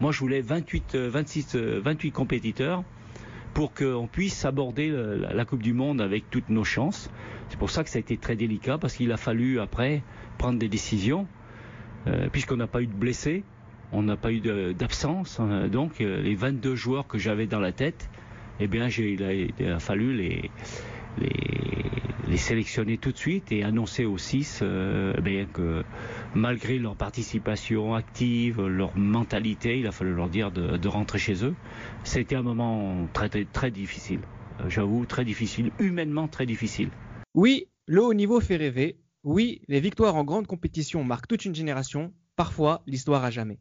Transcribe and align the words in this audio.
Moi, 0.00 0.12
je 0.12 0.20
voulais 0.20 0.40
28, 0.40 0.94
26, 0.94 1.56
28 1.56 2.12
compétiteurs 2.12 2.84
pour 3.54 3.74
qu'on 3.74 4.08
puisse 4.10 4.44
aborder 4.44 4.90
la 4.90 5.44
Coupe 5.44 5.62
du 5.62 5.72
Monde 5.72 6.00
avec 6.00 6.30
toutes 6.30 6.48
nos 6.48 6.64
chances. 6.64 7.10
C'est 7.48 7.58
pour 7.58 7.70
ça 7.70 7.82
que 7.82 7.90
ça 7.90 7.98
a 7.98 8.00
été 8.00 8.16
très 8.16 8.36
délicat, 8.36 8.78
parce 8.78 8.94
qu'il 8.94 9.10
a 9.10 9.16
fallu 9.16 9.58
après 9.58 10.02
prendre 10.36 10.58
des 10.58 10.68
décisions, 10.68 11.26
euh, 12.06 12.28
puisqu'on 12.30 12.56
n'a 12.56 12.66
pas 12.66 12.82
eu 12.82 12.86
de 12.86 12.94
blessés, 12.94 13.42
on 13.92 14.02
n'a 14.02 14.16
pas 14.16 14.32
eu 14.32 14.40
d'absence. 14.74 15.40
Hein. 15.40 15.68
donc 15.68 16.00
euh, 16.00 16.20
les 16.22 16.34
22 16.34 16.74
joueurs 16.74 17.06
que 17.06 17.18
j'avais 17.18 17.46
dans 17.46 17.60
la 17.60 17.72
tête, 17.72 18.08
eh 18.60 18.66
bien, 18.66 18.88
il 18.88 19.62
a, 19.64 19.78
fallu 19.78 20.12
les, 20.14 20.50
sélectionner 22.36 22.98
tout 22.98 23.12
de 23.12 23.16
suite 23.16 23.52
et 23.52 23.62
annoncer 23.62 24.04
aux 24.04 24.18
six 24.18 24.60
euh, 24.62 25.14
eh 25.24 25.46
que 25.52 25.82
malgré 26.34 26.78
leur 26.78 26.96
participation 26.96 27.94
active, 27.94 28.60
leur 28.66 28.96
mentalité, 28.96 29.78
il 29.78 29.86
a 29.86 29.92
fallu 29.92 30.14
leur 30.14 30.28
dire 30.28 30.50
de, 30.50 30.88
rentrer 30.88 31.18
chez 31.18 31.44
eux. 31.44 31.54
C'était 32.04 32.36
un 32.36 32.42
moment 32.42 33.08
très, 33.12 33.28
très, 33.44 33.70
difficile. 33.70 34.20
Euh, 34.60 34.68
j'avoue, 34.68 35.06
très 35.06 35.24
difficile, 35.24 35.70
humainement 35.78 36.28
très 36.28 36.46
difficile. 36.46 36.90
Oui, 37.34 37.66
le 37.86 38.02
haut 38.02 38.14
niveau 38.14 38.40
fait 38.40 38.56
rêver. 38.56 38.98
Oui, 39.24 39.62
les 39.68 39.80
victoires 39.80 40.16
en 40.16 40.24
grande 40.24 40.46
compétition 40.46 41.04
marquent 41.04 41.28
toute 41.28 41.44
une 41.44 41.54
génération, 41.54 42.12
parfois 42.36 42.82
l'histoire 42.86 43.24
à 43.24 43.30
jamais. 43.30 43.58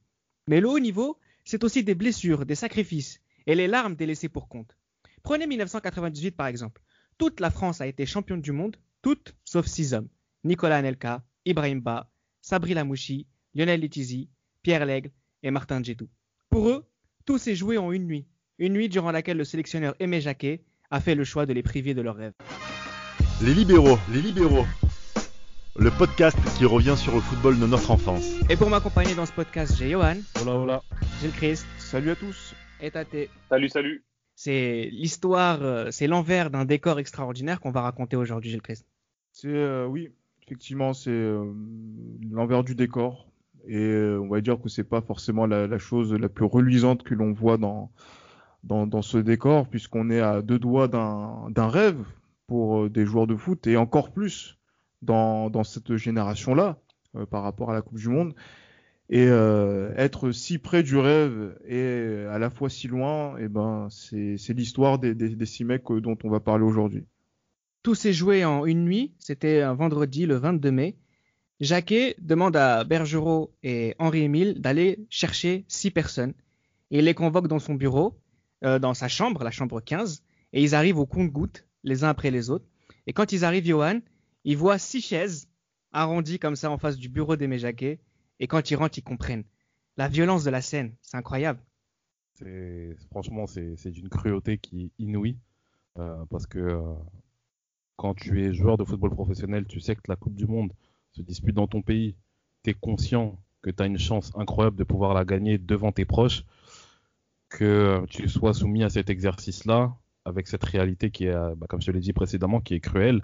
Mais 0.47 0.61
le 0.61 0.69
haut 0.69 0.79
niveau, 0.79 1.19
c'est 1.43 1.63
aussi 1.63 1.83
des 1.83 1.95
blessures, 1.95 2.45
des 2.45 2.55
sacrifices 2.55 3.19
et 3.45 3.55
les 3.55 3.67
larmes 3.67 3.95
délaissées 3.95 4.29
pour 4.29 4.47
compte. 4.47 4.77
Prenez 5.23 5.47
1998 5.47 6.31
par 6.31 6.47
exemple. 6.47 6.81
Toute 7.17 7.39
la 7.39 7.49
France 7.49 7.81
a 7.81 7.87
été 7.87 8.05
championne 8.05 8.41
du 8.41 8.51
monde, 8.51 8.77
toutes 9.01 9.35
sauf 9.43 9.65
six 9.65 9.93
hommes. 9.93 10.07
Nicolas 10.43 10.77
Anelka, 10.77 11.23
Ibrahim 11.45 11.81
Ba, 11.81 12.11
Sabri 12.41 12.75
Lamouchi, 12.75 13.25
Lionel 13.55 13.81
Letizi, 13.81 14.29
Pierre 14.61 14.85
Lègle 14.85 15.09
et 15.41 15.49
Martin 15.49 15.81
Djedou. 15.81 16.07
Pour 16.49 16.69
eux, 16.69 16.85
tout 17.25 17.39
s'est 17.39 17.55
joué 17.55 17.79
en 17.79 17.91
une 17.91 18.05
nuit. 18.05 18.27
Une 18.59 18.73
nuit 18.73 18.87
durant 18.87 19.11
laquelle 19.11 19.37
le 19.37 19.45
sélectionneur 19.45 19.95
Aimé 19.99 20.21
Jacquet 20.21 20.63
a 20.91 20.99
fait 20.99 21.15
le 21.15 21.23
choix 21.23 21.47
de 21.47 21.53
les 21.53 21.63
priver 21.63 21.95
de 21.95 22.01
leurs 22.01 22.15
rêves. 22.15 22.33
Les 23.41 23.53
libéraux, 23.53 23.97
les 24.13 24.21
libéraux. 24.21 24.65
Le 25.75 25.89
podcast 25.91 26.37
qui 26.57 26.65
revient 26.65 26.95
sur 26.97 27.15
le 27.15 27.21
football 27.21 27.59
de 27.59 27.65
notre 27.65 27.89
enfance. 27.89 28.25
Et 28.49 28.55
pour 28.55 28.69
m'accompagner 28.69 29.15
dans 29.15 29.25
ce 29.25 29.33
podcast, 29.33 29.75
j'ai 29.75 29.91
Johan. 29.91 30.17
Hola, 30.41 30.53
hola. 30.53 30.81
J'ai 31.21 31.27
le 31.27 31.33
Christ. 31.33 31.65
Salut 31.79 32.11
à 32.11 32.15
tous. 32.15 32.53
Et 32.79 32.91
Tate. 32.91 33.29
Salut, 33.49 33.69
salut. 33.69 34.03
C'est 34.37 34.89
l'histoire, 34.91 35.63
euh, 35.63 35.87
c'est 35.89 36.05
l'envers 36.05 36.51
d'un 36.51 36.63
décor 36.63 36.99
extraordinaire 36.99 37.59
qu'on 37.59 37.71
va 37.71 37.81
raconter 37.81 38.15
aujourd'hui, 38.15 38.51
Gilles 38.51 38.61
Christ. 38.61 38.85
C'est 39.31 39.47
euh, 39.47 39.87
oui, 39.87 40.11
effectivement, 40.43 40.93
c'est 40.93 41.09
euh, 41.09 41.51
l'envers 42.29 42.63
du 42.63 42.75
décor. 42.75 43.31
Et 43.67 43.91
on 44.21 44.27
va 44.27 44.39
dire 44.41 44.61
que 44.61 44.69
c'est 44.69 44.83
pas 44.83 45.01
forcément 45.01 45.47
la, 45.47 45.79
chose 45.79 46.13
la 46.13 46.29
plus 46.29 46.45
reluisante 46.45 47.01
que 47.01 47.15
l'on 47.15 47.33
voit 47.33 47.57
dans, 47.57 47.91
dans, 48.63 49.01
ce 49.01 49.17
décor, 49.17 49.67
puisqu'on 49.67 50.11
est 50.11 50.21
à 50.21 50.43
deux 50.43 50.59
doigts 50.59 50.87
d'un 50.87 51.67
rêve 51.67 51.97
pour 52.45 52.91
des 52.91 53.05
joueurs 53.05 53.25
de 53.27 53.35
foot, 53.35 53.65
et 53.65 53.75
encore 53.75 54.13
plus 54.13 54.59
dans, 55.01 55.49
dans 55.49 55.63
cette 55.63 55.97
génération-là, 55.97 56.77
par 57.31 57.41
rapport 57.43 57.71
à 57.71 57.73
la 57.73 57.81
Coupe 57.81 57.97
du 57.97 58.07
Monde. 58.07 58.35
Et 59.09 59.27
euh, 59.27 59.93
être 59.95 60.31
si 60.31 60.57
près 60.57 60.83
du 60.83 60.97
rêve 60.97 61.57
et 61.65 62.25
à 62.29 62.39
la 62.39 62.49
fois 62.49 62.69
si 62.69 62.87
loin, 62.87 63.37
et 63.37 63.43
eh 63.43 63.47
ben 63.47 63.87
c'est 63.89 64.53
l'histoire 64.53 64.99
des, 64.99 65.45
six 65.45 65.63
mecs 65.63 65.89
euh, 65.91 66.01
dont 66.01 66.17
on 66.23 66.29
va 66.29 66.41
parler 66.41 66.65
aujourd'hui. 66.65 67.05
Tout 67.83 67.95
s'est 67.95 68.11
joué 68.11 68.43
en 68.43 68.65
une 68.65 68.83
nuit, 68.83 69.13
c'était 69.17 69.61
un 69.61 69.73
vendredi 69.73 70.25
le 70.25 70.35
22 70.35 70.71
mai. 70.71 70.97
Jacquet 71.61 72.15
demande 72.19 72.57
à 72.57 72.83
Bergerot 72.83 73.53
et 73.63 73.95
Henri-Émile 73.97 74.59
d'aller 74.59 75.07
chercher 75.09 75.63
six 75.69 75.89
personnes. 75.89 76.33
Il 76.91 77.05
les 77.05 77.13
convoque 77.13 77.47
dans 77.47 77.59
son 77.59 77.75
bureau, 77.75 78.19
euh, 78.65 78.77
dans 78.77 78.93
sa 78.93 79.07
chambre, 79.07 79.43
la 79.43 79.51
chambre 79.51 79.79
15, 79.79 80.21
et 80.51 80.61
ils 80.61 80.75
arrivent 80.75 80.99
au 80.99 81.05
compte-gouttes, 81.05 81.65
les 81.83 82.03
uns 82.03 82.09
après 82.09 82.29
les 82.29 82.49
autres. 82.49 82.65
Et 83.07 83.13
quand 83.13 83.31
ils 83.31 83.45
arrivent, 83.45 83.65
Johan, 83.65 84.01
ils 84.43 84.57
voient 84.57 84.77
six 84.77 85.01
chaises 85.01 85.47
arrondies 85.93 86.39
comme 86.39 86.57
ça 86.57 86.69
en 86.69 86.77
face 86.77 86.97
du 86.97 87.07
bureau 87.07 87.37
d'Aimé 87.37 87.57
Jacquet 87.57 87.99
et 88.39 88.47
quand 88.47 88.71
ils 88.71 88.75
rentrent, 88.75 88.97
ils 88.97 89.03
comprennent. 89.03 89.43
La 89.97 90.07
violence 90.07 90.43
de 90.43 90.49
la 90.51 90.61
scène, 90.61 90.93
c'est 91.01 91.17
incroyable. 91.17 91.59
franchement, 93.09 93.47
c'est 93.47 93.91
d'une 93.91 94.09
cruauté 94.09 94.57
qui 94.57 94.85
est 94.85 94.91
inouïe. 95.03 95.37
Euh, 95.99 96.25
parce 96.29 96.45
que 96.45 96.59
euh, 96.59 96.93
quand 97.95 98.13
tu 98.13 98.43
es 98.43 98.53
joueur 98.53 98.77
de 98.77 98.83
football 98.83 99.09
professionnel, 99.11 99.65
tu 99.65 99.79
sais 99.79 99.95
que 99.95 100.03
la 100.07 100.15
Coupe 100.15 100.35
du 100.35 100.45
Monde 100.45 100.71
se 101.13 101.21
dispute 101.21 101.55
dans 101.55 101.67
ton 101.67 101.81
pays. 101.81 102.15
Tu 102.63 102.71
es 102.71 102.73
conscient 102.73 103.39
que 103.63 103.71
tu 103.71 103.81
as 103.81 103.87
une 103.87 103.97
chance 103.97 104.31
incroyable 104.35 104.77
de 104.77 104.83
pouvoir 104.83 105.13
la 105.13 105.25
gagner 105.25 105.57
devant 105.57 105.91
tes 105.91 106.05
proches. 106.05 106.43
Que 107.49 108.05
tu 108.09 108.27
sois 108.29 108.53
soumis 108.53 108.83
à 108.83 108.89
cet 108.89 109.09
exercice-là, 109.09 109.95
avec 110.25 110.47
cette 110.47 110.63
réalité 110.63 111.09
qui 111.09 111.25
est, 111.25 111.55
bah, 111.55 111.65
comme 111.67 111.81
je 111.81 111.91
l'ai 111.91 112.01
dit 112.01 112.13
précédemment, 112.13 112.59
qui 112.59 112.75
est 112.75 112.79
cruelle. 112.79 113.23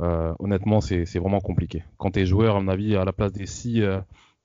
Euh, 0.00 0.34
honnêtement, 0.38 0.80
c'est 0.80 1.04
vraiment 1.18 1.40
compliqué. 1.40 1.84
Quand 1.98 2.12
tu 2.12 2.20
es 2.20 2.26
joueur, 2.26 2.56
à 2.56 2.60
mon 2.60 2.68
avis, 2.68 2.96
à 2.96 3.04
la 3.04 3.12
place 3.12 3.32
des 3.32 3.46
six 3.46 3.82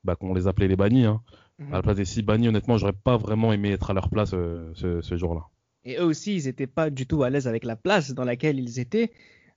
bah, 0.06 0.16
qu'on 0.16 0.34
les 0.34 0.48
appelait 0.48 0.68
les 0.68 0.76
bannis. 0.76 1.06
Hein. 1.06 1.22
Mhm. 1.60 1.74
À 1.74 1.78
la 1.78 1.82
place 1.82 1.98
des 1.98 2.06
six 2.06 2.22
bannis, 2.22 2.48
honnêtement, 2.48 2.78
j'aurais 2.78 2.94
pas 2.94 3.18
vraiment 3.18 3.52
aimé 3.52 3.72
être 3.72 3.90
à 3.90 3.94
leur 3.94 4.10
place 4.10 4.32
euh, 4.34 4.72
ce, 4.76 5.18
jour-là. 5.18 5.42
Et 5.84 5.98
eux 5.98 6.06
aussi, 6.06 6.36
ils 6.36 6.46
n'étaient 6.46 6.68
pas 6.68 6.90
du 6.90 7.06
tout 7.08 7.24
à 7.24 7.30
l'aise 7.30 7.48
avec 7.48 7.64
la 7.64 7.76
place 7.76 8.12
dans 8.12 8.24
laquelle 8.24 8.60
ils 8.60 8.80
étaient. 8.80 9.12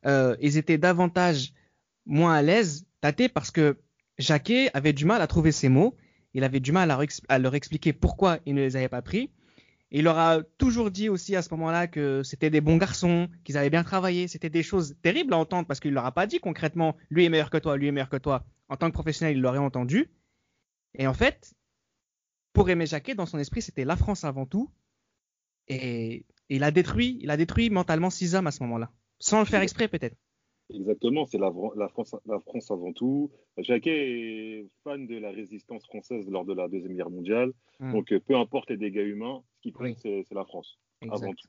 Euh, 0.06 0.36
ils 0.40 0.56
étaient 0.56 0.78
davantage 0.78 1.52
moins 2.06 2.34
à 2.34 2.42
l'aise, 2.42 2.86
tâtés, 3.00 3.28
parce 3.28 3.50
que 3.50 3.78
Jacquet 4.18 4.70
avait 4.74 4.92
du 4.92 5.04
mal 5.04 5.20
à 5.22 5.26
trouver 5.26 5.52
ses 5.52 5.68
mots. 5.68 5.96
Il 6.34 6.44
avait 6.44 6.60
du 6.60 6.72
mal 6.72 6.90
à, 7.28 7.38
leur 7.38 7.54
expliquer 7.54 7.92
pourquoi 7.92 8.38
il 8.46 8.54
ne 8.54 8.60
les 8.60 8.76
avait 8.76 8.88
pas 8.88 9.02
pris. 9.02 9.30
il 9.90 10.04
leur 10.04 10.18
a 10.18 10.42
toujours 10.58 10.90
dit 10.90 11.08
aussi 11.08 11.34
à 11.34 11.42
ce 11.42 11.48
moment-là 11.54 11.86
que 11.86 12.22
c'était 12.22 12.50
des 12.50 12.60
bons 12.60 12.76
garçons, 12.76 13.28
qu'ils 13.44 13.56
avaient 13.56 13.70
bien 13.70 13.82
travaillé. 13.82 14.28
C'était 14.28 14.50
des 14.50 14.62
choses 14.62 14.94
terribles 15.02 15.32
à 15.32 15.38
entendre 15.38 15.66
parce 15.66 15.80
qu'il 15.80 15.92
leur 15.92 16.04
a 16.04 16.12
pas 16.12 16.26
dit 16.26 16.38
concrètement 16.38 16.96
lui 17.10 17.24
est 17.24 17.28
meilleur 17.28 17.50
que 17.50 17.58
toi, 17.58 17.76
lui 17.76 17.88
est 17.88 17.92
meilleur 17.92 18.10
que 18.10 18.18
toi. 18.18 18.44
En 18.68 18.76
tant 18.76 18.88
que 18.88 18.92
professionnel, 18.92 19.36
il 19.36 19.40
l'aurait 19.40 19.58
entendu. 19.58 20.10
Et 20.94 21.06
en 21.06 21.14
fait, 21.14 21.54
pour 22.52 22.68
Aimé 22.70 22.86
Jacquet, 22.86 23.14
dans 23.14 23.26
son 23.26 23.38
esprit, 23.38 23.62
c'était 23.62 23.84
la 23.84 23.96
France 23.96 24.24
avant 24.24 24.46
tout. 24.46 24.70
Et 25.68 26.24
il 26.48 26.64
a 26.64 26.70
détruit, 26.70 27.18
il 27.20 27.30
a 27.30 27.36
détruit 27.36 27.70
mentalement 27.70 28.10
six 28.10 28.34
hommes 28.34 28.46
à 28.46 28.50
ce 28.50 28.62
moment-là, 28.62 28.90
sans 29.18 29.38
le 29.38 29.44
faire 29.44 29.60
exprès 29.60 29.88
peut-être. 29.88 30.16
Exactement, 30.70 31.24
c'est 31.24 31.38
la, 31.38 31.50
France, 31.88 32.14
la 32.26 32.40
France 32.40 32.70
avant 32.70 32.92
tout. 32.92 33.30
Jacquet 33.56 34.60
est 34.60 34.66
fan 34.84 35.06
de 35.06 35.16
la 35.16 35.30
résistance 35.30 35.84
française 35.86 36.28
lors 36.28 36.44
de 36.44 36.52
la 36.52 36.68
Deuxième 36.68 36.94
Guerre 36.94 37.10
mondiale. 37.10 37.52
Hmm. 37.80 37.92
Donc, 37.92 38.14
peu 38.18 38.36
importe 38.36 38.70
les 38.70 38.76
dégâts 38.76 39.06
humains, 39.06 39.42
ce 39.56 39.60
qui 39.60 39.72
compte, 39.72 39.96
c'est 39.96 40.24
la 40.32 40.44
France 40.44 40.78
avant 41.02 41.32
tout. 41.32 41.48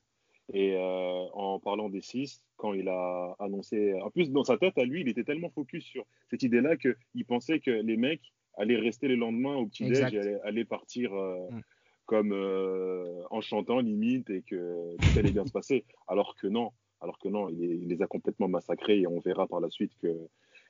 Et 0.54 0.76
euh, 0.76 1.28
en 1.34 1.60
parlant 1.60 1.90
des 1.90 2.02
six, 2.02 2.42
quand 2.56 2.74
il 2.74 2.88
a 2.88 3.36
annoncé, 3.40 3.94
en 4.02 4.10
plus 4.10 4.32
dans 4.32 4.44
sa 4.44 4.58
tête 4.58 4.78
à 4.78 4.84
lui, 4.84 5.02
il 5.02 5.10
était 5.10 5.24
tellement 5.24 5.50
focus 5.50 5.84
sur 5.84 6.06
cette 6.30 6.42
idée-là 6.42 6.76
qu'il 6.76 7.26
pensait 7.26 7.60
que 7.60 7.70
les 7.70 7.98
mecs 7.98 8.34
aller 8.60 8.76
rester 8.76 9.08
le 9.08 9.16
lendemain 9.16 9.56
au 9.56 9.66
petit-déj 9.66 10.14
et 10.14 10.36
aller, 10.44 10.66
partir 10.66 11.14
euh, 11.14 11.50
mm. 11.50 11.62
comme 12.06 12.34
euh, 12.34 13.24
en 13.32 13.42
chantant 13.42 13.80
limite 13.80 14.30
et 14.30 14.44
que 14.44 14.96
tout 14.98 15.20
allait 15.20 15.32
bien 15.32 15.46
se 15.46 15.52
passer. 15.52 15.86
Alors 16.08 16.36
que 16.36 16.46
non, 16.48 16.72
alors 17.02 17.18
que 17.18 17.30
non, 17.30 17.50
il, 17.50 17.88
les 17.88 18.02
a 18.02 18.08
complètement 18.08 18.50
massacrés 18.50 19.00
et 19.00 19.08
on 19.08 19.20
verra 19.20 19.48
par 19.48 19.62
la 19.62 19.70
suite 19.70 19.94
que 20.02 20.14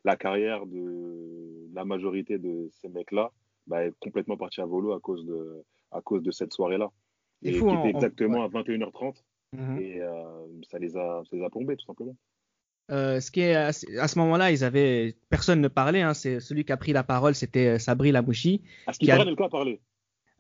la 0.06 0.16
carrière 0.16 0.66
de 0.66 1.68
la 1.74 1.84
majorité 1.84 2.38
de 2.38 2.70
ces 2.72 2.90
mecs-là 2.90 3.32
bah, 3.68 3.86
est 3.86 3.94
complètement 4.00 4.38
partie 4.38 4.62
à 4.62 4.66
volo 4.66 4.94
à 4.94 5.00
cause 5.00 5.26
de, 5.26 5.64
à 5.92 6.02
cause 6.02 6.22
de 6.24 6.32
cette 6.32 6.54
soirée-là. 6.54 6.92
Et 7.42 7.54
qui 7.54 7.58
était 7.58 7.90
exactement 7.90 8.44
à 8.44 8.50
21h30. 8.50 9.24
Mm-hmm. 9.56 9.82
Et 9.82 10.02
euh, 10.02 10.48
ça, 10.70 10.78
les 10.78 10.96
a, 10.96 11.24
ça 11.24 11.36
les 11.36 11.44
a 11.44 11.50
plombés, 11.50 11.76
tout 11.78 11.86
simplement. 11.86 12.16
Euh, 12.92 13.20
ce 13.20 13.30
qui 13.30 13.42
est 13.42 13.56
à, 13.56 13.72
ce 13.72 14.18
moment-là, 14.20 14.52
ils 14.52 14.64
avaient 14.64 15.16
personne 15.30 15.62
ne 15.62 15.68
parlait. 15.68 16.02
Hein, 16.02 16.14
c'est 16.14 16.40
celui 16.40 16.66
qui 16.66 16.72
a 16.72 16.78
pris 16.78 16.94
la 16.94 17.04
parole, 17.04 17.36
c'était 17.36 17.68
euh, 17.68 17.80
Sabri 17.80 18.12
Lamouchi. 18.12 18.64
À 18.88 18.94
ce 18.94 19.00
qui, 19.00 19.08
paraît, 19.08 19.28
a... 19.30 19.50
parler? 19.50 19.80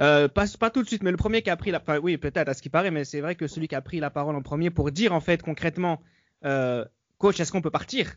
Euh, 0.02 0.28
pas, 0.28 0.46
pas 0.60 0.70
tout 0.70 0.82
de 0.82 0.88
suite, 0.88 1.04
mais 1.04 1.12
le 1.12 1.18
premier 1.18 1.42
qui 1.42 1.50
a 1.50 1.58
pris 1.58 1.72
la 1.72 1.80
parole, 1.80 2.02
oui, 2.04 2.18
peut-être 2.18 2.48
à 2.48 2.54
ce 2.54 2.62
qui 2.62 2.70
paraît, 2.70 2.92
mais 2.92 3.04
c'est 3.04 3.22
vrai 3.22 3.36
que 3.36 3.48
celui 3.48 3.68
qui 3.68 3.76
a 3.76 3.82
pris 3.82 4.00
la 4.00 4.10
parole 4.10 4.36
en 4.36 4.42
premier 4.42 4.70
pour 4.70 4.92
dire 4.92 5.14
en 5.14 5.20
fait 5.20 5.42
concrètement, 5.42 6.02
euh, 6.46 6.86
coach, 7.18 7.40
est-ce 7.40 7.52
qu'on 7.52 7.62
peut 7.62 7.70
partir? 7.70 8.16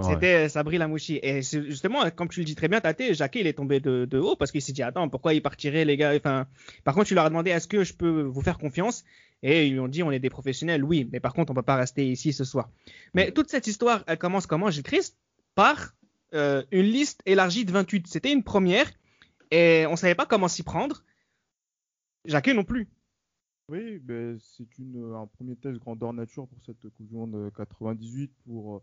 C'était 0.00 0.48
Sabri 0.48 0.78
Lamouchi. 0.78 1.18
Et 1.22 1.42
justement, 1.42 2.10
comme 2.10 2.28
tu 2.28 2.40
le 2.40 2.44
dis 2.44 2.54
très 2.54 2.68
bien, 2.68 2.80
Tate, 2.80 3.14
Jacques, 3.14 3.36
il 3.36 3.46
est 3.46 3.54
tombé 3.54 3.80
de, 3.80 4.04
de 4.04 4.18
haut 4.18 4.36
parce 4.36 4.52
qu'il 4.52 4.62
s'est 4.62 4.72
dit, 4.72 4.82
attends, 4.82 5.08
pourquoi 5.08 5.34
il 5.34 5.42
partirait, 5.42 5.84
les 5.84 5.96
gars? 5.96 6.14
Enfin, 6.14 6.46
Par 6.84 6.94
contre, 6.94 7.06
tu 7.06 7.14
leur 7.14 7.24
as 7.24 7.30
demandé, 7.30 7.50
est-ce 7.50 7.68
que 7.68 7.82
je 7.84 7.94
peux 7.94 8.22
vous 8.22 8.42
faire 8.42 8.58
confiance? 8.58 9.04
Et 9.42 9.66
ils 9.66 9.72
lui 9.72 9.80
ont 9.80 9.88
dit, 9.88 10.02
on 10.02 10.10
est 10.10 10.18
des 10.18 10.30
professionnels, 10.30 10.84
oui, 10.84 11.08
mais 11.12 11.20
par 11.20 11.34
contre, 11.34 11.52
on 11.52 11.54
peut 11.54 11.62
pas 11.62 11.76
rester 11.76 12.06
ici 12.10 12.32
ce 12.32 12.44
soir. 12.44 12.70
Mais 13.14 13.30
toute 13.30 13.50
cette 13.50 13.66
histoire, 13.66 14.04
elle 14.06 14.18
commence 14.18 14.46
comment, 14.46 14.70
Gilles 14.70 14.82
Christ 14.82 15.18
Par 15.54 15.94
euh, 16.34 16.64
une 16.72 16.86
liste 16.86 17.20
élargie 17.26 17.64
de 17.64 17.72
28. 17.72 18.06
C'était 18.06 18.32
une 18.32 18.42
première 18.42 18.90
et 19.50 19.86
on 19.88 19.96
savait 19.96 20.14
pas 20.14 20.26
comment 20.26 20.48
s'y 20.48 20.62
prendre. 20.62 21.04
Jacquet 22.24 22.54
non 22.54 22.64
plus. 22.64 22.88
Oui, 23.68 23.98
ben, 23.98 24.38
c'est 24.40 24.66
un 25.14 25.26
premier 25.26 25.56
test 25.56 25.78
grandeur 25.78 26.12
nature 26.12 26.48
pour 26.48 26.58
cette 26.64 26.80
Coupe 26.90 27.06
du 27.06 27.14
Monde 27.14 27.50
98 27.56 28.32
pour 28.46 28.76
euh, 28.76 28.82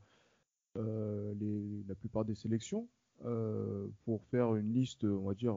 les, 0.76 1.84
la 1.88 1.96
plupart 1.96 2.26
des 2.26 2.36
sélections, 2.36 2.88
euh, 3.26 3.88
pour 4.06 4.22
faire 4.32 4.56
une 4.56 4.74
liste, 4.74 5.04
on 5.04 5.28
va 5.28 5.34
dire, 5.34 5.56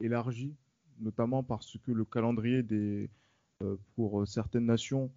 élargie 0.00 0.54
notamment 1.00 1.44
parce 1.44 1.76
que 1.86 1.92
le 1.92 2.04
calendrier 2.04 2.64
des, 2.64 3.08
pour 3.94 4.26
certaines 4.26 4.66
nations 4.66 5.10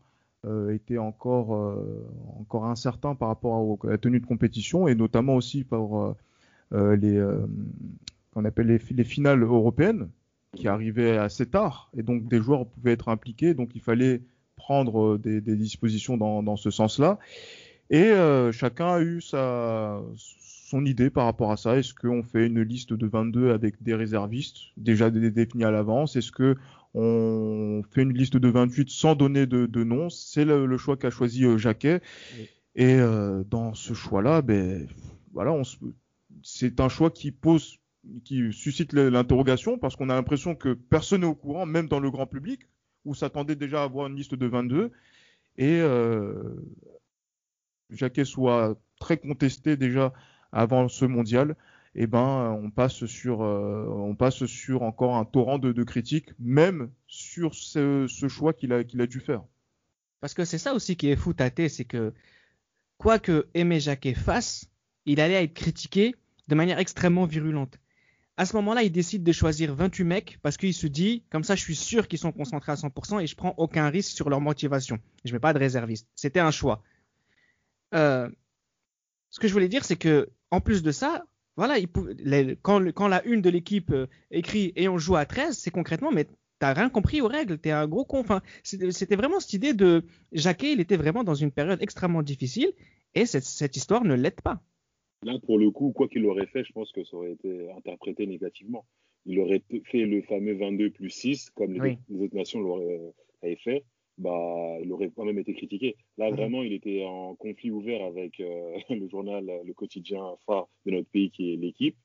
était 0.71 0.99
encore, 0.99 1.75
encore 2.39 2.65
incertain 2.65 3.15
par 3.15 3.29
rapport 3.29 3.79
à, 3.83 3.87
la 3.87 3.97
tenue 3.97 4.19
de 4.19 4.25
compétition 4.27 4.87
et 4.87 4.93
notamment 4.93 5.35
aussi 5.35 5.63
par 5.63 6.15
les, 6.71 7.19
qu'on 8.31 8.45
appelle 8.45 8.67
les, 8.67 8.79
les, 8.91 9.03
finales 9.03 9.41
européennes 9.41 10.07
qui 10.55 10.67
arrivaient 10.67 11.17
assez 11.17 11.47
tard 11.47 11.89
et 11.97 12.03
donc 12.03 12.27
des 12.27 12.39
joueurs 12.39 12.67
pouvaient 12.67 12.93
être 12.93 13.09
impliqués 13.09 13.55
donc 13.55 13.71
il 13.73 13.81
fallait 13.81 14.21
prendre 14.55 15.17
des, 15.17 15.41
dispositions 15.41 16.15
dans 16.17 16.57
ce 16.57 16.69
sens-là 16.69 17.17
et 17.91 18.03
euh, 18.03 18.53
chacun 18.53 18.93
a 18.93 19.01
eu 19.01 19.19
sa, 19.19 20.01
son 20.15 20.85
idée 20.85 21.09
par 21.09 21.25
rapport 21.25 21.51
à 21.51 21.57
ça. 21.57 21.77
Est-ce 21.77 21.93
qu'on 21.93 22.23
fait 22.23 22.47
une 22.47 22.61
liste 22.61 22.93
de 22.93 23.05
22 23.05 23.51
avec 23.51 23.83
des 23.83 23.93
réservistes? 23.93 24.57
Déjà 24.77 25.09
définis 25.09 25.65
à 25.65 25.71
l'avance 25.71 26.15
Est-ce 26.15 26.31
que 26.31 26.55
on 26.93 27.83
fait 27.91 28.03
une 28.03 28.13
liste 28.13 28.37
de 28.37 28.47
28 28.47 28.89
sans 28.89 29.15
donner 29.15 29.45
de, 29.45 29.65
de 29.65 29.83
nom? 29.83 30.09
C'est 30.09 30.45
le, 30.45 30.77
choix 30.77 30.95
qu'a 30.95 31.09
choisi 31.09 31.43
euh, 31.43 31.57
Jacquet. 31.57 32.01
Et 32.75 32.95
euh, 32.95 33.43
dans 33.49 33.73
ce 33.73 33.93
choix-là, 33.93 34.41
ben 34.41 34.87
voilà, 35.33 35.51
on 35.51 35.63
c'est 36.43 36.79
un 36.79 36.87
choix 36.87 37.11
qui 37.11 37.31
pose, 37.31 37.77
qui 38.23 38.53
suscite 38.53 38.93
l'interrogation 38.93 39.77
parce 39.77 39.97
qu'on 39.97 40.09
a 40.09 40.15
l'impression 40.15 40.55
que 40.55 40.73
personne 40.73 41.21
n'est 41.21 41.27
au 41.27 41.35
courant, 41.35 41.65
même 41.65 41.89
dans 41.89 41.99
le 41.99 42.09
grand 42.09 42.25
public, 42.25 42.61
où 43.03 43.13
s'attendait 43.13 43.57
déjà 43.57 43.81
à 43.81 43.83
avoir 43.83 44.07
une 44.07 44.15
liste 44.15 44.35
de 44.35 44.45
22. 44.45 44.91
Et 45.57 45.79
euh, 45.81 46.55
Jacquet 47.91 48.25
soit 48.25 48.77
très 48.99 49.17
contesté 49.17 49.77
déjà 49.77 50.13
avant 50.51 50.87
ce 50.87 51.05
mondial, 51.05 51.55
eh 51.95 52.07
ben 52.07 52.57
on 52.61 52.69
passe 52.69 53.05
sur 53.05 53.41
euh, 53.41 53.85
on 53.89 54.15
passe 54.15 54.45
sur 54.45 54.83
encore 54.83 55.15
un 55.17 55.25
torrent 55.25 55.59
de, 55.59 55.83
critiques, 55.83 56.29
même 56.39 56.89
sur 57.07 57.53
ce, 57.53 58.07
choix 58.29 58.53
qu'il 58.53 58.73
a 58.73 58.77
a 58.77 59.07
dû 59.07 59.19
faire. 59.19 59.43
Parce 60.21 60.33
que 60.33 60.45
c'est 60.45 60.57
ça 60.57 60.73
aussi 60.73 60.95
qui 60.95 61.09
est 61.09 61.15
fou 61.15 61.33
tâté, 61.33 61.67
c'est 61.67 61.85
que 61.85 62.13
quoi 62.97 63.19
que 63.19 63.47
Aimé 63.53 63.79
Jacquet 63.79 64.13
fasse, 64.13 64.69
il 65.05 65.19
allait 65.19 65.43
être 65.43 65.53
critiqué 65.53 66.15
de 66.47 66.55
manière 66.55 66.79
extrêmement 66.79 67.25
virulente. 67.25 67.79
À 68.37 68.45
ce 68.45 68.55
moment-là, 68.55 68.83
il 68.83 68.91
décide 68.91 69.23
de 69.23 69.31
choisir 69.31 69.75
28 69.75 70.03
mecs 70.03 70.39
parce 70.41 70.57
qu'il 70.57 70.73
se 70.73 70.87
dit, 70.87 71.23
comme 71.29 71.43
ça, 71.43 71.55
je 71.55 71.61
suis 71.61 71.75
sûr 71.75 72.07
qu'ils 72.07 72.19
sont 72.19 72.31
concentrés 72.31 72.71
à 72.71 72.75
100% 72.75 73.21
et 73.21 73.27
je 73.27 73.35
prends 73.35 73.53
aucun 73.57 73.89
risque 73.89 74.11
sur 74.11 74.29
leur 74.29 74.41
motivation. 74.41 74.99
Je 75.25 75.33
mets 75.33 75.39
pas 75.39 75.53
de 75.53 75.59
réserviste. 75.59 76.07
C'était 76.15 76.39
un 76.39 76.51
choix. 76.51 76.81
Euh, 77.93 78.29
ce 79.29 79.39
que 79.39 79.47
je 79.47 79.53
voulais 79.53 79.69
dire, 79.69 79.85
c'est 79.85 79.97
que 79.97 80.29
en 80.51 80.61
plus 80.61 80.83
de 80.83 80.91
ça, 80.91 81.25
voilà, 81.57 81.75
quand, 82.61 83.07
la 83.07 83.25
une 83.25 83.41
de 83.41 83.49
l'équipe 83.49 83.91
euh, 83.91 84.07
écrit 84.31 84.73
et 84.75 84.87
on 84.87 84.97
joue 84.97 85.15
à 85.15 85.25
13, 85.25 85.57
c'est 85.57 85.71
concrètement, 85.71 86.11
mais 86.11 86.27
t'as 86.59 86.73
rien 86.73 86.89
compris 86.89 87.21
aux 87.21 87.27
règles, 87.27 87.57
t'es 87.57 87.71
un 87.71 87.87
gros 87.87 88.05
con. 88.05 88.19
Enfin, 88.19 88.41
c'était 88.63 89.15
vraiment 89.15 89.39
cette 89.39 89.53
idée 89.53 89.73
de 89.73 90.05
Jacquet, 90.31 90.73
il 90.73 90.79
était 90.79 90.97
vraiment 90.97 91.23
dans 91.23 91.35
une 91.35 91.51
période 91.51 91.81
extrêmement 91.81 92.23
difficile 92.23 92.73
et 93.15 93.25
cette, 93.25 93.75
histoire 93.75 94.03
ne 94.03 94.15
l'aide 94.15 94.41
pas. 94.41 94.61
Là, 95.23 95.37
pour 95.45 95.59
le 95.59 95.69
coup, 95.71 95.91
quoi 95.91 96.07
qu'il 96.07 96.25
aurait 96.25 96.47
fait, 96.47 96.63
je 96.63 96.71
pense 96.71 96.91
que 96.91 97.03
ça 97.03 97.15
aurait 97.15 97.33
été 97.33 97.71
interprété 97.71 98.25
négativement. 98.25 98.85
Il 99.25 99.39
aurait 99.39 99.61
fait 99.85 100.05
le 100.05 100.21
fameux 100.23 100.53
22 100.53 100.89
plus 100.91 101.09
6, 101.09 101.51
comme 101.51 101.73
les, 101.73 101.97
autres 102.19 102.35
nations 102.35 102.59
l'auraient 102.59 103.01
euh, 103.43 103.55
fait 103.63 103.83
bah, 104.17 104.77
il 104.81 104.91
aurait 104.91 105.11
quand 105.15 105.25
même 105.25 105.39
été 105.39 105.53
critiqué. 105.53 105.95
Là, 106.17 106.29
mhm. 106.29 106.35
vraiment, 106.35 106.63
il 106.63 106.73
était 106.73 107.03
en 107.03 107.35
conflit 107.35 107.71
ouvert 107.71 108.03
avec 108.03 108.39
euh, 108.39 108.77
le 108.89 109.07
journal, 109.07 109.49
le 109.63 109.73
quotidien 109.73 110.35
phare 110.45 110.67
de 110.85 110.91
notre 110.91 111.09
pays 111.09 111.31
qui 111.31 111.53
est 111.53 111.57
l'équipe. 111.57 111.95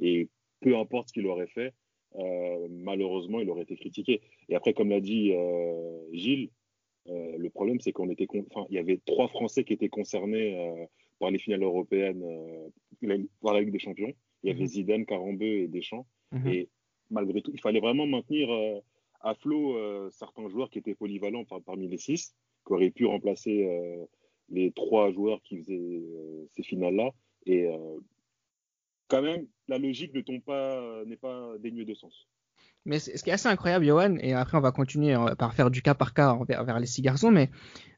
Et 0.00 0.28
peu 0.60 0.76
importe 0.76 1.08
ce 1.08 1.12
qu'il 1.12 1.26
aurait 1.26 1.46
fait, 1.46 1.72
euh, 2.16 2.68
malheureusement, 2.70 3.40
il 3.40 3.50
aurait 3.50 3.62
été 3.62 3.76
critiqué. 3.76 4.20
Et 4.48 4.54
après, 4.54 4.72
comme 4.72 4.90
l'a 4.90 5.00
dit 5.00 5.32
euh, 5.32 5.98
Gilles, 6.12 6.50
le 7.06 7.48
problème, 7.48 7.80
c'est 7.80 7.92
qu'on 7.92 8.08
était, 8.08 8.28
enfin, 8.52 8.66
il 8.68 8.76
y 8.76 8.78
avait 8.78 9.00
trois 9.04 9.26
Français 9.26 9.64
qui 9.64 9.72
étaient 9.72 9.88
concernés 9.88 10.86
par 11.18 11.32
les 11.32 11.38
finales 11.38 11.62
européennes, 11.62 12.22
par 13.42 13.54
la 13.54 13.62
Ligue 13.62 13.72
des 13.72 13.80
Champions. 13.80 14.12
Il 14.44 14.48
y 14.48 14.52
avait 14.52 14.62
mhm. 14.62 14.68
Zidane, 14.68 15.06
Carambeu 15.06 15.58
et 15.62 15.66
Deschamps. 15.66 16.06
Mhm. 16.30 16.48
Et 16.48 16.68
malgré 17.10 17.42
tout, 17.42 17.50
il 17.52 17.60
fallait 17.60 17.80
vraiment 17.80 18.06
maintenir 18.06 18.48
à 19.20 19.34
flot 19.34 19.76
euh, 19.76 20.10
certains 20.10 20.48
joueurs 20.48 20.70
qui 20.70 20.78
étaient 20.78 20.94
polyvalents 20.94 21.44
parmi 21.66 21.88
les 21.88 21.98
six, 21.98 22.34
qui 22.66 22.72
auraient 22.72 22.90
pu 22.90 23.06
remplacer 23.06 23.66
euh, 23.66 24.04
les 24.48 24.72
trois 24.72 25.12
joueurs 25.12 25.42
qui 25.42 25.58
faisaient 25.58 26.02
euh, 26.02 26.46
ces 26.54 26.62
finales-là. 26.62 27.10
Et 27.46 27.66
quand 29.08 29.22
même, 29.22 29.46
la 29.66 29.78
logique 29.78 30.12
ne 30.14 30.38
pas, 30.40 31.04
n'est 31.06 31.16
pas 31.16 31.54
dénuée 31.58 31.86
de 31.86 31.94
sens. 31.94 32.28
Mais 32.84 32.98
ce 32.98 33.22
qui 33.22 33.30
est 33.30 33.32
assez 33.32 33.48
incroyable, 33.48 33.86
Johan, 33.86 34.16
et 34.20 34.34
après 34.34 34.58
on 34.58 34.60
va 34.60 34.72
continuer 34.72 35.16
par 35.38 35.54
faire 35.54 35.70
du 35.70 35.80
cas 35.80 35.94
par 35.94 36.12
cas 36.12 36.38
vers, 36.46 36.78
les 36.78 36.86
six 36.86 37.00
garçons, 37.00 37.30
mais 37.30 37.48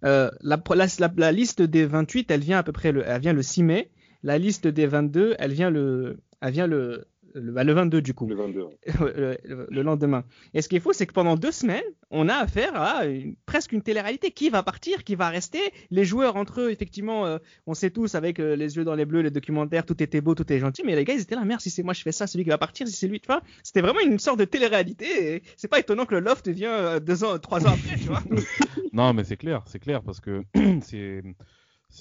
la, 0.02 0.30
la, 0.40 1.32
liste 1.32 1.60
des 1.60 1.86
28, 1.86 2.30
elle 2.30 2.40
vient 2.40 2.58
à 2.58 2.62
peu 2.62 2.70
près 2.70 2.92
le, 2.92 3.02
elle 3.04 3.20
vient 3.20 3.32
le 3.32 3.42
6 3.42 3.64
mai. 3.64 3.90
La 4.22 4.38
liste 4.38 4.68
des 4.68 4.86
22, 4.86 5.34
elle 5.40 5.52
vient 5.52 5.70
le, 5.70 6.20
elle 6.40 6.52
vient 6.52 6.68
le, 6.68 7.08
le, 7.34 7.72
22 7.72 7.98
bah, 7.98 8.00
du 8.00 8.14
coup. 8.14 8.26
Le 8.26 8.34
22. 8.34 8.66
le, 9.70 9.82
lendemain. 9.82 10.24
Et 10.54 10.62
ce 10.62 10.68
qui 10.68 10.76
est 10.76 10.80
fou, 10.80 10.92
c'est 10.92 11.06
que 11.06 11.12
pendant 11.12 11.36
deux 11.36 11.52
semaines, 11.52 11.82
on 12.10 12.28
a 12.28 12.34
affaire 12.34 12.74
à 12.74 13.02
presque 13.46 13.72
une 13.72 13.82
télé-réalité. 13.82 14.30
Qui 14.30 14.50
va 14.50 14.62
partir, 14.62 15.04
qui 15.04 15.14
va 15.14 15.28
rester? 15.28 15.60
Les 15.90 16.04
joueurs 16.04 16.36
entre 16.36 16.60
eux, 16.60 16.70
effectivement, 16.70 17.26
euh, 17.26 17.38
on 17.66 17.74
sait 17.74 17.90
tous 17.90 18.14
avec 18.14 18.38
euh, 18.38 18.56
les 18.56 18.76
yeux 18.76 18.84
dans 18.84 18.94
les 18.94 19.04
bleus, 19.04 19.22
les 19.22 19.30
documentaires, 19.30 19.84
tout 19.84 20.02
était 20.02 20.20
beau, 20.20 20.34
tout 20.34 20.42
était 20.42 20.58
gentil. 20.58 20.82
Mais 20.84 20.96
les 20.96 21.04
gars, 21.04 21.14
ils 21.14 21.20
étaient 21.20 21.34
là, 21.34 21.44
merde, 21.44 21.60
si 21.60 21.70
c'est 21.70 21.82
moi 21.82 21.94
je 21.94 22.02
fais 22.02 22.12
ça, 22.12 22.26
c'est 22.26 22.38
lui 22.38 22.44
qui 22.44 22.50
va 22.50 22.58
partir, 22.58 22.86
si 22.86 22.94
c'est 22.94 23.08
lui, 23.08 23.20
tu 23.20 23.26
vois. 23.26 23.42
C'était 23.62 23.80
vraiment 23.80 24.00
une 24.00 24.18
sorte 24.18 24.38
de 24.38 24.44
télé-réalité. 24.44 25.42
C'est 25.56 25.68
pas 25.68 25.78
étonnant 25.78 26.06
que 26.06 26.14
le 26.14 26.20
loft 26.20 26.48
vient 26.48 26.72
euh, 26.72 27.00
deux 27.00 27.24
ans, 27.24 27.38
trois 27.38 27.66
ans 27.66 27.72
après, 27.72 27.96
tu 27.96 28.08
vois. 28.08 28.22
non, 28.92 29.12
mais 29.14 29.24
c'est 29.24 29.36
clair, 29.36 29.62
c'est 29.66 29.78
clair 29.78 30.02
parce 30.02 30.20
que 30.20 30.42
c'est 30.82 31.22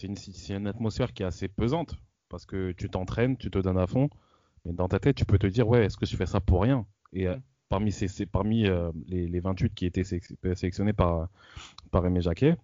une, 0.04 0.16
une 0.50 0.68
atmosphère 0.68 1.14
qui 1.14 1.24
est 1.24 1.26
assez 1.26 1.48
pesante 1.48 1.96
parce 2.30 2.46
que 2.46 2.72
tu 2.72 2.90
t'entraînes, 2.90 3.38
tu 3.38 3.52
te 3.52 3.60
donnes 3.60 3.78
à 3.78 3.88
fond. 3.88 4.10
Mais 4.66 4.74
dans 4.74 4.88
ta 4.88 5.00
tête, 5.00 5.16
tu 5.16 5.26
peux 5.26 5.40
te 5.40 5.48
dire, 5.48 5.68
ouais, 5.68 5.86
est-ce 5.86 5.98
que 5.98 6.06
je 6.06 6.16
fais 6.16 6.26
ça 6.26 6.40
pour 6.40 6.62
rien? 6.62 6.86
Et 7.14 7.28
euh, 7.28 7.36
mm. 7.36 7.42
parmi, 7.70 7.92
ces, 7.92 8.26
parmi 8.26 8.68
euh, 8.68 8.92
les, 9.08 9.28
les, 9.28 9.40
28 9.40 9.74
qui 9.74 9.86
étaient 9.86 10.04
sélectionnés 10.04 10.94
par, 10.94 11.30
par 11.92 12.06
Aimé 12.06 12.22
Jacquet, 12.22 12.58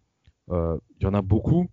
euh, 0.49 0.77
il 0.99 1.03
y 1.03 1.07
en 1.07 1.13
a 1.13 1.21
beaucoup 1.21 1.67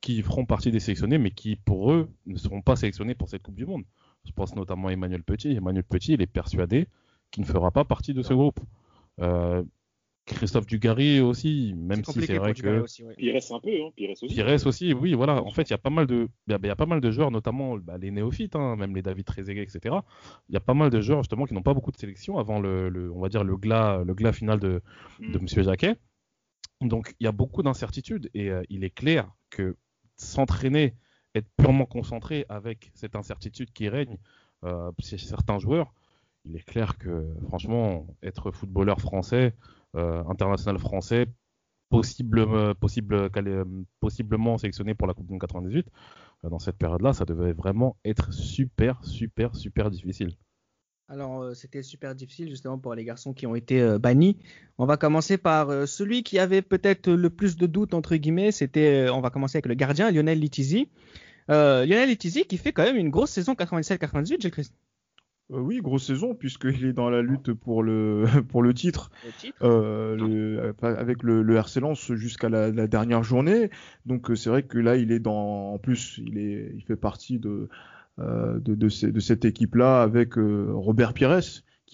qui 0.00 0.22
feront 0.22 0.44
partie 0.44 0.70
des 0.70 0.80
sélectionnés, 0.80 1.18
mais 1.18 1.30
qui, 1.30 1.56
pour 1.56 1.92
eux, 1.92 2.10
ne 2.26 2.36
seront 2.36 2.60
pas 2.60 2.76
sélectionnés 2.76 3.14
pour 3.14 3.28
cette 3.28 3.42
Coupe 3.42 3.54
du 3.54 3.64
Monde. 3.64 3.84
Je 4.26 4.32
pense 4.32 4.54
notamment 4.54 4.88
à 4.88 4.92
Emmanuel 4.92 5.22
Petit. 5.22 5.52
Emmanuel 5.52 5.84
Petit, 5.84 6.12
il 6.12 6.22
est 6.22 6.26
persuadé 6.26 6.88
qu'il 7.30 7.42
ne 7.42 7.46
fera 7.46 7.70
pas 7.70 7.84
partie 7.84 8.12
de 8.12 8.22
ce 8.22 8.34
groupe. 8.34 8.60
Christophe 10.26 10.66
Dugarry 10.66 11.20
aussi, 11.20 11.74
même 11.76 12.02
si 12.02 12.22
c'est 12.22 12.38
vrai 12.38 12.54
que 12.54 12.80
aussi, 12.80 13.04
Pires 13.16 13.36
un 13.50 13.60
peu, 13.60 13.68
hein. 13.68 13.90
Pires 13.94 14.10
aussi. 14.10 14.26
Pires 14.26 14.66
aussi, 14.66 14.92
oui, 14.94 15.12
voilà. 15.12 15.42
En 15.42 15.50
fait, 15.50 15.64
il 15.64 15.70
y 15.70 15.74
a 15.74 15.78
pas 15.78 15.90
mal 15.90 16.06
de, 16.06 16.28
il 16.46 16.52
y, 16.64 16.68
a 16.70 16.76
pas 16.76 16.86
mal 16.86 17.00
de 17.00 17.10
joueurs, 17.10 17.30
notamment 17.30 17.76
bah, 17.76 17.98
les 17.98 18.10
néophytes, 18.10 18.56
hein, 18.56 18.76
même 18.76 18.94
les 18.94 19.02
David 19.02 19.26
Trezeguet, 19.26 19.62
etc. 19.62 19.96
Il 20.48 20.54
y 20.54 20.56
a 20.56 20.60
pas 20.60 20.72
mal 20.72 20.88
de 20.88 21.00
joueurs 21.02 21.22
justement 21.22 21.44
qui 21.44 21.52
n'ont 21.52 21.62
pas 21.62 21.74
beaucoup 21.74 21.92
de 21.92 21.98
sélection 21.98 22.38
avant 22.38 22.58
le, 22.58 23.12
on 23.14 23.20
va 23.20 23.28
dire 23.28 23.44
le 23.44 23.56
glas, 23.56 24.02
le 24.04 24.14
glas 24.14 24.32
final 24.32 24.60
de, 24.60 24.82
mm. 25.20 25.32
de 25.32 25.38
Monsieur 25.38 25.62
Jacquet. 25.62 25.96
Donc, 26.80 27.14
il 27.20 27.24
y 27.24 27.26
a 27.26 27.32
beaucoup 27.32 27.62
d'incertitudes 27.62 28.30
et 28.32 28.50
euh, 28.50 28.62
il 28.70 28.82
est 28.84 28.94
clair 28.94 29.30
que 29.50 29.76
s'entraîner, 30.16 30.94
être 31.34 31.48
purement 31.58 31.86
concentré 31.86 32.46
avec 32.48 32.90
cette 32.94 33.14
incertitude 33.14 33.72
qui 33.72 33.88
règne 33.88 34.16
euh, 34.64 34.90
chez 35.00 35.18
certains 35.18 35.58
joueurs, 35.58 35.92
il 36.44 36.56
est 36.56 36.64
clair 36.64 36.98
que 36.98 37.26
franchement, 37.48 38.06
être 38.22 38.50
footballeur 38.50 39.00
français 39.00 39.54
international 39.94 40.78
français, 40.78 41.26
euh, 41.92 42.74
euh, 43.46 43.64
possiblement 44.00 44.58
sélectionné 44.58 44.94
pour 44.94 45.06
la 45.06 45.14
Coupe 45.14 45.26
du 45.26 45.32
Monde 45.32 45.40
98, 45.40 45.86
dans 46.42 46.58
cette 46.58 46.76
période-là, 46.76 47.12
ça 47.12 47.24
devait 47.24 47.52
vraiment 47.52 47.96
être 48.04 48.32
super, 48.32 49.04
super, 49.04 49.54
super 49.54 49.90
difficile. 49.90 50.36
Alors, 51.08 51.54
c'était 51.54 51.82
super 51.82 52.14
difficile 52.14 52.48
justement 52.48 52.78
pour 52.78 52.94
les 52.94 53.04
garçons 53.04 53.34
qui 53.34 53.46
ont 53.46 53.54
été 53.54 53.98
bannis. 53.98 54.38
On 54.78 54.86
va 54.86 54.96
commencer 54.96 55.36
par 55.36 55.86
celui 55.86 56.22
qui 56.22 56.38
avait 56.38 56.62
peut-être 56.62 57.10
le 57.10 57.30
plus 57.30 57.56
de 57.56 57.66
doutes, 57.66 57.92
entre 57.92 58.16
guillemets. 58.16 58.52
C'était, 58.52 59.08
on 59.10 59.20
va 59.20 59.28
commencer 59.28 59.58
avec 59.58 59.66
le 59.66 59.74
gardien, 59.74 60.10
Lionel 60.10 60.40
Litizi. 60.40 60.88
Lionel 61.48 62.08
Litizi 62.08 62.44
qui 62.44 62.56
fait 62.56 62.72
quand 62.72 62.84
même 62.84 62.96
une 62.96 63.10
grosse 63.10 63.30
saison 63.30 63.52
97-98, 63.52 64.40
Gilles 64.40 64.50
Christ. 64.50 64.74
Euh, 65.52 65.58
oui, 65.58 65.80
grosse 65.82 66.06
saison, 66.06 66.34
puisqu'il 66.34 66.86
est 66.86 66.92
dans 66.92 67.10
la 67.10 67.20
lutte 67.20 67.52
pour 67.52 67.82
le, 67.82 68.24
pour 68.48 68.62
le 68.62 68.72
titre, 68.72 69.10
euh, 69.62 70.16
euh, 70.18 70.72
avec 70.82 71.22
le, 71.22 71.42
le 71.42 71.56
RC 71.56 71.80
Lens 71.80 72.12
jusqu'à 72.14 72.48
la, 72.48 72.70
dernière 72.86 73.22
journée. 73.22 73.70
Donc 74.06 74.30
c'est 74.34 74.48
vrai 74.48 74.62
que 74.62 74.78
là, 74.78 74.96
il 74.96 75.12
est 75.12 75.20
dans. 75.20 75.74
En 75.74 75.78
plus, 75.78 76.18
il, 76.24 76.38
est, 76.38 76.72
il 76.74 76.82
fait 76.82 76.96
partie 76.96 77.38
de, 77.38 77.68
de, 78.18 78.74
de, 78.74 78.88
cette 78.88 79.44
équipe-là 79.44 80.02
avec 80.02 80.34
Robert 80.36 81.12
Pires, 81.12 81.40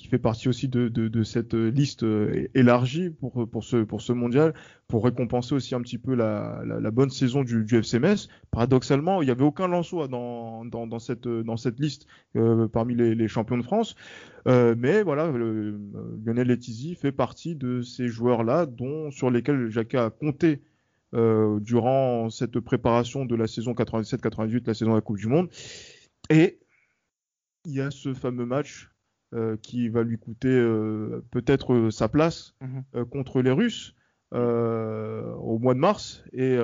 qui 0.00 0.08
fait 0.08 0.18
partie 0.18 0.48
aussi 0.48 0.66
de, 0.66 1.22
cette 1.24 1.52
liste 1.52 2.04
euh, 2.04 2.48
élargie 2.54 3.10
pour, 3.10 3.46
pour, 3.46 3.64
ce, 3.64 3.76
pour 3.76 4.00
ce 4.00 4.14
mondial, 4.14 4.54
pour 4.88 5.04
récompenser 5.04 5.54
aussi 5.54 5.74
un 5.74 5.82
petit 5.82 5.98
peu 5.98 6.14
la, 6.14 6.62
bonne 6.90 7.10
saison 7.10 7.44
du, 7.44 7.64
du 7.64 7.76
FC 7.76 7.98
Metz. 7.98 8.28
Paradoxalement, 8.50 9.20
il 9.20 9.26
n'y 9.26 9.30
avait 9.30 9.44
aucun 9.44 9.68
Lensois 9.68 10.08
dans, 10.08 10.98
cette, 10.98 11.28
dans 11.28 11.58
cette 11.58 11.78
liste 11.78 12.06
euh, 12.36 12.66
parmi 12.66 12.94
les, 12.94 13.28
champions 13.28 13.58
de 13.58 13.62
France. 13.62 13.94
Euh, 14.48 14.74
mais 14.78 15.02
voilà, 15.02 15.30
Lionel 15.30 16.46
Letizy 16.46 16.94
fait 16.94 17.12
partie 17.12 17.54
de 17.54 17.82
ces 17.82 18.08
joueurs-là 18.08 18.64
dont 18.64 19.10
sur 19.10 19.30
lesquels 19.30 19.68
Jacques 19.68 19.94
a 19.94 20.08
compté 20.08 20.62
euh, 21.12 21.60
durant 21.60 22.30
cette 22.30 22.58
préparation 22.58 23.26
de 23.26 23.36
la 23.36 23.46
saison 23.46 23.72
97-98, 23.72 24.66
la 24.66 24.72
saison 24.72 24.92
de 24.92 24.96
la 24.96 25.02
Coupe 25.02 25.18
du 25.18 25.26
Monde. 25.26 25.50
Et 26.30 26.58
il 27.66 27.74
y 27.74 27.82
a 27.82 27.90
ce 27.90 28.14
fameux 28.14 28.46
match 28.46 28.89
euh, 28.89 28.89
qui 29.62 29.88
va 29.88 30.02
lui 30.02 30.18
coûter 30.18 30.48
euh, 30.48 31.24
peut-être 31.30 31.74
euh, 31.74 31.90
sa 31.90 32.08
place 32.08 32.54
mhm. 32.60 33.04
contre 33.06 33.42
les 33.42 33.52
Russes 33.52 33.94
au 34.32 35.58
mois 35.58 35.74
de 35.74 35.78
mars. 35.78 36.24
Et 36.32 36.58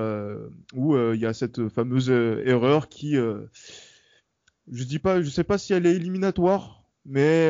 où 0.75 0.97
il 0.97 1.21
y 1.21 1.27
a 1.27 1.33
cette 1.33 1.69
fameuse 1.69 2.11
erreur 2.11 2.89
qui 2.89 3.15
je 3.15 4.85
dis 4.85 4.99
pas 4.99 5.23
je 5.23 5.31
sais 5.31 5.45
pas 5.45 5.59
si 5.59 5.73
elle 5.73 5.87
est 5.87 5.95
éliminatoire 5.95 6.83
mais 7.05 7.47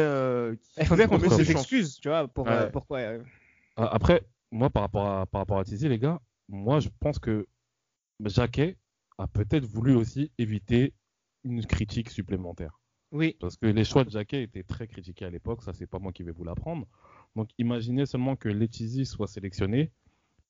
il 0.79 0.87
faut 0.87 0.97
bien 0.97 1.07
qu'on 1.07 1.19
trouve 1.19 1.37
des 1.37 1.51
excuses 1.51 1.99
tu 2.01 2.09
vois 2.09 2.29
pour 2.29 2.47
pourquoi 2.73 3.01
après 3.77 4.23
moi 4.51 4.71
par 4.71 4.83
rapport 4.83 5.07
à 5.07 5.27
par 5.27 5.41
rapport 5.41 5.59
à 5.59 5.65
Tizi 5.65 5.89
les 5.89 5.99
gars 5.99 6.21
moi 6.49 6.81
je 6.81 6.89
pense 7.01 7.19
que 7.19 7.47
Jacquet 8.25 8.77
a 9.19 9.27
peut-être 9.27 9.65
voulu 9.65 9.95
aussi 9.95 10.31
éviter 10.39 10.93
une 11.45 11.65
critique 11.65 12.11
supplémentaire 12.11 12.81
oui. 13.13 13.37
Parce 13.41 13.57
que 13.57 13.67
les 13.67 13.85
choix 13.85 14.05
de 14.05 14.11
Jacquet 14.11 14.43
étaient 14.43 14.63
très 14.63 14.87
critiqués 14.87 15.25
à 15.25 15.31
l'époque, 15.31 15.63
ça 15.63 15.73
c'est 15.73 15.87
pas 15.87 15.99
moi 15.99 16.13
qui 16.13 16.23
vais 16.23 16.33
vous 16.33 16.45
l'apprendre. 16.45 16.87
Donc 17.35 17.51
imaginez 17.59 18.07
seulement 18.07 18.37
que 18.37 18.49
Letizy 18.49 19.07
soit 19.07 19.27
sélectionné, 19.27 19.91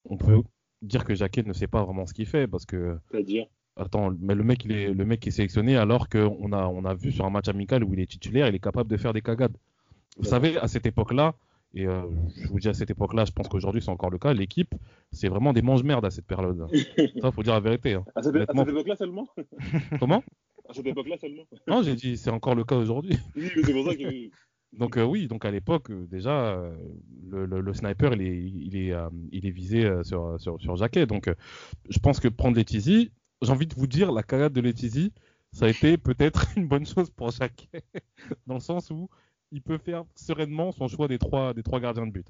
on 0.04 0.16
peut 0.16 0.42
dire 0.82 1.04
que 1.04 1.14
Jacquet 1.14 1.42
ne 1.42 1.52
sait 1.52 1.66
pas 1.66 1.84
vraiment 1.84 2.06
ce 2.06 2.14
qu'il 2.14 2.26
fait 2.26 2.46
parce 2.46 2.66
que. 2.66 2.98
C'est-à-dire? 3.10 3.46
Attends, 3.78 4.10
mais 4.20 4.34
le 4.34 4.42
mec 4.42 4.64
il 4.64 4.72
est 4.72 4.92
le 4.92 5.04
mec 5.04 5.26
est 5.26 5.30
sélectionné 5.30 5.76
alors 5.76 6.08
qu'on 6.08 6.52
a 6.52 6.66
on 6.66 6.84
a 6.86 6.94
vu 6.94 7.12
sur 7.12 7.26
un 7.26 7.30
match 7.30 7.48
amical 7.48 7.84
où 7.84 7.92
il 7.92 8.00
est 8.00 8.10
titulaire, 8.10 8.48
il 8.48 8.54
est 8.54 8.60
capable 8.60 8.90
de 8.90 8.96
faire 8.96 9.12
des 9.12 9.20
cagades. 9.20 9.56
Vous 10.16 10.24
savez, 10.24 10.56
à 10.56 10.66
cette 10.66 10.86
époque-là, 10.86 11.34
et 11.74 11.86
euh, 11.86 12.00
je 12.40 12.48
vous 12.48 12.58
dis 12.58 12.68
à 12.68 12.74
cette 12.74 12.90
époque-là, 12.90 13.26
je 13.26 13.32
pense 13.32 13.48
qu'aujourd'hui 13.48 13.82
c'est 13.82 13.90
encore 13.90 14.08
le 14.08 14.16
cas, 14.16 14.32
l'équipe, 14.32 14.74
c'est 15.12 15.28
vraiment 15.28 15.52
des 15.52 15.60
mange-merdes 15.60 16.06
à 16.06 16.10
cette 16.10 16.26
période. 16.26 16.66
Ça, 17.20 17.30
faut 17.30 17.42
dire 17.42 17.52
la 17.52 17.60
vérité. 17.60 17.94
Hein. 17.94 18.04
À 18.14 18.22
cette, 18.22 18.34
époque-là 18.34 18.96
seulement? 18.96 19.28
Comment? 20.00 20.22
À 20.68 20.74
cette 20.74 20.86
époque-là 20.86 21.16
seulement 21.18 21.44
Non, 21.68 21.82
j'ai 21.82 21.94
dit 21.94 22.16
c'est 22.16 22.30
encore 22.30 22.54
le 22.54 22.64
cas 22.64 22.76
aujourd'hui. 22.76 23.18
Oui, 23.36 23.50
mais 23.56 23.62
c'est 23.62 23.72
pour 23.72 23.86
ça 23.86 23.96
que. 23.96 24.30
Donc 24.72 24.98
euh, 24.98 25.04
oui, 25.04 25.26
donc 25.26 25.44
à 25.44 25.50
l'époque 25.50 25.90
euh, 25.90 26.06
déjà 26.06 26.60
le, 27.30 27.46
le, 27.46 27.60
le, 27.60 27.72
sniper 27.72 28.12
il 28.12 28.20
est 28.20 28.42
il 28.42 28.76
est 28.76 28.92
il 29.30 29.46
est 29.46 29.50
visé 29.50 29.88
sur 30.02 30.38
sur 30.38 30.60
sur 30.60 30.76
Jacquet. 30.76 31.06
Donc 31.06 31.32
je 31.88 31.98
pense 32.00 32.20
que 32.20 32.28
prendre 32.28 32.56
Letizy, 32.58 33.10
j'ai 33.40 33.52
envie 33.52 33.68
de 33.68 33.74
vous 33.74 33.86
dire 33.86 34.12
la 34.12 34.22
carrière 34.22 34.50
de 34.50 34.60
Letizy, 34.60 35.12
ça 35.52 35.64
a 35.66 35.68
été 35.68 35.96
peut-être 35.96 36.46
une 36.56 36.66
bonne 36.66 36.84
chose 36.84 37.10
pour 37.10 37.30
Jacquet 37.30 37.82
dans 38.46 38.54
le 38.54 38.60
sens 38.60 38.90
où 38.90 39.08
il 39.52 39.62
peut 39.62 39.78
faire 39.78 40.04
sereinement 40.14 40.72
son 40.72 40.88
choix 40.88 41.08
des 41.08 41.18
trois, 41.18 41.54
des 41.54 41.62
trois 41.62 41.80
gardiens 41.80 42.06
de 42.06 42.12
but. 42.12 42.26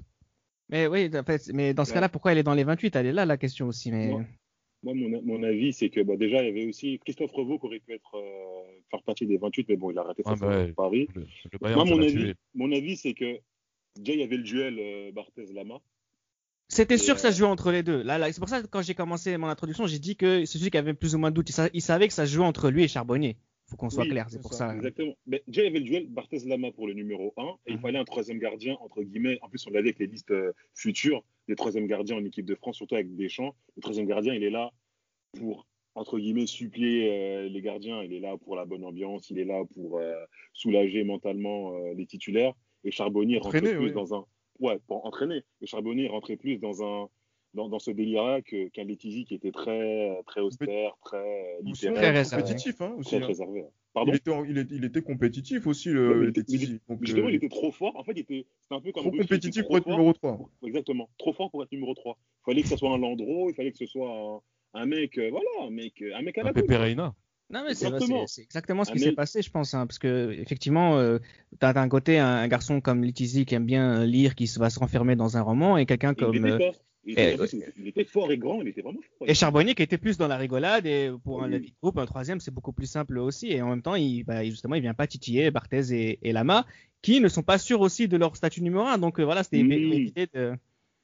Mais 0.69 0.87
oui, 0.87 1.09
en 1.13 1.23
fait, 1.23 1.49
mais 1.53 1.73
dans 1.73 1.85
ce 1.85 1.93
cas-là, 1.93 2.09
pourquoi 2.09 2.31
elle 2.33 2.37
est 2.37 2.43
dans 2.43 2.53
les 2.53 2.63
28 2.63 2.95
Elle 2.95 3.07
est 3.07 3.13
là 3.13 3.25
la 3.25 3.37
question 3.37 3.67
aussi. 3.67 3.91
Mais... 3.91 4.13
Moi, 4.87 4.95
mon, 4.95 5.21
mon, 5.21 5.43
avis, 5.43 5.73
c'est 5.73 5.89
que 5.89 5.99
bah, 5.99 6.15
déjà, 6.15 6.41
il 6.41 6.45
y 6.45 6.49
avait 6.49 6.65
aussi 6.65 6.97
Christophe 6.99 7.33
Revaux 7.33 7.59
qui 7.59 7.65
aurait 7.65 7.79
pu 7.79 7.93
être, 7.93 8.15
euh, 8.15 8.79
faire 8.89 9.03
partie 9.03 9.25
des 9.25 9.37
28, 9.37 9.67
mais 9.67 9.75
bon, 9.75 9.91
il 9.91 9.97
a 9.97 10.03
raté 10.03 10.23
sa 10.23 10.31
ah 10.31 10.35
bah, 10.35 10.65
Paris. 10.77 11.09
Moi, 11.59 11.83
mon 11.83 12.01
avis, 12.01 12.33
mon 12.55 12.71
avis, 12.71 12.95
c'est 12.95 13.13
que 13.13 13.37
déjà, 13.97 14.13
il 14.13 14.21
y 14.21 14.23
avait 14.23 14.37
le 14.37 14.43
duel 14.43 14.77
euh, 14.79 15.11
Barthez-Lama. 15.11 15.81
C'était 16.69 16.97
sûr 16.97 17.15
que 17.15 17.21
ça 17.21 17.33
se 17.33 17.37
jouait 17.37 17.47
entre 17.47 17.71
les 17.71 17.83
deux. 17.83 18.01
Là, 18.01 18.17
là 18.17 18.31
c'est 18.31 18.39
pour 18.39 18.47
ça 18.47 18.61
que 18.61 18.67
quand 18.67 18.81
j'ai 18.81 18.95
commencé 18.95 19.35
mon 19.35 19.47
introduction, 19.47 19.87
j'ai 19.87 19.99
dit 19.99 20.15
que 20.15 20.45
c'est 20.45 20.57
celui 20.57 20.71
qui 20.71 20.77
avait 20.77 20.93
plus 20.93 21.15
ou 21.15 21.17
moins 21.17 21.31
de 21.31 21.35
doute. 21.35 21.49
Il, 21.49 21.69
il 21.73 21.81
savait 21.81 22.07
que 22.07 22.13
ça 22.13 22.25
jouait 22.25 22.45
entre 22.45 22.69
lui 22.69 22.83
et 22.83 22.87
Charbonnier 22.87 23.35
faut 23.69 23.75
qu'on 23.75 23.89
soit 23.89 24.05
clair, 24.05 24.27
c'est 24.29 24.41
pour 24.41 24.53
ça. 24.53 24.73
Exactement. 24.73 25.13
Mais 25.25 25.43
déjà, 25.47 25.61
il 25.61 25.65
y 25.65 25.69
avait 25.69 25.79
le 25.79 25.85
duel 25.85 26.07
Barthez 26.07 26.39
Lama 26.45 26.71
pour 26.71 26.87
le 26.87 26.93
numéro 26.93 27.33
1, 27.37 27.43
et 27.43 27.71
il 27.71 27.75
mhm. 27.75 27.81
fallait 27.81 27.99
un 27.99 28.05
troisième 28.05 28.39
gardien, 28.39 28.77
entre 28.79 29.03
guillemets. 29.03 29.37
En 29.41 29.49
plus, 29.49 29.65
on 29.67 29.71
l'avait 29.71 29.89
avec 29.89 29.99
les 29.99 30.07
listes 30.07 30.31
euh, 30.31 30.53
futures, 30.73 31.23
des 31.47 31.55
troisième 31.55 31.85
gardiens 31.85 32.17
en 32.17 32.23
équipe 32.23 32.45
de 32.45 32.55
France, 32.55 32.77
surtout 32.77 32.95
avec 32.95 33.13
Deschamps. 33.15 33.55
Le 33.75 33.81
troisième 33.81 34.07
gardien, 34.07 34.33
il 34.33 34.43
est 34.43 34.49
là 34.49 34.71
pour, 35.37 35.67
entre 35.95 36.17
guillemets, 36.17 36.45
suppléer 36.45 37.09
euh, 37.11 37.49
les 37.49 37.61
gardiens. 37.61 38.01
Il 38.03 38.13
est 38.13 38.21
là 38.21 38.37
pour 38.37 38.55
la 38.55 38.65
bonne 38.65 38.85
ambiance, 38.85 39.29
il 39.29 39.39
est 39.39 39.45
là 39.45 39.63
pour 39.73 39.99
euh, 39.99 40.15
soulager 40.53 41.03
mentalement 41.03 41.77
les 41.93 42.05
titulaires. 42.05 42.53
Et 42.85 42.91
Charbonnier 42.91 43.39
rentrait 43.39 43.61
plus 43.61 43.91
dans 43.91 44.15
un. 44.15 44.25
Ouais, 44.59 44.79
pour 44.87 45.05
entraîner. 45.05 45.43
Et 45.61 45.67
Charbonnier 45.67 46.07
rentrait 46.07 46.37
plus 46.37 46.57
dans 46.57 46.83
un 46.83 47.09
dans, 47.53 47.69
dans 47.69 47.79
ce 47.79 47.91
délire-là 47.91 48.41
qu'un 48.41 48.83
Letizy 48.83 49.25
qui 49.25 49.35
était 49.35 49.51
très, 49.51 50.21
très 50.25 50.41
austère, 50.41 50.97
très 51.03 51.57
littéraire. 51.61 52.25
Très 52.25 52.37
compétitif, 52.37 52.81
hein, 52.81 52.93
aussi. 52.97 53.15
Très 53.15 53.23
hein. 53.23 53.27
réservé. 53.27 53.65
Pardon 53.93 54.11
il, 54.11 54.15
était, 54.15 54.31
il, 54.47 54.57
était, 54.57 54.75
il, 54.75 54.85
était, 54.85 55.01
compétitif 55.01 55.65
aussi, 55.65 55.89
le, 55.89 56.25
Letizy. 56.25 56.79
Donc, 56.87 56.99
justement, 57.01 57.27
euh... 57.27 57.31
il 57.31 57.35
était 57.35 57.49
trop 57.49 57.71
fort. 57.71 57.95
En 57.95 58.03
fait, 58.03 58.11
il 58.11 58.19
était, 58.19 58.45
c'était 58.61 58.75
un 58.75 58.81
peu 58.81 58.91
comme. 58.91 59.03
Trop 59.03 59.11
compétitif 59.11 59.63
pour 59.63 59.77
être 59.77 59.87
numéro 59.87 60.13
3. 60.13 60.49
Exactement. 60.63 61.09
Trop 61.17 61.33
fort 61.33 61.49
pour 61.49 61.63
être 61.63 61.71
numéro 61.71 61.93
3. 61.93 62.17
Il 62.19 62.45
fallait 62.45 62.61
que 62.61 62.67
ce 62.67 62.77
soit 62.77 62.91
un 62.91 62.97
Landreau, 62.97 63.49
il 63.49 63.55
fallait 63.55 63.71
que 63.71 63.77
ce 63.77 63.85
soit 63.85 64.09
un, 64.09 64.41
un 64.81 64.85
mec, 64.85 65.17
euh, 65.17 65.29
voilà, 65.31 65.67
un 65.67 65.71
mec, 65.71 66.03
un 66.13 66.21
mec 66.21 66.37
à 66.37 66.43
la 66.43 66.51
Un. 66.51 67.15
Non, 67.49 67.63
mais 67.65 67.75
c'est 67.75 67.87
exactement 67.87 68.83
ce 68.83 68.91
qui 68.91 68.99
s'est 68.99 69.13
passé, 69.13 69.41
je 69.41 69.49
pense. 69.49 69.73
Hein, 69.73 69.87
parce 69.87 69.99
que, 69.99 70.31
effectivement, 70.33 70.97
euh, 70.97 71.19
tu 71.59 71.65
as 71.65 71.71
d'un 71.71 71.87
côté 71.87 72.19
un, 72.19 72.27
un, 72.27 72.47
garçon 72.49 72.81
comme 72.81 73.03
Letizy 73.03 73.45
qui 73.45 73.55
aime 73.55 73.65
bien 73.65 74.05
lire, 74.05 74.35
qui 74.35 74.51
va 74.57 74.69
se 74.69 74.79
renfermer 74.79 75.15
dans 75.15 75.37
un 75.37 75.41
roman, 75.41 75.77
et 75.77 75.85
quelqu'un 75.85 76.13
comme. 76.13 76.45
Euh, 76.45 76.71
il 77.07 77.87
était, 77.87 78.03
fort 78.03 78.31
et 78.31 78.37
grand, 78.37 78.61
il 78.61 78.67
était 78.67 78.81
vraiment 78.81 78.99
fort. 79.17 79.29
Et 79.29 79.33
Charbonnier 79.33 79.75
qui 79.75 79.83
était 79.83 79.97
plus 79.97 80.17
dans 80.17 80.27
la 80.27 80.35
rigolade 80.35 80.85
et 80.85 81.09
pour 81.23 81.41
un 81.41 81.51
oui. 81.51 81.73
groupe, 81.81 81.97
un 81.97 82.05
troisième, 82.05 82.41
c'est 82.41 82.53
beaucoup 82.53 82.73
plus 82.73 82.85
simple 82.85 83.17
aussi. 83.17 83.51
Et 83.51 83.61
en 83.61 83.69
même 83.69 83.81
temps, 83.81 83.95
il, 83.95 84.23
bah, 84.23 84.43
justement, 84.43 84.75
il 84.75 84.81
vient 84.81 84.93
pas 84.93 85.07
titiller 85.07 85.49
Barthez 85.49 85.93
et, 85.93 86.19
et, 86.21 86.33
Lama, 86.33 86.65
qui 87.01 87.21
ne 87.21 87.29
sont 87.29 87.43
pas 87.43 87.57
sûrs 87.57 87.79
aussi 87.79 88.09
de 88.09 88.17
leur 88.17 88.35
statut 88.35 88.61
numéro 88.61 88.85
un. 88.85 88.97
Donc 88.97 89.19
euh, 89.19 89.23
voilà, 89.23 89.43
c'était 89.43 89.63
mmh. 89.63 90.27
de. 90.33 90.53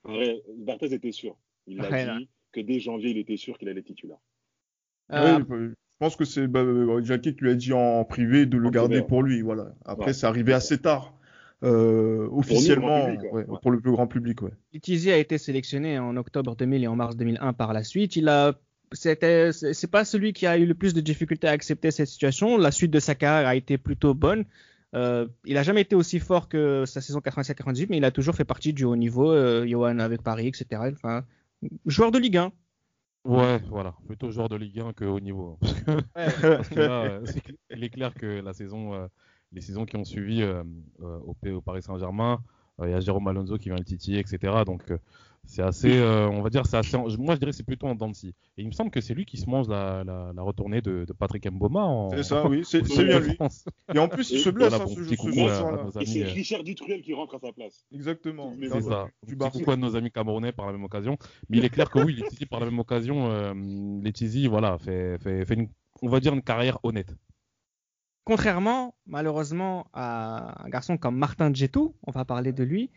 Ouais, 0.03 0.43
Barthez 0.57 0.93
était 0.93 1.13
sûr. 1.13 1.37
Il 1.67 1.79
a 1.79 1.89
ouais, 1.89 2.01
dit 2.01 2.07
là. 2.07 2.19
que 2.51 2.59
dès 2.59 2.79
janvier, 2.81 3.11
il 3.11 3.17
était 3.17 3.37
sûr 3.37 3.57
qu'il 3.57 3.69
allait 3.69 3.81
titulaire. 3.81 4.19
Euh... 5.13 5.39
Oui, 5.49 5.69
je 5.69 5.97
pense 5.99 6.17
que 6.17 6.25
c'est 6.25 6.47
bah, 6.47 6.65
Jackie 7.01 7.33
qui 7.33 7.45
lui 7.45 7.51
a 7.51 7.55
dit 7.55 7.71
en 7.71 8.03
privé 8.03 8.45
de 8.45 8.57
le 8.57 8.69
garder 8.69 9.01
pour 9.01 9.23
lui. 9.23 9.41
Voilà. 9.41 9.73
Après, 9.85 10.07
ouais. 10.07 10.13
c'est 10.13 10.25
arrivé 10.25 10.51
assez 10.51 10.79
tard 10.79 11.17
euh, 11.63 12.27
officiellement 12.31 12.99
pour, 12.99 13.09
public, 13.09 13.33
ouais, 13.33 13.45
pour, 13.61 13.71
le 13.71 13.79
plus 13.79 13.91
grand 13.91 14.07
public. 14.07 14.41
Ouais. 14.41 14.51
A 15.11 15.17
été 15.17 15.37
sélectionné 15.37 15.97
en 15.99 16.17
octobre 16.17 16.55
2000 16.55 16.83
et 16.83 16.87
en 16.87 16.95
mars 16.95 17.15
2001 17.15 17.53
par 17.53 17.73
la 17.73 17.83
suite. 17.83 18.15
Il 18.15 18.27
a 18.27 18.59
c'était 18.91 19.51
c'est 19.51 19.89
pas 19.89 20.05
celui 20.05 20.33
qui 20.33 20.45
a 20.45 20.57
eu 20.57 20.65
le 20.65 20.75
plus 20.75 20.93
de 20.93 21.01
difficultés 21.01 21.47
à 21.47 21.51
accepter 21.51 21.91
cette 21.91 22.07
situation. 22.07 22.57
La 22.57 22.71
suite 22.71 22.91
de 22.91 22.99
sa 22.99 23.15
carrière 23.15 23.47
a 23.47 23.55
été 23.55 23.77
plutôt 23.77 24.13
bonne. 24.13 24.45
Euh, 24.95 25.27
il 25.45 25.57
a 25.57 25.63
jamais 25.63 25.81
été 25.81 25.95
aussi 25.95 26.19
fort 26.19 26.47
que 26.47 26.85
sa 26.85 27.01
saison 27.01 27.19
87-98, 27.19 27.87
mais 27.89 27.97
il 27.97 28.05
a 28.05 28.11
toujours 28.11 28.35
fait 28.35 28.45
partie 28.45 28.73
du 28.73 28.83
haut 28.83 28.95
niveau. 28.95 29.31
Euh, 29.31 29.65
Johan 29.65 29.99
avec 29.99 30.21
Paris, 30.21 30.47
etc. 30.47 30.81
Enfin, 30.91 31.23
joueur 31.85 32.11
de 32.11 32.19
Ligue 32.19 32.37
1. 32.37 32.51
Ouais, 33.25 33.59
voilà, 33.69 33.95
plutôt 34.05 34.29
joueur 34.31 34.49
de 34.49 34.57
Ligue 34.57 34.81
1 34.81 34.93
que 34.93 35.05
haut 35.05 35.19
niveau. 35.19 35.57
Parce 36.13 36.69
que 36.69 36.79
là, 36.79 37.21
il 37.71 37.83
est 37.83 37.89
clair 37.89 38.13
que 38.13 38.41
la 38.41 38.53
saison 38.53 38.93
euh, 38.93 39.07
les 39.53 39.61
saisons 39.61 39.85
qui 39.85 39.95
ont 39.95 40.03
suivi 40.03 40.41
euh, 40.41 40.63
euh, 41.01 41.19
au, 41.25 41.35
au, 41.49 41.61
Paris 41.61 41.81
Saint-Germain, 41.81 42.39
euh, 42.79 42.87
il 42.87 42.91
y 42.91 42.93
a 42.93 42.99
Jérôme 42.99 43.27
Alonso 43.27 43.57
qui 43.57 43.69
vient 43.69 43.77
le 43.77 43.83
titiller, 43.83 44.19
etc. 44.19 44.53
Donc 44.65 44.83
c'est 45.45 45.61
assez, 45.61 46.01
on 46.01 46.41
va 46.41 46.49
dire, 46.49 46.65
c'est 46.65 46.77
assez, 46.77 46.97
moi 46.97 47.35
je 47.35 47.39
dirais 47.39 47.51
c'est 47.51 47.65
plutôt 47.65 47.87
en 47.87 47.95
dents 47.95 48.11
Et 48.23 48.33
il 48.57 48.67
me 48.67 48.71
semble 48.71 48.91
que 48.91 49.01
c'est 49.01 49.13
lui 49.13 49.25
qui 49.25 49.35
se 49.35 49.49
mange 49.49 49.67
la, 49.67 50.03
la, 50.05 50.31
la 50.33 50.41
retournée 50.41 50.81
de, 50.81 51.03
de, 51.05 51.13
Patrick 51.13 51.45
Mboma. 51.51 51.81
En... 51.81 52.09
C'est 52.11 52.23
ça, 52.23 52.47
oui, 52.47 52.63
c'est 52.63 52.81
bien 53.03 53.19
lui. 53.19 53.37
Et 53.93 53.99
en 53.99 54.07
plus 54.07 54.31
il 54.31 54.39
se 54.39 54.49
blesse 54.49 54.69
voilà, 54.69 54.85
hein, 54.85 54.87
ce, 54.87 55.03
ce 55.03 55.15
soir 55.15 56.01
Et 56.01 56.05
c'est 56.05 56.23
Richard 56.23 56.63
Dutruel 56.63 57.01
qui 57.01 57.13
rentre 57.13 57.35
à 57.35 57.39
sa 57.39 57.51
place. 57.51 57.85
Exactement. 57.93 58.53
C'est 58.57 58.81
ça. 58.81 59.07
Du 59.27 59.35
petit 59.35 59.59
coucou 59.59 59.71
à 59.71 59.75
nos 59.75 59.95
amis 59.97 60.11
camerounais 60.11 60.53
par 60.53 60.65
la 60.65 60.71
même 60.71 60.83
occasion. 60.85 61.17
Mais 61.49 61.57
il 61.57 61.65
est 61.65 61.69
clair 61.69 61.89
que 61.89 61.99
oui, 61.99 62.15
Letizy 62.15 62.45
par 62.45 62.61
la 62.61 62.67
même 62.67 62.79
occasion, 62.79 63.29
euh, 63.29 63.53
Letizy, 64.01 64.47
voilà, 64.47 64.77
fait, 64.77 65.17
fait, 65.21 65.45
fait 65.45 65.55
une, 65.55 65.67
on 66.01 66.07
va 66.09 66.21
dire 66.21 66.33
une 66.33 66.41
carrière 66.41 66.79
honnête. 66.83 67.13
Contrairement, 68.25 68.95
malheureusement, 69.05 69.87
à 69.93 70.65
un 70.65 70.69
garçon 70.69 70.97
comme 70.97 71.17
Martin 71.17 71.53
Djetou, 71.53 71.93
on 72.07 72.11
va 72.11 72.23
parler 72.23 72.53
de 72.53 72.63
lui, 72.63 72.89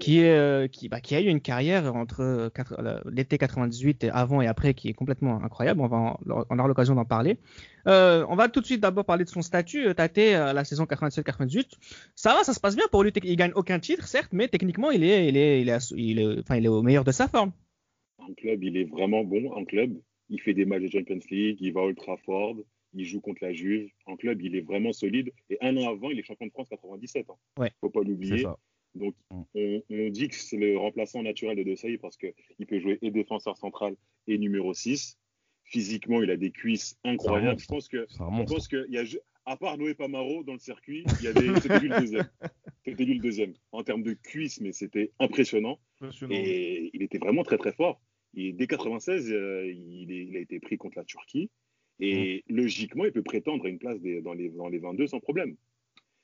qui, 0.00 0.18
est, 0.18 0.36
euh, 0.36 0.66
qui, 0.66 0.88
bah, 0.88 1.00
qui, 1.00 1.14
a 1.14 1.20
eu 1.20 1.26
une 1.26 1.40
carrière 1.40 1.94
entre 1.94 2.20
euh, 2.20 3.00
l'été 3.08 3.38
98 3.38 4.04
et 4.04 4.10
avant 4.10 4.42
et 4.42 4.48
après 4.48 4.74
qui 4.74 4.88
est 4.88 4.92
complètement 4.92 5.42
incroyable. 5.44 5.80
On 5.80 5.86
va 5.86 5.96
en, 5.96 6.20
on 6.26 6.58
aura 6.58 6.66
l'occasion 6.66 6.96
d'en 6.96 7.04
parler. 7.04 7.38
Euh, 7.86 8.24
on 8.28 8.36
va 8.36 8.48
tout 8.48 8.60
de 8.60 8.66
suite 8.66 8.80
d'abord 8.80 9.04
parler 9.04 9.24
de 9.24 9.28
son 9.28 9.42
statut. 9.42 9.86
Euh, 9.86 9.94
euh, 9.98 10.52
la 10.52 10.64
saison 10.64 10.84
97-98, 10.84 11.72
ça 12.14 12.34
va, 12.34 12.44
ça 12.44 12.52
se 12.52 12.60
passe 12.60 12.76
bien 12.76 12.86
pour 12.90 13.02
lui. 13.02 13.12
Il 13.22 13.36
gagne 13.36 13.52
aucun 13.54 13.78
titre, 13.78 14.06
certes, 14.06 14.32
mais 14.32 14.48
techniquement, 14.48 14.90
il 14.90 15.04
est, 15.04 15.28
il 15.28 15.36
est, 15.36 15.62
il 15.62 15.68
est, 15.68 15.90
il 15.96 16.18
est, 16.18 16.38
enfin, 16.40 16.56
il 16.56 16.64
est 16.64 16.68
au 16.68 16.82
meilleur 16.82 17.04
de 17.04 17.12
sa 17.12 17.28
forme. 17.28 17.52
En 18.18 18.32
club, 18.34 18.62
il 18.62 18.76
est 18.76 18.84
vraiment 18.84 19.24
bon. 19.24 19.52
En 19.52 19.64
club, 19.64 19.96
il 20.28 20.40
fait 20.40 20.54
des 20.54 20.64
matchs 20.64 20.82
de 20.82 20.88
Champions 20.88 21.20
League, 21.30 21.58
il 21.60 21.72
va 21.72 21.80
à 21.80 21.84
Old 21.84 21.96
Trafford 21.96 22.56
il 22.94 23.04
joue 23.04 23.20
contre 23.20 23.42
la 23.42 23.52
Juve. 23.52 23.90
En 24.06 24.16
club, 24.16 24.42
il 24.42 24.56
est 24.56 24.60
vraiment 24.60 24.92
solide. 24.92 25.32
Et 25.50 25.58
un 25.60 25.76
an 25.76 25.88
avant, 25.90 26.10
il 26.10 26.18
est 26.18 26.22
champion 26.22 26.46
de 26.46 26.52
France 26.52 26.68
97. 26.68 27.30
Hein. 27.30 27.34
Ouais. 27.58 27.70
Faut 27.80 27.90
pas 27.90 28.02
l'oublier. 28.02 28.44
Donc, 28.94 29.14
mm. 29.30 29.42
on, 29.90 30.08
dit 30.10 30.28
que 30.28 30.34
c'est 30.34 30.56
le 30.56 30.76
remplaçant 30.76 31.22
naturel 31.22 31.56
de 31.56 31.62
De 31.62 31.96
parce 31.96 32.16
qu'il 32.16 32.66
peut 32.66 32.78
jouer 32.78 32.98
et 33.02 33.10
défenseur 33.10 33.56
central 33.56 33.96
et 34.26 34.38
numéro 34.38 34.74
6. 34.74 35.18
Physiquement, 35.64 36.22
il 36.22 36.30
a 36.30 36.36
des 36.36 36.50
cuisses 36.50 36.98
incroyables. 37.04 37.58
Je 37.58 37.66
pense 37.66 37.88
que, 37.88 38.06
je 38.10 38.44
pense 38.44 38.68
que 38.68 38.90
y 38.90 38.98
a, 38.98 39.04
à 39.46 39.56
part 39.56 39.78
Noé 39.78 39.94
Pamaro 39.94 40.44
dans 40.44 40.52
le 40.52 40.58
circuit, 40.58 41.04
c'était 41.20 41.40
lui 41.78 41.88
le 41.88 42.00
deuxième. 42.00 42.28
C'était 42.84 43.04
lui 43.04 43.14
le 43.14 43.20
deuxième. 43.20 43.54
En 43.70 43.84
termes 43.84 44.02
de 44.02 44.12
cuisses, 44.12 44.60
mais 44.60 44.72
c'était 44.72 45.12
impressionnant. 45.20 45.78
Et 46.30 46.90
il 46.92 47.02
était 47.02 47.18
vraiment 47.18 47.44
très 47.44 47.56
très 47.56 47.72
fort. 47.72 48.02
Et 48.34 48.52
dès 48.52 48.66
96, 48.66 49.30
euh, 49.30 49.70
il, 49.70 50.36
a 50.36 50.40
été 50.40 50.58
pris 50.58 50.78
contre 50.78 50.98
la 50.98 51.04
Turquie. 51.04 51.48
Et 52.00 52.44
mm. 52.48 52.54
logiquement, 52.54 53.04
il 53.04 53.12
peut 53.12 53.22
prétendre 53.22 53.66
à 53.66 53.68
une 53.68 53.78
place 53.78 53.98
dans, 54.22 54.34
les, 54.34 54.48
dans 54.50 54.68
les 54.68 54.78
22 54.78 55.06
sans 55.06 55.20
problème. 55.20 55.56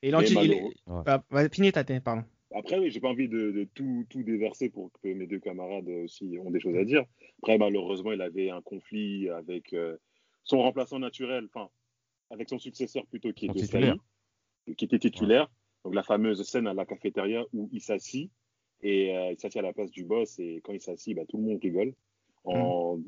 Et 0.03 0.11
l'anti. 0.11 0.35
Bah, 0.87 1.23
fini 1.51 1.73
ta 1.73 1.85
pardon. 2.01 2.25
Après, 2.55 2.79
oui, 2.79 2.91
j'ai 2.91 3.01
pas 3.01 3.09
envie 3.09 3.29
de, 3.29 3.69
tout, 3.75 4.07
tout, 4.09 4.23
déverser 4.23 4.71
pour 4.71 4.91
que 5.03 5.09
mes 5.09 5.27
deux 5.27 5.39
camarades 5.39 5.89
aussi 5.89 6.39
ont 6.43 6.51
des 6.51 6.61
choses 6.61 6.77
à 6.77 6.85
dire. 6.85 7.05
Après, 7.43 7.59
malheureusement, 7.59 8.13
il 8.13 8.23
avait 8.23 8.51
un 8.51 8.63
conflit 8.63 9.29
avec 9.29 9.75
euh, 9.75 9.97
son 10.45 10.63
remplaçant 10.63 10.99
naturel, 10.99 11.47
enfin, 11.53 11.69
avec 12.31 12.49
son 12.49 12.59
successeur 12.59 13.05
plutôt, 13.07 13.33
qui, 13.33 13.47
était 13.47 13.93
qui 14.77 14.85
était 14.85 14.99
titulaire. 14.99 15.51
Donc, 15.85 15.95
la 15.95 16.03
fameuse 16.03 16.43
scène 16.43 16.67
à 16.67 16.75
la 16.75 16.87
cafétéria 16.87 17.45
où 17.53 17.69
il 17.71 17.83
s'assit 17.83 18.31
et 18.81 19.15
euh, 19.15 19.33
il 19.33 19.39
s'assit 19.39 19.59
à 19.59 19.63
la 19.63 19.75
place 19.75 19.91
du 19.91 20.05
boss. 20.05 20.39
Et 20.39 20.63
quand 20.65 20.73
il 20.73 20.81
s'assit, 20.81 21.15
bah, 21.17 21.25
tout 21.29 21.37
le 21.37 21.43
monde 21.43 21.61
rigole. 21.63 21.93
En, 22.45 22.99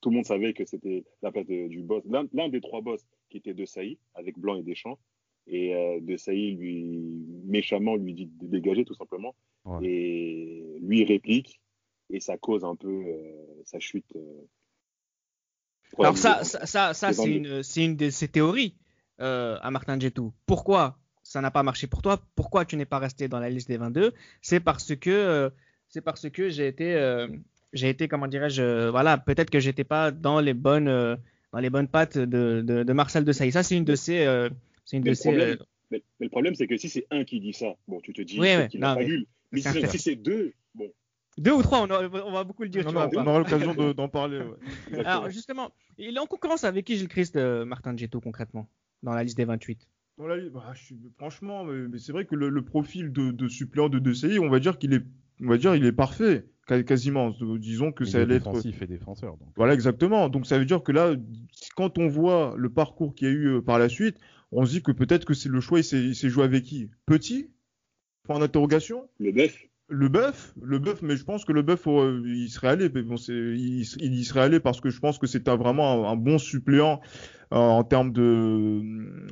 tout 0.00 0.10
le 0.10 0.16
monde 0.16 0.24
savait 0.24 0.52
que 0.52 0.64
c'était 0.64 1.04
la 1.22 1.30
place 1.30 1.46
du 1.46 1.82
boss, 1.82 2.02
l'un 2.32 2.48
des 2.48 2.60
trois 2.60 2.80
boss 2.80 3.04
qui 3.28 3.38
était 3.38 3.54
de 3.54 3.64
Saï, 3.64 3.98
avec 4.14 4.38
Blanc 4.38 4.56
et 4.56 4.62
Deschamps. 4.62 4.98
Et 5.46 5.74
euh, 5.74 6.00
de 6.00 6.16
Saï, 6.16 6.52
lui, 6.52 7.24
méchamment, 7.44 7.96
lui 7.96 8.14
dit 8.14 8.26
de 8.26 8.46
dégager 8.46 8.84
tout 8.84 8.94
simplement. 8.94 9.34
Et 9.82 10.78
lui 10.80 11.04
réplique, 11.04 11.60
et 12.08 12.18
ça 12.18 12.38
cause 12.38 12.64
un 12.64 12.76
peu 12.76 12.88
euh, 12.88 13.62
sa 13.64 13.78
chute. 13.78 14.06
Euh, 14.16 14.48
Alors, 15.98 16.16
ça, 16.16 16.44
ça, 16.44 16.94
ça, 16.94 17.12
c'est 17.12 17.30
une, 17.30 17.62
une, 17.76 17.96
de 17.96 18.10
ses 18.10 18.28
théories 18.28 18.74
à 19.18 19.70
Martin 19.70 20.00
Jetou. 20.00 20.32
Pourquoi 20.46 20.98
ça 21.22 21.40
n'a 21.42 21.50
pas 21.50 21.62
marché 21.62 21.86
pour 21.86 22.00
toi? 22.00 22.22
Pourquoi 22.34 22.64
tu 22.64 22.76
n'es 22.76 22.86
pas 22.86 22.98
resté 22.98 23.28
dans 23.28 23.38
la 23.38 23.50
liste 23.50 23.68
des 23.68 23.76
22 23.76 24.14
C'est 24.40 24.60
parce 24.60 24.96
que 24.96 25.52
c'est 25.88 26.00
parce 26.00 26.30
que 26.30 26.48
j'ai 26.48 26.68
été 26.68 26.94
j'ai 27.72 27.88
été, 27.88 28.08
comment 28.08 28.26
dirais-je, 28.26 28.62
euh, 28.62 28.90
voilà, 28.90 29.18
peut-être 29.18 29.50
que 29.50 29.60
j'étais 29.60 29.84
pas 29.84 30.10
dans 30.10 30.40
les 30.40 30.54
bonnes, 30.54 30.88
euh, 30.88 31.16
dans 31.52 31.58
les 31.58 31.70
bonnes 31.70 31.88
pattes 31.88 32.18
de, 32.18 32.62
de, 32.62 32.82
de 32.82 32.92
Marcel 32.92 33.24
de. 33.24 33.32
Ça, 33.32 33.62
c'est 33.62 33.76
une 33.76 33.84
de 33.84 33.94
ces, 33.94 34.26
euh, 34.26 34.48
c'est 34.84 34.96
une 34.96 35.04
mais 35.04 35.10
de 35.10 35.14
ces. 35.14 35.28
Problème, 35.30 35.58
mais, 35.90 36.02
le 36.20 36.28
problème, 36.28 36.54
c'est 36.54 36.66
que 36.66 36.76
si 36.76 36.88
c'est 36.88 37.06
un 37.10 37.24
qui 37.24 37.40
dit 37.40 37.52
ça, 37.52 37.74
bon, 37.88 38.00
tu 38.00 38.12
te 38.12 38.22
dis 38.22 38.38
qu'il 38.68 38.80
n'a 38.80 38.94
pas 38.94 39.02
lu. 39.02 39.26
Mais 39.52 39.60
si, 39.60 39.98
c'est 39.98 40.16
deux, 40.16 40.52
bon. 40.74 40.90
Deux 41.38 41.52
ou 41.52 41.62
trois, 41.62 41.80
on, 41.82 41.90
on 41.90 42.32
va 42.32 42.44
beaucoup 42.44 42.64
le 42.64 42.68
dire. 42.68 42.84
Non, 42.84 42.92
non, 42.92 43.10
on 43.16 43.26
aura 43.26 43.38
l'occasion 43.38 43.74
d'en 43.94 44.08
parler. 44.08 44.40
Ouais. 44.40 45.04
Alors 45.04 45.30
justement, 45.30 45.70
il 45.96 46.16
est 46.16 46.20
en 46.20 46.26
concurrence 46.26 46.64
avec 46.64 46.84
qui 46.84 46.96
Gilles 46.96 47.08
Christ, 47.08 47.36
Martin 47.36 47.96
Getto 47.96 48.20
concrètement, 48.20 48.68
dans 49.02 49.12
la 49.12 49.22
liste 49.22 49.36
des 49.36 49.44
28 49.44 49.86
dans 50.18 50.26
la, 50.26 50.36
bah, 50.50 50.72
je 50.74 50.94
franchement, 51.16 51.64
mais, 51.64 51.98
c'est 51.98 52.12
vrai 52.12 52.26
que 52.26 52.34
le, 52.34 52.50
le 52.50 52.62
profil 52.62 53.10
de, 53.10 53.30
de 53.30 53.48
suppléant 53.48 53.88
de 53.88 53.98
De 53.98 54.38
on 54.38 54.50
va 54.50 54.60
dire 54.60 54.78
qu'il 54.78 54.92
est, 54.92 55.02
on 55.40 55.48
va 55.48 55.56
dire, 55.56 55.74
il 55.74 55.86
est 55.86 55.92
parfait 55.92 56.44
quasiment. 56.84 57.34
Disons 57.58 57.92
que 57.92 58.04
ça 58.04 58.18
allait 58.18 58.36
être. 58.36 58.50
Défensif 58.50 58.82
et 58.82 58.86
défenseur. 58.86 59.36
Donc. 59.36 59.48
Voilà, 59.56 59.74
exactement. 59.74 60.28
Donc 60.28 60.46
ça 60.46 60.58
veut 60.58 60.64
dire 60.64 60.82
que 60.82 60.92
là, 60.92 61.14
quand 61.76 61.98
on 61.98 62.08
voit 62.08 62.54
le 62.56 62.70
parcours 62.70 63.14
qu'il 63.14 63.28
y 63.28 63.30
a 63.30 63.34
eu 63.34 63.46
euh, 63.46 63.60
par 63.60 63.78
la 63.78 63.88
suite, 63.88 64.16
on 64.52 64.64
se 64.64 64.72
dit 64.72 64.82
que 64.82 64.92
peut-être 64.92 65.24
que 65.24 65.34
c'est 65.34 65.48
le 65.48 65.60
choix, 65.60 65.80
il 65.80 66.14
s'est 66.14 66.28
joué 66.28 66.44
avec 66.44 66.64
qui? 66.64 66.90
Petit? 67.06 67.50
Point 68.24 68.40
d'interrogation? 68.40 69.08
Le 69.18 69.32
bœuf 69.32 69.70
le 69.90 70.08
bœuf, 70.08 70.54
le 70.62 70.78
bœuf, 70.78 71.02
mais 71.02 71.16
je 71.16 71.24
pense 71.24 71.44
que 71.44 71.52
le 71.52 71.62
bœuf, 71.62 71.86
euh, 71.88 72.22
il 72.24 72.48
serait 72.48 72.68
allé. 72.68 72.88
bon, 72.88 73.16
il, 73.16 73.82
il, 73.82 74.14
y 74.14 74.24
serait 74.24 74.40
allé 74.40 74.60
parce 74.60 74.80
que 74.80 74.88
je 74.88 75.00
pense 75.00 75.18
que 75.18 75.26
c'était 75.26 75.54
vraiment 75.56 76.08
un, 76.08 76.16
bon 76.16 76.38
suppléant 76.38 77.00
euh, 77.52 77.56
en 77.56 77.82
termes 77.82 78.12
de, 78.12 78.82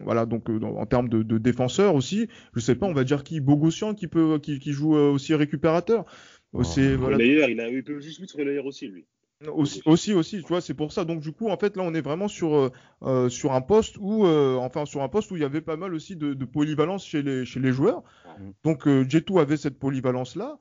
voilà, 0.03 0.27
donc 0.27 0.51
en 0.51 0.85
termes 0.85 1.09
de, 1.09 1.23
de, 1.23 1.39
défenseur 1.39 1.95
aussi. 1.95 2.29
Je 2.55 2.61
sais 2.61 2.75
pas, 2.75 2.87
on 2.87 2.93
va 2.93 3.05
dire 3.05 3.23
qui, 3.23 3.39
Bogossian, 3.41 3.95
qui 3.95 4.09
peut, 4.09 4.41
qui, 4.41 4.59
qui 4.59 4.73
joue 4.73 4.95
aussi 4.97 5.33
récupérateur? 5.33 6.05
Aussi, 6.53 6.95
voilà. 6.95 7.23
il, 7.23 7.61
a, 7.61 7.71
eu 7.71 7.83
peut 7.83 8.01
juste 8.01 8.25
sur 8.27 8.39
relayeur 8.39 8.65
aussi, 8.67 8.89
lui. 8.89 9.07
Aussi, 9.47 9.83
aussi, 9.87 10.15
aussi, 10.15 10.43
tu 10.43 10.49
vois, 10.49 10.61
c'est 10.61 10.75
pour 10.75 10.93
ça. 10.93 11.05
Donc 11.05 11.21
du 11.21 11.31
coup, 11.31 11.49
en 11.49 11.57
fait, 11.57 11.77
là, 11.77 11.85
on 11.85 11.95
est 11.95 12.01
vraiment 12.01 12.27
sur 12.27 12.57
euh, 12.57 12.73
euh 13.03 13.29
sur 13.29 13.53
un 13.53 13.61
poste 13.61 13.97
où, 14.01 14.27
euh, 14.27 14.57
enfin, 14.57 14.85
sur 14.85 15.03
un 15.03 15.09
poste 15.09 15.31
où 15.31 15.37
il 15.37 15.43
y 15.43 15.45
avait 15.45 15.61
pas 15.61 15.77
mal 15.77 15.95
aussi 15.95 16.17
de, 16.17 16.35
de 16.35 16.45
polyvalence 16.45 17.07
chez 17.07 17.23
les 17.23 17.45
chez 17.45 17.61
les 17.61 17.73
joueurs. 17.73 18.03
Donc 18.65 18.89
euh, 18.89 19.05
Jetou 19.09 19.39
avait 19.39 19.57
cette 19.57 19.79
polyvalence 19.79 20.35
là. 20.35 20.59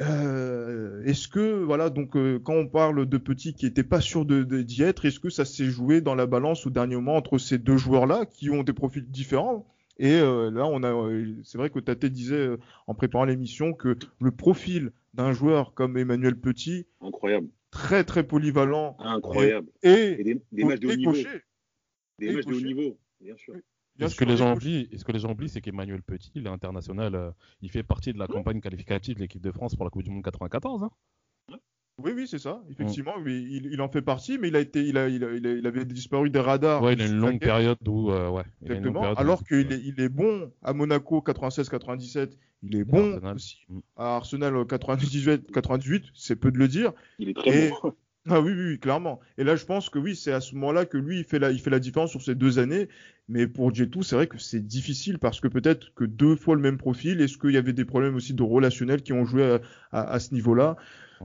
Euh, 0.00 1.04
est-ce 1.04 1.28
que 1.28 1.62
voilà 1.62 1.90
donc 1.90 2.16
quand 2.42 2.54
on 2.54 2.66
parle 2.66 3.04
de 3.04 3.18
petits 3.18 3.52
qui 3.52 3.66
n'étaient 3.66 3.82
pas 3.82 4.00
sûrs 4.00 4.24
de 4.24 4.42
d'y 4.62 4.82
être, 4.82 5.04
est-ce 5.04 5.20
que 5.20 5.28
ça 5.28 5.44
s'est 5.44 5.68
joué 5.68 6.00
dans 6.00 6.14
la 6.14 6.24
balance 6.26 6.66
au 6.66 6.70
dernier 6.70 6.94
moment 6.94 7.16
entre 7.16 7.36
ces 7.36 7.58
deux 7.58 7.76
joueurs 7.76 8.06
là 8.06 8.24
qui 8.24 8.48
ont 8.48 8.62
des 8.62 8.72
profils 8.72 9.06
différents? 9.06 9.66
Et 9.98 10.14
euh, 10.14 10.50
là, 10.50 10.66
on 10.66 10.82
a, 10.82 10.92
euh, 10.92 11.34
c'est 11.44 11.58
vrai 11.58 11.70
que 11.70 11.78
Tate 11.78 12.04
disait 12.06 12.34
euh, 12.34 12.56
en 12.86 12.94
préparant 12.94 13.24
l'émission 13.24 13.74
que 13.74 13.96
le 14.20 14.30
profil 14.30 14.92
d'un 15.14 15.32
joueur 15.32 15.74
comme 15.74 15.98
Emmanuel 15.98 16.36
Petit, 16.36 16.86
incroyable, 17.00 17.48
très 17.70 18.02
très 18.04 18.26
polyvalent, 18.26 18.96
incroyable, 18.98 19.68
et, 19.82 20.40
des, 20.50 20.64
matchs 20.64 20.80
de 20.80 20.88
haut 20.88 20.96
niveau, 20.96 21.12
des 22.18 22.32
matchs 22.32 22.46
de 22.46 22.54
haut 22.54 22.60
niveau, 22.60 22.98
bien 23.20 23.36
sûr. 23.36 23.54
ce 24.00 24.16
que 24.16 24.24
les 24.24 24.38
gens 24.38 24.54
oublient, 24.54 24.88
ce 24.96 25.04
que 25.04 25.12
les 25.12 25.18
gens 25.18 25.32
oublient, 25.32 25.50
c'est 25.50 25.60
qu'Emmanuel 25.60 26.02
Petit, 26.02 26.32
il 26.36 26.46
est 26.46 26.50
international, 26.50 27.34
il 27.60 27.70
fait 27.70 27.82
partie 27.82 28.14
de 28.14 28.18
la 28.18 28.26
campagne 28.26 28.60
qualificative 28.60 29.16
de 29.16 29.20
l'équipe 29.20 29.42
de 29.42 29.52
France 29.52 29.74
pour 29.74 29.84
la 29.84 29.90
Coupe 29.90 30.04
du 30.04 30.10
Monde 30.10 30.24
94. 30.24 30.84
Hein. 30.84 30.90
Oui, 32.04 32.12
oui, 32.14 32.26
c'est 32.26 32.38
ça. 32.38 32.62
Effectivement, 32.70 33.14
il, 33.26 33.66
il, 33.66 33.80
en 33.80 33.88
fait 33.88 34.02
partie, 34.02 34.38
mais 34.38 34.48
il 34.48 34.56
a 34.56 34.60
été, 34.60 34.84
il, 34.84 34.96
a, 34.98 35.08
il, 35.08 35.24
a, 35.24 35.32
il 35.32 35.66
avait 35.66 35.84
disparu 35.84 36.30
des 36.30 36.40
radars. 36.40 36.82
Ouais, 36.82 36.94
il 36.94 37.02
a 37.02 37.06
une 37.06 37.18
longue 37.18 37.40
période 37.40 37.78
où, 37.86 38.10
euh, 38.10 38.28
ouais. 38.30 38.44
Exactement. 38.62 39.14
Alors 39.14 39.44
qu'il 39.44 39.72
est, 39.72 39.80
il 39.84 40.00
est 40.00 40.08
bon 40.08 40.50
à 40.62 40.72
Monaco 40.72 41.22
96-97, 41.26 42.30
il 42.62 42.76
est 42.76 42.84
bon 42.84 43.20
aussi 43.34 43.64
mm. 43.68 43.78
à 43.96 44.16
Arsenal 44.16 44.54
98-98, 44.54 46.04
c'est 46.14 46.36
peu 46.36 46.50
de 46.50 46.58
le 46.58 46.68
dire. 46.68 46.92
Il 47.18 47.28
est 47.28 47.34
très 47.34 47.70
bon. 47.70 47.92
Ah 48.28 48.40
oui, 48.40 48.52
oui, 48.52 48.78
clairement. 48.78 49.20
Et 49.36 49.44
là, 49.44 49.56
je 49.56 49.64
pense 49.64 49.88
que 49.90 49.98
oui, 49.98 50.14
c'est 50.14 50.32
à 50.32 50.40
ce 50.40 50.54
moment-là 50.54 50.84
que 50.86 50.96
lui, 50.96 51.18
il 51.18 51.24
fait 51.24 51.40
la, 51.40 51.50
il 51.50 51.58
fait 51.58 51.70
la 51.70 51.80
différence 51.80 52.10
sur 52.10 52.22
ces 52.22 52.34
deux 52.34 52.58
années. 52.58 52.88
Mais 53.28 53.46
pour 53.46 53.74
Jetou, 53.74 54.02
c'est 54.02 54.14
vrai 54.14 54.26
que 54.26 54.38
c'est 54.38 54.64
difficile 54.64 55.18
parce 55.18 55.40
que 55.40 55.48
peut-être 55.48 55.92
que 55.94 56.04
deux 56.04 56.36
fois 56.36 56.54
le 56.54 56.60
même 56.60 56.78
profil. 56.78 57.20
Est-ce 57.20 57.36
qu'il 57.36 57.50
y 57.50 57.56
avait 57.56 57.72
des 57.72 57.84
problèmes 57.84 58.14
aussi 58.14 58.34
de 58.34 58.42
relationnel 58.42 59.02
qui 59.02 59.12
ont 59.12 59.24
joué 59.24 59.58
à, 59.90 60.02
à 60.02 60.20
ce 60.20 60.34
niveau-là? 60.34 60.76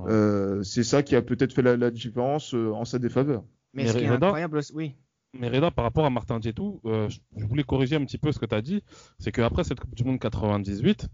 Euh, 0.05 0.61
c'est 0.63 0.83
ça 0.83 1.03
qui 1.03 1.15
a 1.15 1.21
peut-être 1.21 1.53
fait 1.53 1.61
la, 1.61 1.91
différence 1.91 2.53
euh, 2.53 2.71
en 2.71 2.85
sa 2.85 2.99
défaveur. 2.99 3.43
Mais, 3.73 3.87
ce 3.87 3.97
qui 3.97 4.03
est 4.03 4.07
incroyable, 4.07 4.59
oui. 4.73 4.95
Mais 5.33 5.49
Reda, 5.49 5.71
par 5.71 5.83
rapport 5.85 6.05
à 6.05 6.09
Martin 6.09 6.39
Dietou, 6.39 6.81
euh, 6.85 7.09
je 7.35 7.45
voulais 7.45 7.63
corriger 7.63 7.95
un 7.95 8.05
petit 8.05 8.17
peu 8.17 8.31
ce 8.31 8.39
que 8.39 8.45
tu 8.45 8.55
as 8.55 8.61
dit. 8.61 8.83
C'est 9.19 9.31
qu'après 9.31 9.63
cette 9.63 9.79
Coupe 9.79 9.93
du 9.93 10.03
Monde 10.03 10.19
98, 10.19 11.07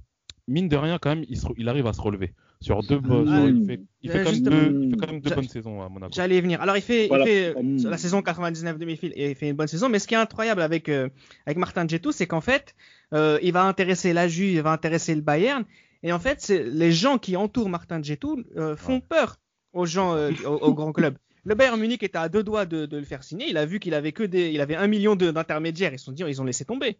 mine 0.47 0.69
de 0.69 0.77
rien, 0.77 0.97
quand 0.99 1.15
même, 1.15 1.25
il, 1.27 1.69
arrive 1.69 1.87
à 1.87 1.93
se 1.93 2.01
relever. 2.01 2.33
Sur 2.63 2.81
deux, 2.81 2.99
il, 3.03 3.65
fait, 3.67 3.81
il, 4.01 4.11
fait, 4.11 4.23
quand 4.23 4.31
même 5.07 5.19
deux, 5.19 5.35
bonnes 5.35 5.47
saisons 5.47 5.81
à 5.81 5.89
Monaco. 5.89 6.13
J'allais 6.15 6.41
venir. 6.41 6.61
Alors, 6.61 6.77
il 6.77 6.81
fait, 6.81 7.09
il 7.11 7.23
fait 7.23 7.55
la 7.83 7.97
saison 7.97 8.21
99-2000 8.21 9.11
et 9.15 9.31
il 9.31 9.35
fait 9.35 9.49
une 9.49 9.55
bonne 9.55 9.67
saison. 9.67 9.89
Mais 9.89 9.99
ce 9.99 10.07
qui 10.07 10.13
est 10.13 10.17
incroyable 10.17 10.61
avec, 10.61 10.89
avec 10.89 11.57
Martin 11.57 11.87
Djetou, 11.87 12.11
c'est 12.11 12.25
qu'en 12.25 12.41
fait, 12.41 12.73
il 13.11 13.51
va 13.51 13.63
intéresser 13.63 14.13
la 14.13 14.27
Juve, 14.27 14.53
il 14.53 14.61
va 14.61 14.71
intéresser 14.71 15.13
le 15.13 15.21
Bayern. 15.21 15.65
Et 16.03 16.11
en 16.11 16.19
fait, 16.19 16.49
les 16.49 16.91
gens 16.91 17.17
qui 17.17 17.35
entourent 17.37 17.69
Martin 17.69 18.01
Djetou 18.03 18.43
euh, 18.57 18.75
font 18.75 18.99
peur 18.99 19.37
aux 19.71 19.85
gens, 19.85 20.13
euh, 20.15 20.31
au, 20.45 20.73
grand 20.73 20.91
club. 20.91 21.17
Le 21.45 21.55
Bayern 21.55 21.79
Munich 21.79 22.03
était 22.03 22.17
à 22.17 22.29
deux 22.29 22.43
doigts 22.43 22.65
de, 22.65 22.87
le 22.91 23.05
faire 23.05 23.23
signer. 23.23 23.49
Il 23.49 23.57
a 23.57 23.65
vu 23.65 23.79
qu'il 23.79 23.93
avait 23.93 24.11
que 24.11 24.23
des, 24.23 24.51
il 24.51 24.61
avait 24.61 24.75
un 24.75 24.87
million 24.87 25.15
d'intermédiaires. 25.15 25.93
Ils 25.93 25.99
se 25.99 26.05
sont 26.05 26.11
dit, 26.11 26.23
ils 26.27 26.41
ont 26.41 26.45
laissé 26.45 26.65
tomber. 26.65 26.97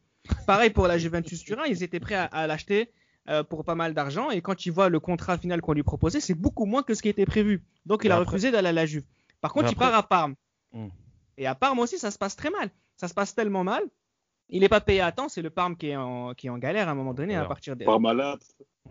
Pareil 0.48 0.70
pour 0.70 0.88
la 0.88 0.98
Juventus 0.98 1.44
Turin, 1.44 1.64
ils 1.68 1.84
étaient 1.84 2.00
prêts 2.00 2.16
à, 2.16 2.48
l'acheter 2.48 2.90
euh, 3.30 3.44
pour 3.44 3.64
pas 3.64 3.76
mal 3.76 3.94
d'argent. 3.94 4.30
Et 4.30 4.42
quand 4.42 4.66
ils 4.66 4.72
voient 4.72 4.90
le 4.90 5.00
contrat 5.00 5.38
final 5.38 5.62
qu'on 5.62 5.74
lui 5.74 5.84
proposait, 5.84 6.20
c'est 6.20 6.34
beaucoup 6.34 6.66
moins 6.66 6.84
que 6.84 6.94
ce 6.94 7.02
qui 7.02 7.10
était 7.10 7.26
prévu. 7.26 7.64
Donc 7.86 8.04
il 8.04 8.12
a 8.12 8.20
refusé 8.20 8.52
d'aller 8.52 8.70
à 8.70 8.74
la 8.74 8.86
Juve. 8.86 9.04
Par 9.42 9.54
contre, 9.54 9.72
il 9.72 9.76
part 9.76 9.94
à 9.94 10.04
Parme. 10.04 10.36
Hmm. 10.72 10.88
Et 11.38 11.48
à 11.48 11.56
Parme 11.56 11.80
aussi, 11.80 11.98
ça 11.98 12.12
se 12.12 12.18
passe 12.18 12.36
très 12.36 12.50
mal. 12.50 12.70
Ça 12.98 13.08
se 13.08 13.14
passe 13.14 13.36
tellement 13.36 13.64
mal. 13.64 13.84
Il 14.50 14.62
n'est 14.62 14.70
pas 14.70 14.82
payé 14.82 15.02
à 15.02 15.12
temps. 15.12 15.30
C'est 15.30 15.42
le 15.42 15.50
Parme 15.50 15.76
qui 15.76 15.88
est 15.88 15.96
en, 15.96 16.34
qui 16.34 16.48
est 16.48 16.50
en 16.50 16.58
galère 16.58 16.88
à 16.88 16.92
un 16.92 16.96
moment 16.96 17.14
donné 17.14 17.36
à 17.36 17.46
partir 17.46 17.76
des. 17.76 17.86
malade. 17.86 18.40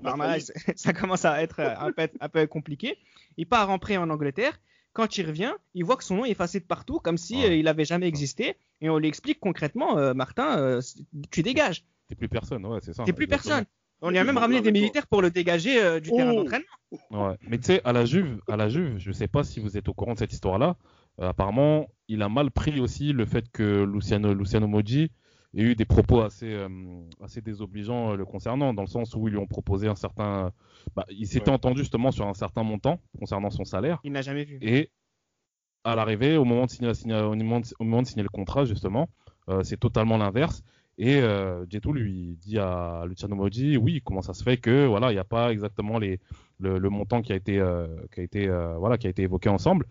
ça 0.77 0.93
commence 0.93 1.25
à 1.25 1.43
être 1.43 1.61
un 1.61 2.29
peu, 2.29 2.47
compliqué. 2.47 2.99
Il 3.37 3.47
part 3.47 3.71
en 3.71 3.79
prêt 3.79 3.97
en 3.97 4.11
Angleterre. 4.11 4.59
Quand 4.93 5.17
il 5.17 5.27
revient, 5.27 5.53
il 5.75 5.85
voit 5.85 5.97
que 5.97 6.05
son 6.05 6.17
nom 6.17 6.25
est 6.27 6.31
effacé 6.31 6.61
de 6.61 6.67
partout, 6.67 6.99
comme 6.99 7.17
si 7.17 7.43
euh, 7.45 7.55
il 7.55 7.65
n'avait 7.65 7.87
jamais 7.87 8.07
existé. 8.07 8.57
Et 8.83 8.91
on 8.91 8.99
lui 8.99 9.09
explique 9.09 9.41
concrètement, 9.41 9.97
euh, 9.97 10.13
Martin, 10.13 10.59
euh, 10.59 10.83
tu 11.31 11.43
dégages. 11.43 11.85
T'es 12.09 12.15
plus 12.15 12.29
personne, 12.29 12.67
ouais, 12.67 12.79
c'est 12.83 12.93
ça. 12.93 13.05
T'es 13.05 13.15
plus 13.15 13.27
personne. 13.27 13.65
On 14.03 14.11
lui 14.11 14.19
a 14.19 14.25
même 14.25 14.37
ramené 14.37 14.61
des 14.61 14.73
militaires 14.73 15.07
pour 15.07 15.23
le 15.23 15.31
dégager 15.31 16.01
du 16.01 16.11
terrain 16.11 16.33
oh. 16.33 16.43
d'entraînement. 16.43 16.67
Ouais. 17.11 17.37
Mais 17.49 17.59
tu 17.59 17.65
sais, 17.65 17.81
à 17.85 17.93
la 17.93 18.05
Juve, 18.05 18.41
à 18.49 18.57
la 18.57 18.69
Juve, 18.69 18.99
je 18.99 19.13
sais 19.13 19.29
pas 19.29 19.45
si 19.45 19.61
vous 19.61 19.77
êtes 19.77 19.89
au 19.89 19.95
courant 19.95 20.15
de 20.15 20.19
cette 20.19 20.33
histoire-là, 20.33 20.77
apparemment, 21.19 21.87
il 22.09 22.23
a 22.23 22.29
mal 22.29 22.51
pris 22.51 22.81
aussi 22.81 23.13
le 23.13 23.25
fait 23.25 23.49
que 23.51 23.85
Luciano, 23.85 24.35
Luciano 24.35 24.67
Moggi 24.67 25.11
ait 25.55 25.63
eu 25.63 25.75
des 25.77 25.85
propos 25.85 26.21
assez, 26.23 26.67
assez 27.23 27.41
désobligeants 27.41 28.15
le 28.15 28.25
concernant, 28.25 28.75
dans 28.75 28.83
le 28.83 28.89
sens 28.89 29.15
où 29.15 29.29
ils 29.29 29.33
lui 29.33 29.39
ont 29.39 29.47
proposé 29.47 29.87
un 29.87 29.95
certain. 29.95 30.51
Bah, 30.97 31.07
il 31.09 31.27
s'était 31.27 31.51
entendu 31.51 31.81
justement 31.81 32.11
sur 32.11 32.27
un 32.27 32.35
certain 32.35 32.65
montant 32.65 33.01
concernant 33.19 33.51
son 33.51 33.65
salaire. 33.65 34.01
Il 34.05 34.13
n'a 34.13 34.23
jamais 34.23 34.45
vu. 34.45 34.59
Et 34.63 34.91
à 35.85 35.95
l'arrivée, 35.95 36.37
au 36.37 36.45
moment 36.45 36.67
de 36.67 36.71
signer, 36.71 36.91
au 37.15 37.35
moment 37.35 38.03
de 38.03 38.07
signer 38.07 38.23
le 38.23 38.29
contrat, 38.29 38.65
justement, 38.65 39.09
c'est 39.63 39.79
totalement 39.79 40.17
l'inverse. 40.17 40.63
Et 40.99 41.21
euh, 41.21 41.65
lui 41.93 42.37
dit 42.41 42.59
à 42.59 43.05
Luciano 43.07 43.35
Moggi, 43.35 43.77
oui, 43.77 44.03
comment 44.05 44.23
ça 44.23 44.35
se 44.35 44.43
fait 44.43 44.59
que 44.59 44.87
voilà, 44.87 45.11
il 45.11 45.15
n'y 45.15 45.21
a 45.21 45.25
pas 45.25 45.51
exactement 45.53 45.99
le, 45.99 46.91
montant 46.91 47.23
qui 47.23 47.33
a 47.33 47.37
été, 47.37 47.59
euh, 47.59 47.87
qui 48.13 48.21
a 48.21 48.23
été, 48.23 48.49
euh, 48.49 48.77
voilà, 48.79 48.99
qui 48.99 49.07
a 49.07 49.11
été 49.11 49.23
évoqué 49.23 49.49
ensemble. 49.49 49.87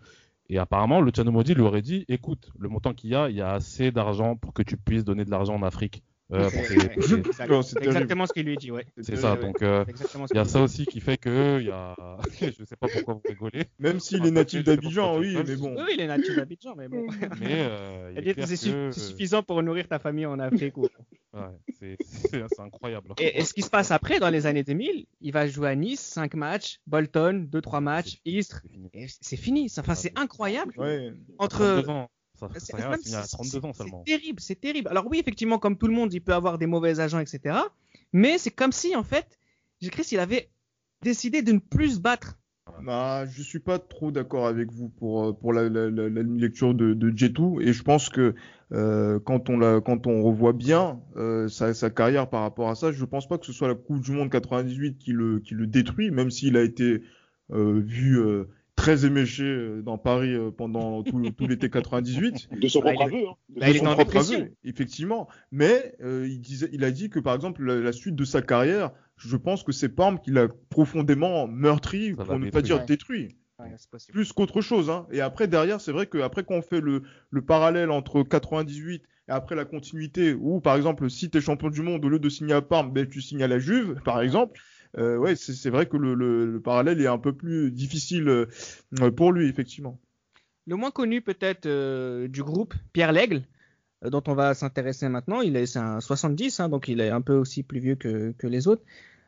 Et 0.48 0.58
apparemment, 0.58 1.00
Luciano 1.00 1.32
Moggi 1.32 1.54
lui 1.54 1.62
aurait 1.62 1.82
dit, 1.82 2.04
écoute, 2.08 2.52
le 2.58 2.68
montant 2.68 2.94
qu'il 2.94 3.10
y 3.10 3.14
a, 3.14 3.28
il 3.30 3.36
y 3.36 3.40
a 3.40 3.52
assez 3.52 3.90
d'argent 3.90 4.36
pour 4.36 4.52
que 4.52 4.62
tu 4.62 4.76
puisses 4.76 5.04
donner 5.04 5.24
de 5.24 5.30
l'argent 5.30 5.54
en 5.54 5.62
Afrique. 5.62 6.02
Euh, 6.32 6.48
c'est 7.62 7.82
exactement 7.84 8.26
ce 8.26 8.32
qu'il 8.32 8.46
lui 8.46 8.56
dit, 8.56 8.70
ouais. 8.70 8.86
C'est 9.00 9.16
ça, 9.16 9.36
donc 9.36 9.60
euh, 9.62 9.84
il 10.30 10.36
y 10.36 10.38
a 10.38 10.44
ça 10.44 10.62
aussi 10.62 10.86
qui 10.86 11.00
fait 11.00 11.18
que 11.18 11.60
il 11.60 11.66
y 11.66 11.70
a. 11.70 11.94
je 12.40 12.64
sais 12.64 12.76
pas 12.76 12.88
pourquoi 12.88 13.14
vous 13.14 13.22
rigolez. 13.28 13.64
Même 13.78 14.00
s'il 14.00 14.24
est 14.24 14.30
natif 14.30 14.64
d'Abidjan, 14.64 15.18
oui, 15.18 15.36
mais 15.46 15.56
bon. 15.56 15.74
Oui, 15.76 15.92
il 15.94 16.00
est 16.00 16.06
natif 16.06 16.36
d'Abidjan, 16.36 16.74
mais 16.76 16.88
bon. 16.88 17.06
mais 17.40 17.66
euh, 17.68 18.46
c'est 18.46 18.56
suffisant 18.92 19.42
pour 19.42 19.62
nourrir 19.62 19.88
ta 19.88 19.98
famille 19.98 20.26
en 20.26 20.38
Afrique. 20.38 20.76
Ouais, 20.76 20.88
c'est 21.80 22.60
incroyable. 22.60 23.14
Et, 23.18 23.44
ce 23.44 23.52
qui 23.52 23.62
se 23.62 23.70
passe 23.70 23.90
après, 23.90 24.18
dans 24.18 24.30
les 24.30 24.46
années 24.46 24.64
2000, 24.64 25.06
il 25.20 25.32
va 25.32 25.46
jouer 25.46 25.68
à 25.68 25.74
Nice, 25.74 26.00
5 26.00 26.34
matchs, 26.34 26.80
Bolton, 26.86 27.48
2-3 27.50 27.80
matchs, 27.80 28.20
Istres, 28.24 28.62
c'est 29.20 29.36
fini. 29.36 29.70
Enfin, 29.78 29.94
c'est 29.94 30.18
incroyable. 30.18 30.74
Entre 31.38 32.08
c'est 32.58 32.72
32 32.72 33.64
ans 33.64 33.72
seulement. 33.72 34.02
C'est 34.06 34.18
terrible, 34.18 34.40
c'est 34.40 34.60
terrible. 34.60 34.88
Alors 34.88 35.06
oui, 35.06 35.18
effectivement, 35.18 35.58
comme 35.58 35.76
tout 35.76 35.86
le 35.86 35.94
monde, 35.94 36.12
il 36.12 36.20
peut 36.20 36.34
avoir 36.34 36.58
des 36.58 36.66
mauvais 36.66 37.00
agents, 37.00 37.20
etc. 37.20 37.56
Mais 38.12 38.38
c'est 38.38 38.50
comme 38.50 38.72
si, 38.72 38.94
en 38.96 39.04
fait, 39.04 39.38
Christ, 39.90 40.12
il 40.12 40.18
avait 40.18 40.50
décidé 41.02 41.42
de 41.42 41.52
ne 41.52 41.58
plus 41.58 41.96
se 41.96 42.00
battre. 42.00 42.38
Bah, 42.84 43.26
je 43.26 43.42
suis 43.42 43.58
pas 43.58 43.78
trop 43.78 44.10
d'accord 44.12 44.46
avec 44.46 44.70
vous 44.72 44.88
pour 44.88 45.24
euh, 45.24 45.32
pour 45.32 45.52
la, 45.52 45.68
lecture 45.68 46.74
de, 46.74 46.94
de 46.94 47.16
Jetou 47.16 47.60
et 47.60 47.72
je 47.72 47.82
pense 47.82 48.08
que 48.08 48.34
euh, 48.72 49.18
quand 49.18 49.50
on 49.50 49.58
la 49.58 49.80
quand 49.80 50.06
on 50.06 50.22
revoit 50.22 50.52
bien 50.52 51.00
euh, 51.16 51.48
sa, 51.48 51.74
sa, 51.74 51.90
carrière 51.90 52.30
par 52.30 52.42
rapport 52.42 52.70
à 52.70 52.74
ça, 52.74 52.92
je 52.92 53.04
pense 53.04 53.28
pas 53.28 53.36
que 53.36 53.46
ce 53.46 53.52
soit 53.52 53.68
la 53.68 53.74
Coupe 53.74 54.00
du 54.00 54.12
Monde 54.12 54.30
98 54.30 54.96
qui 54.98 55.12
le 55.12 55.40
qui 55.40 55.54
le 55.54 55.66
détruit, 55.66 56.10
même 56.10 56.30
s'il 56.30 56.56
a 56.56 56.62
été 56.62 57.02
vu 57.50 58.18
très 58.76 59.04
éméché 59.04 59.44
euh, 59.44 59.82
dans 59.82 59.98
Paris 59.98 60.34
euh, 60.34 60.50
pendant 60.50 61.02
tout, 61.04 61.20
l'été 61.46 61.70
98. 61.70 62.48
De 62.60 62.68
son 62.68 62.80
propre 62.80 63.02
aveu. 63.02 63.28
Hein. 63.28 63.34
De 63.68 63.72
son 63.72 63.84
propre 63.84 64.16
aveu, 64.16 64.52
effectivement. 64.64 65.28
Mais 65.50 65.94
euh, 66.02 66.26
il, 66.28 66.40
disait, 66.40 66.68
il 66.72 66.84
a 66.84 66.90
dit 66.90 67.10
que 67.10 67.20
par 67.20 67.34
exemple 67.34 67.62
la, 67.64 67.92
suite 67.92 68.16
de 68.16 68.24
sa 68.24 68.42
carrière, 68.42 68.90
je 69.16 69.36
pense 69.36 69.62
que 69.62 69.72
c'est 69.72 69.88
Parme 69.88 70.18
qui 70.18 70.30
l'a 70.30 70.48
profondément 70.70 71.46
meurtri, 71.46 72.14
pour 72.14 72.38
ne 72.38 72.50
pas 72.50 72.62
dire 72.62 72.84
détruit. 72.84 73.36
plus 74.08 74.32
qu'autre 74.32 74.60
chose. 74.60 74.90
Hein. 74.90 75.06
Et 75.12 75.20
après, 75.20 75.46
derrière, 75.46 75.80
c'est 75.80 75.92
vrai 75.92 76.06
qu'après, 76.06 76.44
quand 76.44 76.54
on 76.54 76.62
fait 76.62 76.80
le, 76.80 77.02
le, 77.30 77.42
parallèle 77.42 77.90
entre 77.90 78.22
98 78.22 79.02
et 79.28 79.30
après 79.30 79.54
la 79.54 79.64
continuité, 79.64 80.34
où 80.34 80.60
par 80.60 80.76
exemple, 80.76 81.08
si 81.08 81.30
tu 81.30 81.38
es 81.38 81.40
champion 81.40 81.68
du 81.68 81.82
monde, 81.82 82.04
au 82.04 82.08
lieu 82.08 82.18
de 82.18 82.28
signer 82.28 82.54
à 82.54 82.62
Parme, 82.62 82.92
ben, 82.92 83.06
tu 83.06 83.20
signes 83.20 83.42
à 83.42 83.48
la 83.48 83.58
Juve, 83.58 84.00
par 84.04 84.20
exemple, 84.20 84.60
euh, 84.98 85.16
ouais, 85.16 85.36
c'est 85.36 85.70
vrai 85.70 85.86
que 85.86 85.96
le, 85.96 86.14
le, 86.14 86.60
parallèle 86.60 87.00
est 87.00 87.06
un 87.06 87.18
peu 87.18 87.32
plus 87.32 87.70
difficile 87.70 88.28
euh, 88.28 89.10
pour 89.16 89.32
lui, 89.32 89.48
effectivement. 89.48 89.98
Le 90.66 90.76
moins 90.76 90.90
connu 90.90 91.22
peut-être 91.22 91.66
euh, 91.66 92.28
du 92.28 92.42
groupe, 92.42 92.74
Pierre 92.92 93.12
Lègle, 93.12 93.42
dont 94.04 94.22
on 94.26 94.34
va 94.34 94.54
s'intéresser 94.54 95.08
maintenant. 95.08 95.40
Il 95.40 95.56
est, 95.56 95.66
c'est 95.66 95.78
un 95.78 96.00
70, 96.00 96.60
hein, 96.60 96.68
donc 96.68 96.88
il 96.88 97.00
est 97.00 97.10
un 97.10 97.22
peu 97.22 97.34
aussi 97.34 97.62
plus 97.62 97.80
vieux 97.80 97.94
que, 97.94 98.32
que 98.32 98.46
les 98.46 98.68
autres. 98.68 98.82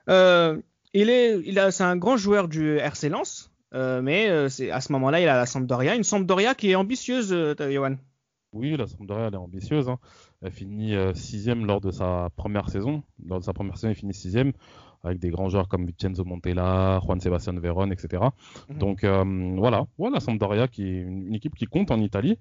il 0.08 1.10
est, 1.10 1.40
il 1.44 1.58
a, 1.58 1.70
c'est 1.70 1.84
un 1.84 1.96
grand 1.96 2.16
joueur 2.16 2.48
du 2.48 2.76
RC 2.76 3.08
Lens, 3.08 3.50
mais 3.72 4.48
c'est 4.50 4.70
à 4.70 4.80
ce 4.80 4.92
moment-là, 4.92 5.20
il 5.20 5.28
a 5.28 5.36
la 5.36 5.46
Sampdoria, 5.46 5.94
une 5.94 6.04
Sampdoria 6.04 6.54
qui 6.54 6.70
est 6.70 6.74
ambitieuse, 6.74 7.34
Johan. 7.58 7.96
Oui, 8.52 8.76
la 8.76 8.86
Sampdoria, 8.86 9.28
elle 9.28 9.34
est 9.34 9.38
ambitieuse. 9.38 9.88
Hein. 9.88 9.98
Elle 10.42 10.52
finit 10.52 10.94
sixième 11.14 11.66
lors 11.66 11.80
de 11.80 11.90
sa 11.90 12.28
première 12.36 12.68
saison. 12.68 13.02
Lors 13.24 13.40
de 13.40 13.44
sa 13.44 13.52
première 13.52 13.76
saison, 13.76 13.88
elle 13.88 13.96
finit 13.96 14.14
sixième 14.14 14.52
avec 15.04 15.18
des 15.18 15.30
grands 15.30 15.48
joueurs 15.48 15.68
comme 15.68 15.86
Vincenzo 15.86 16.24
Montella, 16.24 17.00
Juan 17.04 17.20
Sebastian 17.20 17.54
Veron, 17.60 17.90
etc. 17.90 18.22
Mhm. 18.70 18.78
Donc 18.78 19.04
euh, 19.04 19.54
voilà, 19.56 19.86
voilà 19.98 20.20
Sampdoria 20.20 20.66
qui 20.66 20.82
est 20.82 21.02
une, 21.02 21.34
équipe 21.34 21.54
qui 21.54 21.66
compte 21.66 21.90
en 21.90 22.00
Italie. 22.00 22.38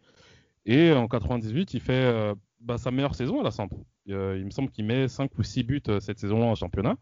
Et 0.65 0.93
en 0.93 1.07
98, 1.07 1.73
il 1.73 1.81
fait 1.81 1.91
euh, 1.93 2.33
bah, 2.61 2.77
sa 2.77 2.89
meilleure 2.89 3.15
saison 3.15 3.41
à 3.41 3.43
la 3.43 3.51
Samp. 3.51 3.69
Euh, 4.09 4.37
il 4.37 4.45
me 4.45 4.49
semble 4.49 4.69
qu'il 4.69 4.85
met 4.85 5.09
5 5.09 5.37
ou 5.37 5.43
6 5.43 5.63
buts 5.63 5.81
cette 5.99 6.19
saison-là 6.19 6.45
en 6.45 6.55
championnat. 6.55 6.95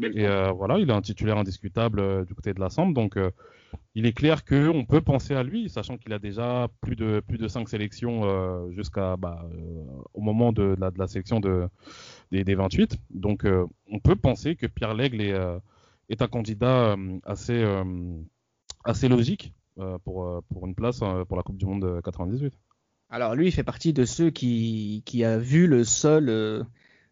Et 0.00 0.26
voilà, 0.56 0.78
il 0.78 0.88
est 0.88 0.92
un 0.92 1.00
titulaire 1.00 1.36
indiscutable 1.36 2.24
du 2.26 2.34
côté 2.34 2.54
de 2.54 2.60
la 2.60 2.70
Samp. 2.70 2.92
Donc 2.92 3.18
il 3.96 4.06
est 4.06 4.12
clair 4.12 4.44
qu'on 4.44 4.84
peut 4.84 5.00
penser 5.00 5.34
à 5.34 5.42
lui, 5.42 5.68
sachant 5.68 5.98
qu'il 5.98 6.12
a 6.12 6.20
déjà 6.20 6.68
plus 6.80 6.94
de, 6.94 7.20
plus 7.26 7.38
de 7.38 7.48
5 7.48 7.68
sélections 7.68 8.70
jusqu'à 8.70 9.16
bah, 9.16 9.48
au 10.14 10.20
moment 10.20 10.52
de, 10.52 10.76
la, 10.78 10.92
de 10.92 10.98
la 10.98 11.08
sélection 11.08 11.40
de, 11.40 11.68
des, 12.30 12.54
28. 12.54 12.96
Donc 13.10 13.44
euh, 13.44 13.66
on 13.90 13.98
peut 13.98 14.16
penser 14.16 14.56
que 14.56 14.66
Pierre 14.66 14.94
Lègle 14.94 15.20
est, 15.20 15.32
euh, 15.32 15.58
est 16.08 16.22
un 16.22 16.28
candidat 16.28 16.92
euh, 16.92 17.18
assez, 17.24 17.64
assez 18.84 19.08
logique 19.08 19.52
pour, 20.04 20.42
pour 20.52 20.66
une 20.66 20.74
place 20.74 21.00
pour 21.28 21.36
la 21.36 21.42
Coupe 21.42 21.56
du 21.56 21.66
Monde 21.66 22.00
98. 22.04 22.52
Alors 23.10 23.34
lui, 23.34 23.46
il 23.46 23.52
fait 23.52 23.64
partie 23.64 23.92
de 23.92 24.04
ceux 24.04 24.30
qui, 24.30 25.02
qui 25.06 25.24
a 25.24 25.38
vu 25.38 25.66
le 25.66 25.84
sol 25.84 26.66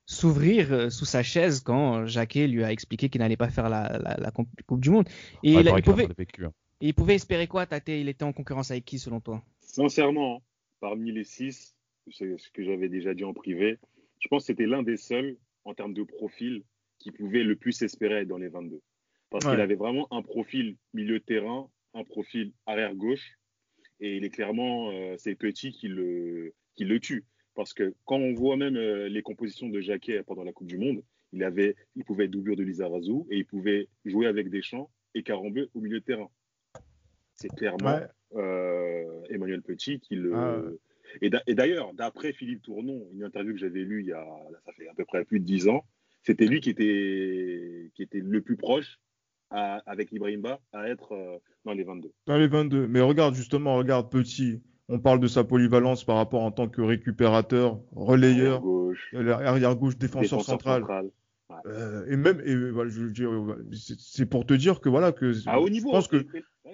s'ouvrir 0.05 0.93
sous 0.93 1.05
sa 1.05 1.23
chaise 1.23 1.61
quand 1.61 2.07
Jacquet 2.07 2.47
lui 2.49 2.65
a 2.65 2.71
expliqué 2.71 3.09
qu'il 3.09 3.21
n'allait 3.21 3.37
pas 3.37 3.49
faire 3.49 3.69
la, 3.69 3.99
la, 3.99 4.31
Coupe 4.31 4.81
du 4.81 4.91
Monde. 4.91 5.09
Et 5.43 5.53
il, 5.53 5.83
pouvait, 5.83 6.07
hein. 6.07 6.53
il, 6.81 6.95
pouvait, 6.95 7.15
espérer 7.15 7.47
quoi, 7.47 7.67
Tate? 7.67 7.89
Il 7.89 8.09
était 8.09 8.25
en 8.25 8.33
concurrence 8.33 8.71
avec 8.71 8.85
qui, 8.85 8.99
selon 8.99 9.21
toi? 9.21 9.43
Sincèrement, 9.61 10.43
parmi 10.81 11.13
les 11.13 11.25
six, 11.25 11.77
c'est 12.11 12.37
ce 12.37 12.51
que 12.51 12.65
j'avais 12.65 12.89
déjà 12.89 13.15
dit 13.15 13.25
en 13.25 13.33
privé, 13.33 13.79
je 14.21 14.29
pense 14.29 14.43
que 14.43 14.47
c'était 14.47 14.67
l'un 14.67 14.83
des 14.83 14.97
seuls, 14.97 15.37
en 15.65 15.75
termes 15.75 15.95
de 15.95 16.03
profil, 16.03 16.63
qui 16.99 17.11
pouvait 17.11 17.43
le 17.43 17.57
plus 17.57 17.83
espérer 17.83 18.21
être 18.21 18.29
dans 18.29 18.39
les 18.39 18.49
22. 18.49 18.81
Parce 19.31 19.45
qu'il 19.45 19.61
avait 19.61 19.75
vraiment 19.75 20.07
un 20.13 20.23
profil 20.23 20.77
milieu 20.95 21.19
de 21.19 21.25
terrain, 21.25 21.69
un 21.95 22.05
profil 22.05 22.53
arrière-gauche, 22.67 23.39
et 24.01 24.17
il 24.17 24.25
est 24.25 24.31
clairement, 24.31 24.91
euh, 24.91 25.15
c'est 25.19 25.35
Petit 25.35 25.73
qui 25.73 25.89
le, 25.89 26.55
qui 26.75 26.85
le 26.85 27.01
tue. 27.01 27.25
Parce 27.55 27.73
que 27.73 27.95
quand 28.05 28.17
on 28.17 28.35
voit 28.35 28.57
même 28.57 28.77
euh, 28.77 29.09
les 29.09 29.23
compositions 29.23 29.69
de 29.69 29.81
Jacquet 29.81 30.23
pendant 30.23 30.45
la 30.45 30.53
Coupe 30.53 30.67
du 30.67 30.79
Monde, 30.79 31.03
il, 31.33 31.43
avait, 31.43 31.75
il 31.97 32.05
pouvait 32.05 32.27
être 32.27 32.31
doublure 32.31 32.57
de 32.57 32.63
Lizarazu 32.63 33.23
et 33.31 33.39
il 33.39 33.47
pouvait 33.47 33.89
jouer 34.05 34.27
avec 34.27 34.51
Deschamps 34.51 34.91
et 35.15 35.23
Carambeu 35.23 35.71
au 35.75 35.81
milieu 35.81 36.01
de 36.01 36.05
terrain. 36.05 36.31
C'est 37.35 37.49
clairement 37.49 38.01
euh, 38.35 39.23
Emmanuel 39.31 39.63
Petit 39.63 40.01
qui 40.01 40.17
le, 40.17 40.35
ah 40.35 40.63
et 41.23 41.55
d'ailleurs, 41.55 41.93
d'après 41.95 42.33
Philippe 42.33 42.63
Tournon, 42.63 43.07
une 43.13 43.25
interview 43.25 43.53
que 43.53 43.59
j'avais 43.59 43.85
lue 43.85 44.01
il 44.01 44.09
y 44.09 44.13
a, 44.13 44.27
ça 44.65 44.73
fait 44.73 44.89
à 44.89 44.95
peu 44.95 45.05
près 45.05 45.25
plus 45.25 45.41
de 45.41 45.45
10 45.45 45.69
ans, 45.69 45.85
c'était 46.23 46.47
lui 46.47 46.61
qui 46.61 46.71
était, 46.71 47.91
qui 47.95 48.03
était 48.03 48.21
le 48.21 48.41
plus 48.41 48.57
proche 48.57 48.99
avec 49.51 50.13
Ibrahimba 50.13 50.61
à 50.73 50.89
être 50.89 51.13
euh, 51.13 51.39
dans 51.65 51.73
les 51.73 51.85
22. 51.85 52.11
Dans 52.27 52.37
les 52.37 52.49
22. 52.49 52.89
Mais 52.89 53.01
regarde, 53.01 53.35
justement, 53.35 53.77
regarde 53.77 54.11
Petit. 54.11 54.61
On 54.89 55.01
parle 55.01 55.19
de 55.19 55.27
sa 55.27 55.43
polyvalence 55.43 56.05
par 56.05 56.17
rapport 56.17 56.43
en 56.43 56.53
tant 56.53 56.69
que 56.69 56.81
récupérateur, 56.81 57.81
relayeur, 57.93 58.63
arrière-gauche, 59.13 59.99
défenseur, 59.99 60.43
central. 60.43 60.85
Euh, 61.67 62.07
et 62.09 62.17
même, 62.17 62.41
et, 62.45 62.55
c'est 63.73 64.27
pour 64.27 64.47
te 64.47 64.55
dire 64.55 64.81
que 64.81 64.89
voilà 64.89 65.11
que. 65.11 65.33
À 65.49 65.61
haut 65.61 65.69
niveau. 65.69 65.89
Je 65.89 65.95
pense 65.95 66.09
que 66.09 66.25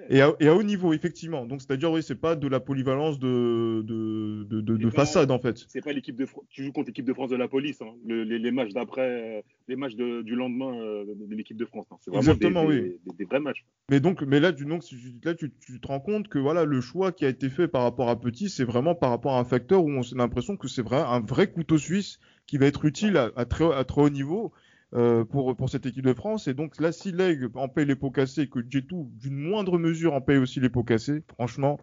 et 0.08 0.20
à, 0.20 0.32
et 0.40 0.48
à, 0.48 0.54
haut 0.54 0.62
niveau, 0.62 0.92
effectivement. 0.92 1.46
Donc, 1.46 1.60
c'est-à-dire, 1.60 1.90
oui, 1.90 2.02
c'est 2.02 2.20
pas 2.20 2.34
de 2.34 2.48
la 2.48 2.60
polyvalence 2.60 3.18
de, 3.18 3.82
de, 3.82 4.44
de, 4.44 4.76
de, 4.76 4.90
façade, 4.90 5.30
en 5.30 5.38
fait. 5.38 5.64
C'est 5.68 5.82
pas 5.82 5.92
l'équipe 5.92 6.16
de 6.16 6.26
tu 6.48 6.64
joues 6.64 6.72
contre 6.72 6.88
l'équipe 6.88 7.04
de 7.04 7.12
France 7.12 7.30
de 7.30 7.36
la 7.36 7.48
police, 7.48 7.80
hein. 7.82 7.94
les, 8.06 8.38
les, 8.38 8.50
matchs 8.50 8.72
d'après, 8.72 9.38
euh, 9.38 9.42
les 9.68 9.76
matchs 9.76 9.94
du 9.94 10.34
lendemain 10.34 10.74
euh, 10.78 11.04
de 11.04 11.34
l'équipe 11.34 11.56
de 11.56 11.64
France. 11.64 11.86
Hein. 11.90 11.96
C'est 12.00 12.10
vraiment 12.10 12.20
Exactement, 12.20 12.68
des, 12.68 12.98
oui. 13.06 13.14
des, 13.18 13.24
vrais 13.24 13.40
matchs. 13.40 13.64
Mais 13.90 14.00
donc, 14.00 14.22
mais 14.22 14.40
là, 14.40 14.52
tu, 14.52 14.64
donc, 14.64 14.82
là, 15.24 15.34
tu, 15.34 15.52
tu, 15.60 15.80
te 15.80 15.86
rends 15.86 16.00
compte 16.00 16.28
que 16.28 16.38
voilà, 16.38 16.64
le 16.64 16.80
choix 16.80 17.12
qui 17.12 17.24
a 17.24 17.28
été 17.28 17.48
fait 17.48 17.68
par 17.68 17.82
rapport 17.82 18.08
à 18.08 18.18
Petit, 18.18 18.48
c'est 18.48 18.64
vraiment 18.64 18.94
par 18.94 19.10
rapport 19.10 19.34
à 19.34 19.40
un 19.40 19.44
facteur 19.44 19.84
où 19.84 19.90
on 19.90 20.00
a 20.00 20.16
l'impression 20.16 20.56
que 20.56 20.68
c'est 20.68 20.82
vrai, 20.82 20.98
un 20.98 21.20
vrai 21.20 21.50
couteau 21.50 21.78
suisse 21.78 22.18
qui 22.46 22.56
va 22.56 22.66
être 22.66 22.84
utile 22.84 23.16
à, 23.16 23.30
à, 23.36 23.44
très, 23.44 23.72
à 23.72 23.84
très 23.84 24.02
haut 24.02 24.10
niveau 24.10 24.52
euh, 24.94 25.24
pour, 25.24 25.56
pour 25.56 25.70
cette 25.70 25.86
équipe 25.86 26.04
de 26.04 26.12
France. 26.12 26.48
Et 26.48 26.54
donc 26.54 26.78
là, 26.78 26.92
si 26.92 27.12
Leg 27.12 27.48
en 27.54 27.68
paye 27.68 27.86
les 27.86 27.96
pots 27.96 28.10
cassés, 28.10 28.48
que 28.48 28.60
Jetou, 28.68 29.10
d'une 29.14 29.36
moindre 29.36 29.78
mesure, 29.78 30.12
en 30.12 30.20
paye 30.20 30.36
aussi 30.36 30.60
les 30.60 30.68
pots 30.68 30.84
cassés, 30.84 31.22
franchement, 31.32 31.80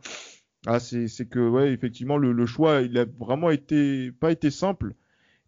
ah, 0.67 0.79
c'est 0.79 1.07
que, 1.27 1.39
ouais, 1.39 1.73
effectivement, 1.73 2.17
le, 2.17 2.33
le, 2.33 2.45
choix, 2.45 2.81
il 2.81 2.97
a 2.99 3.05
vraiment 3.05 3.49
été, 3.49 4.11
pas 4.11 4.31
été 4.31 4.51
simple. 4.51 4.93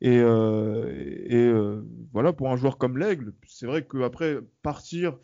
Et, 0.02 0.18
euh, 0.20 0.90
et 1.28 1.36
euh, 1.36 1.84
voilà, 2.14 2.34
pour 2.34 2.50
un 2.50 2.56
joueur 2.56 2.80
comme 2.80 2.98
l'Aigle, 2.98 3.34
c'est 3.48 3.68
vrai 3.68 3.86
qu'après 3.86 4.40
partir, 4.64 5.18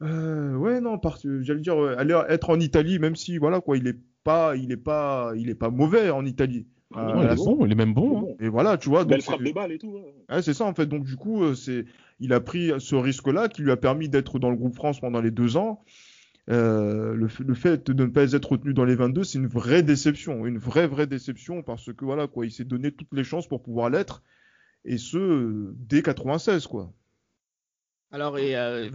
ouais, 0.00 0.80
non, 0.80 1.00
j'allais 1.40 1.60
dire, 1.60 1.78
aller 1.98 2.20
être 2.28 2.50
en 2.50 2.60
Italie, 2.60 3.00
même 3.00 3.16
si, 3.16 3.38
voilà, 3.38 3.60
quoi, 3.60 3.76
il 3.76 3.88
est 3.88 3.98
pas, 4.22 4.54
pas, 4.84 5.32
pas 5.58 5.70
mauvais 5.70 6.10
en 6.10 6.24
Italie. 6.24 6.66
Ah, 6.96 7.12
il, 7.16 7.30
est 7.30 7.34
bon, 7.36 7.64
il 7.66 7.72
est 7.72 7.76
même 7.76 7.94
bon. 7.94 8.20
Hein. 8.20 8.34
Et 8.40 8.48
voilà, 8.48 8.78
tu 8.78 8.88
vois. 8.88 9.04
Belle 9.04 9.22
frappe 9.22 9.42
de 9.42 9.52
balle 9.52 9.72
et 9.72 9.78
tout. 9.78 10.00
Ouais. 10.28 10.42
c'est 10.42 10.54
ça 10.54 10.64
en 10.64 10.74
fait. 10.74 10.86
Donc 10.86 11.04
du 11.04 11.16
coup, 11.16 11.54
c'est, 11.54 11.84
il 12.20 12.32
a 12.32 12.40
pris 12.40 12.72
ce 12.78 12.94
risque-là 12.94 13.48
qui 13.48 13.62
lui 13.62 13.70
a 13.70 13.76
permis 13.76 14.08
d'être 14.08 14.38
dans 14.38 14.50
le 14.50 14.56
groupe 14.56 14.74
France 14.74 15.00
pendant 15.00 15.20
les 15.20 15.30
deux 15.30 15.56
ans. 15.56 15.82
Euh, 16.50 17.14
le, 17.14 17.28
le, 17.38 17.54
fait 17.54 17.90
de 17.90 18.04
ne 18.04 18.10
pas 18.10 18.32
être 18.32 18.52
retenu 18.52 18.74
dans 18.74 18.84
les 18.84 18.94
22, 18.94 19.24
c'est 19.24 19.38
une 19.38 19.46
vraie 19.46 19.82
déception, 19.82 20.44
une 20.44 20.58
vraie 20.58 20.86
vraie 20.86 21.06
déception 21.06 21.62
parce 21.62 21.90
que 21.90 22.04
voilà 22.04 22.26
quoi, 22.26 22.44
il 22.44 22.50
s'est 22.50 22.64
donné 22.64 22.92
toutes 22.92 23.12
les 23.12 23.24
chances 23.24 23.48
pour 23.48 23.62
pouvoir 23.62 23.88
l'être 23.88 24.22
et 24.84 24.98
ce 24.98 25.72
dès 25.76 26.02
96 26.02 26.66
quoi. 26.66 26.92
Alors, 28.14 28.38
et, 28.38 28.54
euh, 28.54 28.88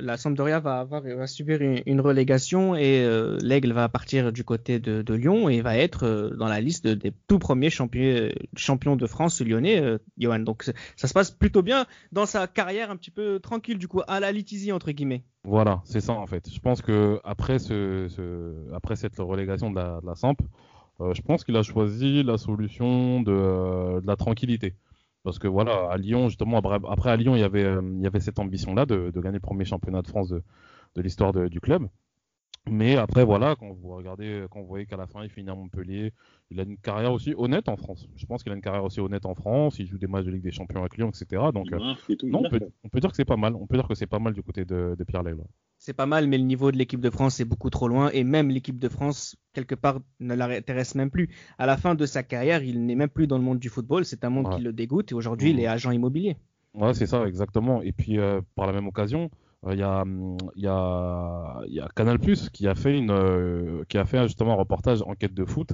la 0.00 0.16
Sampdoria 0.16 0.58
va, 0.58 0.80
avoir, 0.80 1.00
va 1.00 1.28
subir 1.28 1.60
une, 1.62 2.00
relégation 2.00 2.74
et 2.74 3.04
euh, 3.04 3.38
l'Aigle 3.40 3.72
va 3.72 3.88
partir 3.88 4.32
du 4.32 4.42
côté 4.42 4.80
de, 4.80 5.00
de, 5.00 5.14
Lyon 5.14 5.48
et 5.48 5.60
va 5.60 5.76
être 5.76 6.04
euh, 6.04 6.30
dans 6.30 6.48
la 6.48 6.60
liste 6.60 6.88
des 6.88 7.12
tout 7.28 7.38
premiers 7.38 7.70
champions, 7.70 8.30
champions 8.56 8.96
de 8.96 9.06
France 9.06 9.40
lyonnais, 9.40 9.80
euh, 9.80 9.98
Johan. 10.18 10.40
Donc, 10.40 10.64
ça 10.96 11.06
se 11.06 11.12
passe 11.12 11.30
plutôt 11.30 11.62
bien 11.62 11.86
dans 12.10 12.26
sa 12.26 12.48
carrière 12.48 12.90
un 12.90 12.96
petit 12.96 13.12
peu 13.12 13.38
tranquille, 13.38 13.78
du 13.78 13.86
coup, 13.86 14.00
à 14.08 14.18
la 14.18 14.32
litisie, 14.32 14.72
entre 14.72 14.90
guillemets. 14.90 15.22
Voilà, 15.44 15.80
c'est 15.84 16.00
ça 16.00 16.14
en 16.14 16.26
fait. 16.26 16.50
Je 16.52 16.58
pense 16.58 16.82
que 16.82 17.20
après, 17.22 17.60
ce, 17.60 18.08
ce 18.08 18.74
après 18.74 18.96
cette 18.96 19.18
relégation 19.18 19.70
de 19.70 19.76
la, 19.76 20.00
de 20.00 20.06
la 20.06 20.16
Samp, 20.16 20.34
je 20.98 21.22
pense 21.22 21.44
qu'il 21.44 21.56
a 21.56 21.62
choisi 21.62 22.24
la 22.24 22.38
solution 22.38 23.20
de, 23.20 24.00
de 24.00 24.06
la 24.06 24.16
tranquillité. 24.16 24.74
Parce 25.24 25.38
que 25.38 25.48
voilà, 25.48 25.90
à 25.90 25.96
Lyon, 25.96 26.28
justement, 26.28 26.58
après 26.58 27.10
à 27.10 27.16
Lyon, 27.16 27.34
il 27.34 27.40
y 27.40 27.44
avait, 27.44 27.64
euh, 27.64 28.20
cette 28.20 28.38
ambition-là 28.38 28.86
de, 28.86 29.10
de, 29.10 29.20
gagner 29.20 29.38
le 29.38 29.40
premier 29.40 29.64
championnat 29.64 30.02
de 30.02 30.06
France 30.06 30.28
de 30.28 31.02
l'histoire 31.02 31.32
du 31.32 31.60
club. 31.60 31.88
Mais 32.70 32.96
après, 32.96 33.24
voilà, 33.24 33.56
quand 33.56 33.72
vous 33.72 33.88
regardez, 33.90 34.46
quand 34.50 34.60
vous 34.60 34.66
voyez 34.66 34.86
qu'à 34.86 34.96
la 34.96 35.06
fin, 35.06 35.22
il 35.22 35.28
finit 35.28 35.50
à 35.50 35.54
Montpellier, 35.54 36.12
il 36.50 36.58
a 36.60 36.62
une 36.62 36.78
carrière 36.78 37.12
aussi 37.12 37.34
honnête 37.36 37.68
en 37.68 37.76
France. 37.76 38.08
Je 38.16 38.24
pense 38.24 38.42
qu'il 38.42 38.52
a 38.52 38.54
une 38.54 38.62
carrière 38.62 38.84
aussi 38.84 39.00
honnête 39.00 39.26
en 39.26 39.34
France. 39.34 39.78
Il 39.78 39.86
joue 39.86 39.98
des 39.98 40.06
matchs 40.06 40.24
de 40.24 40.30
Ligue 40.30 40.42
des 40.42 40.50
Champions 40.50 40.80
avec 40.80 40.96
Lyon, 40.96 41.10
etc. 41.10 41.42
Donc, 41.52 41.70
euh, 41.72 41.78
non, 42.22 42.42
on 42.44 42.48
peut, 42.48 42.60
on 42.82 42.88
peut, 42.88 43.00
dire 43.00 43.10
que 43.10 43.16
c'est 43.16 43.26
pas 43.26 43.36
mal. 43.36 43.54
On 43.54 43.66
peut 43.66 43.76
dire 43.76 43.86
que 43.86 43.94
c'est 43.94 44.06
pas 44.06 44.18
mal 44.18 44.32
du 44.32 44.42
côté 44.42 44.64
de, 44.64 44.94
de 44.98 45.04
Pierre 45.04 45.22
Lègle. 45.22 45.42
C'est 45.76 45.92
pas 45.92 46.06
mal, 46.06 46.26
mais 46.26 46.38
le 46.38 46.44
niveau 46.44 46.72
de 46.72 46.78
l'équipe 46.78 47.00
de 47.00 47.10
France 47.10 47.38
est 47.40 47.44
beaucoup 47.44 47.68
trop 47.68 47.86
loin. 47.86 48.10
Et 48.14 48.24
même 48.24 48.48
l'équipe 48.48 48.78
de 48.78 48.88
France, 48.88 49.36
quelque 49.52 49.74
part, 49.74 50.00
ne 50.20 50.34
l'intéresse 50.34 50.94
même 50.94 51.10
plus. 51.10 51.28
À 51.58 51.66
la 51.66 51.76
fin 51.76 51.94
de 51.94 52.06
sa 52.06 52.22
carrière, 52.22 52.62
il 52.62 52.86
n'est 52.86 52.94
même 52.94 53.10
plus 53.10 53.26
dans 53.26 53.36
le 53.36 53.44
monde 53.44 53.58
du 53.58 53.68
football. 53.68 54.06
C'est 54.06 54.24
un 54.24 54.30
monde 54.30 54.54
qui 54.56 54.62
le 54.62 54.72
dégoûte. 54.72 55.12
Et 55.12 55.14
aujourd'hui, 55.14 55.50
il 55.50 55.60
est 55.60 55.66
agent 55.66 55.90
immobilier. 55.90 56.36
Ouais, 56.72 56.94
c'est 56.94 57.06
ça, 57.06 57.26
exactement. 57.26 57.82
Et 57.82 57.92
puis, 57.92 58.18
euh, 58.18 58.40
par 58.56 58.66
la 58.66 58.72
même 58.72 58.88
occasion, 58.88 59.30
il 59.72 59.78
y, 59.78 59.82
a, 59.82 60.04
y, 60.56 60.66
a, 60.66 61.60
y 61.66 61.80
a 61.80 61.88
Canal 61.94 62.18
Plus 62.18 62.50
qui 62.50 62.68
a 62.68 62.74
fait 62.74 62.96
une 62.96 63.10
euh, 63.10 63.84
qui 63.88 63.98
a 63.98 64.04
fait 64.04 64.22
justement 64.24 64.52
un 64.52 64.56
reportage 64.56 65.02
enquête 65.02 65.32
de 65.32 65.44
foot 65.44 65.72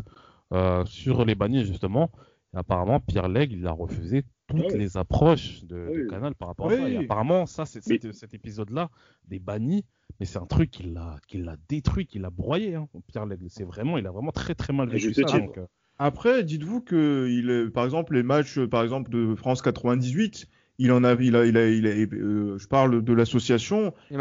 euh, 0.52 0.84
sur 0.84 1.24
les 1.24 1.34
bannis 1.34 1.64
justement. 1.64 2.10
Et 2.54 2.58
apparemment, 2.58 3.00
Pierre 3.00 3.28
Legge, 3.28 3.52
il 3.52 3.66
a 3.66 3.72
refusé 3.72 4.24
toutes 4.48 4.72
les 4.72 4.96
approches 4.96 5.64
de, 5.64 6.06
Canal 6.08 6.34
par 6.34 6.48
rapport 6.48 6.70
à 6.70 6.76
ça. 6.76 6.88
Et 6.88 6.96
apparemment, 6.96 7.46
ça, 7.46 7.64
c'est 7.64 7.80
cet 7.82 8.34
épisode-là 8.34 8.90
des 9.28 9.38
bannis, 9.38 9.84
mais 10.18 10.26
c'est 10.26 10.38
un 10.38 10.46
truc 10.46 10.70
qui 10.70 10.84
l'a 10.84 11.16
qui 11.28 11.38
l'a 11.38 11.56
détruit, 11.68 12.06
qui 12.06 12.18
l'a 12.18 12.30
broyé. 12.30 12.74
Hein, 12.74 12.88
Pierre 13.06 13.26
Legge, 13.26 13.40
c'est 13.48 13.64
vraiment, 13.64 13.98
il 13.98 14.06
a 14.06 14.10
vraiment 14.10 14.32
très 14.32 14.54
très 14.54 14.72
mal 14.72 14.88
vécu 14.88 15.14
ça. 15.14 15.22
Donc, 15.22 15.58
euh. 15.58 15.66
Après, 15.98 16.44
dites-vous 16.44 16.80
que 16.80 17.28
il, 17.28 17.70
par 17.72 17.84
exemple, 17.84 18.14
les 18.14 18.22
matchs, 18.22 18.58
par 18.58 18.82
exemple 18.82 19.10
de 19.10 19.34
France 19.34 19.62
98 19.62 20.48
il 20.80 20.92
en 20.92 21.04
a, 21.04 21.12
il 21.12 21.36
a, 21.36 21.44
il 21.44 21.58
a, 21.58 21.68
il 21.68 21.86
a 21.86 21.90
euh, 21.90 22.56
je 22.58 22.66
parle 22.66 23.04
de 23.04 23.12
l'association. 23.12 23.92
Il, 24.10 24.18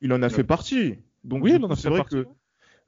il, 0.00 0.12
en 0.12 0.22
a 0.22 0.28
fait 0.28 0.42
partie. 0.42 0.96
Donc 1.22 1.44
oui, 1.44 1.56
c'est 1.76 1.88
vrai 1.88 2.02
que 2.10 2.26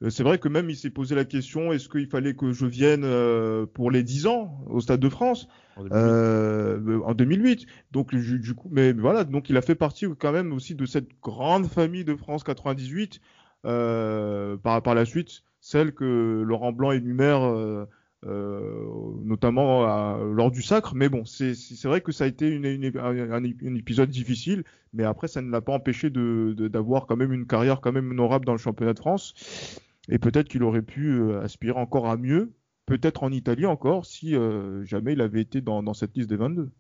euh, 0.03 0.11
c'est 0.11 0.25
vrai 0.25 0.39
que 0.39 0.49
même 0.49 0.69
il 0.69 0.77
s'est 0.77 0.91
posé 0.91 1.15
la 1.15 1.25
question 1.25 1.73
est-ce 1.73 1.89
qu'il 1.89 2.09
fallait 2.09 2.35
que 2.35 2.53
je 2.53 2.67
vienne 2.67 3.03
euh, 3.05 3.67
pour 3.67 3.93
les 3.93 4.03
10 4.03 4.27
ans 4.27 4.65
au 4.67 4.81
Stade 4.81 4.99
de 4.99 5.09
France? 5.09 5.49
En 5.77 5.85
2008. 5.85 5.97
Euh, 5.97 7.01
en 7.05 7.15
2008. 7.15 7.67
Donc 7.93 8.15
du, 8.15 8.55
coup, 8.55 8.69
mais 8.73 8.93
voilà, 8.93 9.23
donc 9.23 9.49
il 9.49 9.57
a 9.57 9.63
fait 9.63 9.77
partie 9.77 10.07
quand 10.19 10.33
même 10.33 10.53
aussi 10.53 10.75
de 10.75 10.85
cette 10.85 11.09
grande 11.23 11.67
famille 11.67 12.05
de 12.05 12.17
France 12.17 12.43
98 12.43 13.21
euh, 13.65 14.57
par 14.57 14.83
par 14.83 14.97
la 14.97 15.05
suite, 15.05 15.43
celle 15.61 15.93
que 15.93 16.43
Laurent 16.45 16.73
Blanc 16.73 16.91
énumère 16.91 17.45
euh, 17.45 17.87
notamment 18.25 20.17
lors 20.17 20.51
du 20.51 20.63
sacre. 20.63 20.95
Mais 20.95 21.09
bon, 21.09 21.25
c'est 21.25 21.55
vrai 21.85 22.01
que 22.01 22.13
ça 22.13 22.25
a 22.25 22.27
été 22.27 22.57
un, 22.57 23.45
épisode 23.45 24.11
difficile, 24.11 24.65
mais 24.93 25.05
après 25.05 25.29
ça 25.29 25.43
ne 25.43 25.51
l'a 25.51 25.61
pas 25.61 25.73
empêché 25.73 26.11
d'avoir 26.11 27.03
de, 27.03 27.07
quand 27.07 27.17
même 27.17 27.33
une 27.33 27.47
carrière 27.47 27.81
quand 27.81 27.93
même 27.93 28.11
honorable 28.11 28.45
dans 28.45 28.53
le 28.53 28.59
championnat 28.59 28.95
de 28.95 28.99
France. 28.99 29.81
Et 30.09 30.19
peut-être 30.19 30.49
qu'il 30.49 30.63
aurait 30.63 30.83
pu 30.83 31.13
euh, 31.13 31.43
aspirer 31.43 31.79
encore 31.79 32.09
à 32.09 32.17
mieux, 32.17 32.53
peut-être 32.87 33.23
en 33.23 33.31
Italie 33.31 33.67
encore, 33.67 34.07
si 34.07 34.35
euh, 34.35 34.83
jamais 34.85 35.13
il 35.13 35.21
avait 35.21 35.43
été 35.43 35.61
dans 35.61 35.93
cette 35.93 36.17
liste 36.17 36.31
des 36.31 36.37
22. 36.37 36.71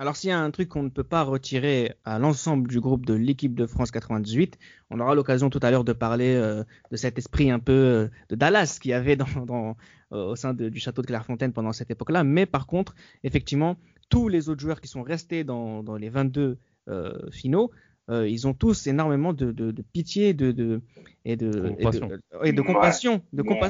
Alors 0.00 0.14
s'il 0.14 0.30
y 0.30 0.32
a 0.32 0.38
un 0.38 0.52
truc 0.52 0.68
qu'on 0.68 0.84
ne 0.84 0.90
peut 0.90 1.02
pas 1.02 1.24
retirer 1.24 1.92
à 2.04 2.20
l'ensemble 2.20 2.68
du 2.68 2.80
groupe 2.80 3.04
de 3.04 3.14
l'équipe 3.14 3.56
de 3.56 3.66
France 3.66 3.90
98, 3.90 4.56
on 4.90 5.00
aura 5.00 5.16
l'occasion 5.16 5.50
tout 5.50 5.58
à 5.60 5.72
l'heure 5.72 5.82
de 5.82 5.92
parler 5.92 6.36
euh, 6.36 6.62
de 6.92 6.96
cet 6.96 7.18
esprit 7.18 7.50
un 7.50 7.58
peu 7.58 7.72
euh, 7.72 8.08
de 8.28 8.36
Dallas 8.36 8.78
qu'il 8.80 8.92
y 8.92 8.94
avait 8.94 9.16
dans, 9.16 9.26
dans, 9.44 9.76
euh, 10.12 10.30
au 10.30 10.36
sein 10.36 10.54
du 10.54 10.78
château 10.78 11.02
de 11.02 11.08
Clairefontaine 11.08 11.52
pendant 11.52 11.72
cette 11.72 11.90
époque-là. 11.90 12.22
Mais 12.22 12.46
par 12.46 12.68
contre, 12.68 12.94
effectivement, 13.24 13.76
tous 14.08 14.28
les 14.28 14.48
autres 14.48 14.60
joueurs 14.60 14.80
qui 14.80 14.86
sont 14.86 15.02
restés 15.02 15.42
dans, 15.42 15.82
dans 15.82 15.96
les 15.96 16.10
22 16.10 16.58
finaux 17.32 17.70
euh, 18.10 18.28
ils 18.28 18.46
ont 18.46 18.54
tous 18.54 18.86
énormément 18.86 19.32
de, 19.32 19.52
de, 19.52 19.70
de 19.70 19.82
pitié 19.82 20.34
de, 20.34 20.52
de, 20.52 20.80
et 21.24 21.36
de 21.36 21.60
compassion. 21.60 22.10
Et 22.42 22.52
de, 22.52 22.62
compassion. 22.62 23.22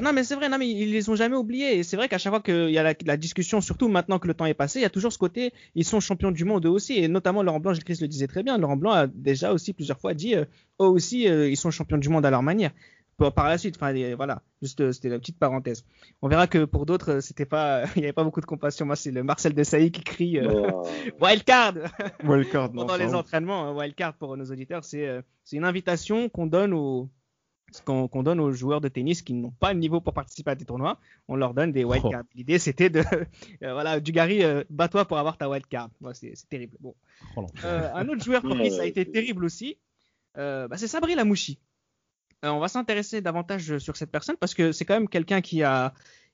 Non, 0.04 0.12
mais 0.12 0.22
c'est 0.22 0.36
vrai, 0.36 0.48
non, 0.48 0.58
mais 0.58 0.68
ils 0.68 0.92
les 0.92 1.08
ont 1.08 1.16
jamais 1.16 1.34
oubliés. 1.34 1.78
Et 1.78 1.82
c'est 1.82 1.96
vrai 1.96 2.08
qu'à 2.08 2.18
chaque 2.18 2.32
fois 2.32 2.40
qu'il 2.40 2.70
y 2.70 2.78
a 2.78 2.82
la, 2.82 2.94
la, 3.04 3.16
discussion, 3.16 3.60
surtout 3.60 3.88
maintenant 3.88 4.18
que 4.18 4.28
le 4.28 4.34
temps 4.34 4.46
est 4.46 4.54
passé, 4.54 4.78
il 4.78 4.82
y 4.82 4.86
a 4.86 4.90
toujours 4.90 5.12
ce 5.12 5.18
côté, 5.18 5.52
ils 5.74 5.84
sont 5.84 5.98
champions 5.98 6.30
du 6.30 6.44
monde 6.44 6.66
eux 6.66 6.70
aussi. 6.70 6.98
Et 6.98 7.08
notamment 7.08 7.42
Laurent 7.42 7.60
Blanc, 7.60 7.72
Chris 7.84 7.98
le 8.00 8.06
disait 8.08 8.28
très 8.28 8.42
bien, 8.42 8.58
Laurent 8.58 8.76
Blanc 8.76 8.92
a 8.92 9.06
déjà 9.08 9.52
aussi 9.52 9.72
plusieurs 9.72 9.98
fois 9.98 10.14
dit, 10.14 10.36
euh, 10.36 10.44
eux 10.80 10.86
aussi, 10.86 11.28
euh, 11.28 11.48
ils 11.48 11.56
sont 11.56 11.70
champions 11.70 11.98
du 11.98 12.08
monde 12.08 12.24
à 12.24 12.30
leur 12.30 12.42
manière 12.42 12.70
par 13.18 13.48
la 13.48 13.58
suite. 13.58 13.76
Enfin, 13.76 13.92
voilà, 14.14 14.42
juste 14.62 14.80
euh, 14.80 14.92
c'était 14.92 15.08
la 15.08 15.18
petite 15.18 15.38
parenthèse. 15.38 15.84
On 16.22 16.28
verra 16.28 16.46
que 16.46 16.64
pour 16.64 16.86
d'autres, 16.86 17.14
euh, 17.14 17.20
c'était 17.20 17.46
pas, 17.46 17.84
il 17.96 18.00
n'y 18.00 18.04
avait 18.04 18.12
pas 18.12 18.24
beaucoup 18.24 18.40
de 18.40 18.46
compassion. 18.46 18.86
Moi, 18.86 18.96
c'est 18.96 19.10
le 19.10 19.22
Marcel 19.22 19.54
Desailly 19.54 19.90
qui 19.90 20.02
crie 20.02 20.38
euh, 20.38 20.70
wildcard 21.20 21.74
wildcard 22.24 22.72
pendant 22.72 22.96
les 22.96 23.14
entraînements. 23.14 23.64
Hein, 23.64 23.74
wildcard 23.74 24.14
pour 24.14 24.36
nos 24.36 24.44
auditeurs, 24.44 24.84
c'est 24.84 25.22
c'est 25.44 25.56
une 25.56 25.64
invitation 25.64 26.28
qu'on 26.28 26.46
donne 26.46 26.72
aux 26.72 27.08
qu'on 27.84 28.22
donne 28.22 28.40
aux 28.40 28.50
joueurs 28.50 28.80
de 28.80 28.88
tennis 28.88 29.20
qui 29.20 29.34
n'ont 29.34 29.50
pas 29.50 29.74
le 29.74 29.78
niveau 29.78 30.00
pour 30.00 30.14
participer 30.14 30.52
à 30.52 30.54
des 30.54 30.64
tournois. 30.64 30.98
On 31.26 31.36
leur 31.36 31.52
donne 31.52 31.70
des 31.70 31.84
wildcards. 31.84 32.22
Oh. 32.24 32.32
L'idée, 32.34 32.58
c'était 32.58 32.88
de 32.88 33.02
voilà, 33.60 34.00
Dugarry, 34.00 34.42
bats-toi 34.70 35.04
pour 35.04 35.18
avoir 35.18 35.36
ta 35.36 35.50
wildcard. 35.50 35.90
Bon, 36.00 36.12
c'est 36.14 36.32
terrible. 36.48 36.78
Bon. 36.80 36.94
Oh 37.36 37.46
un 37.62 38.08
autre 38.08 38.24
joueur 38.24 38.40
pour 38.40 38.56
qui 38.56 38.70
ça 38.70 38.82
a 38.82 38.86
été 38.86 39.04
terrible 39.10 39.44
aussi, 39.44 39.76
bah, 40.34 40.68
c'est 40.76 40.88
Sabri 40.88 41.14
Lamouchi. 41.14 41.58
Euh, 42.44 42.50
on 42.50 42.60
va 42.60 42.68
s'intéresser 42.68 43.20
davantage 43.20 43.78
sur 43.78 43.96
cette 43.96 44.10
personne 44.10 44.36
parce 44.38 44.54
que 44.54 44.72
c'est 44.72 44.84
quand 44.84 44.94
même 44.94 45.08
quelqu'un 45.08 45.40
qui 45.40 45.62
a 45.62 45.92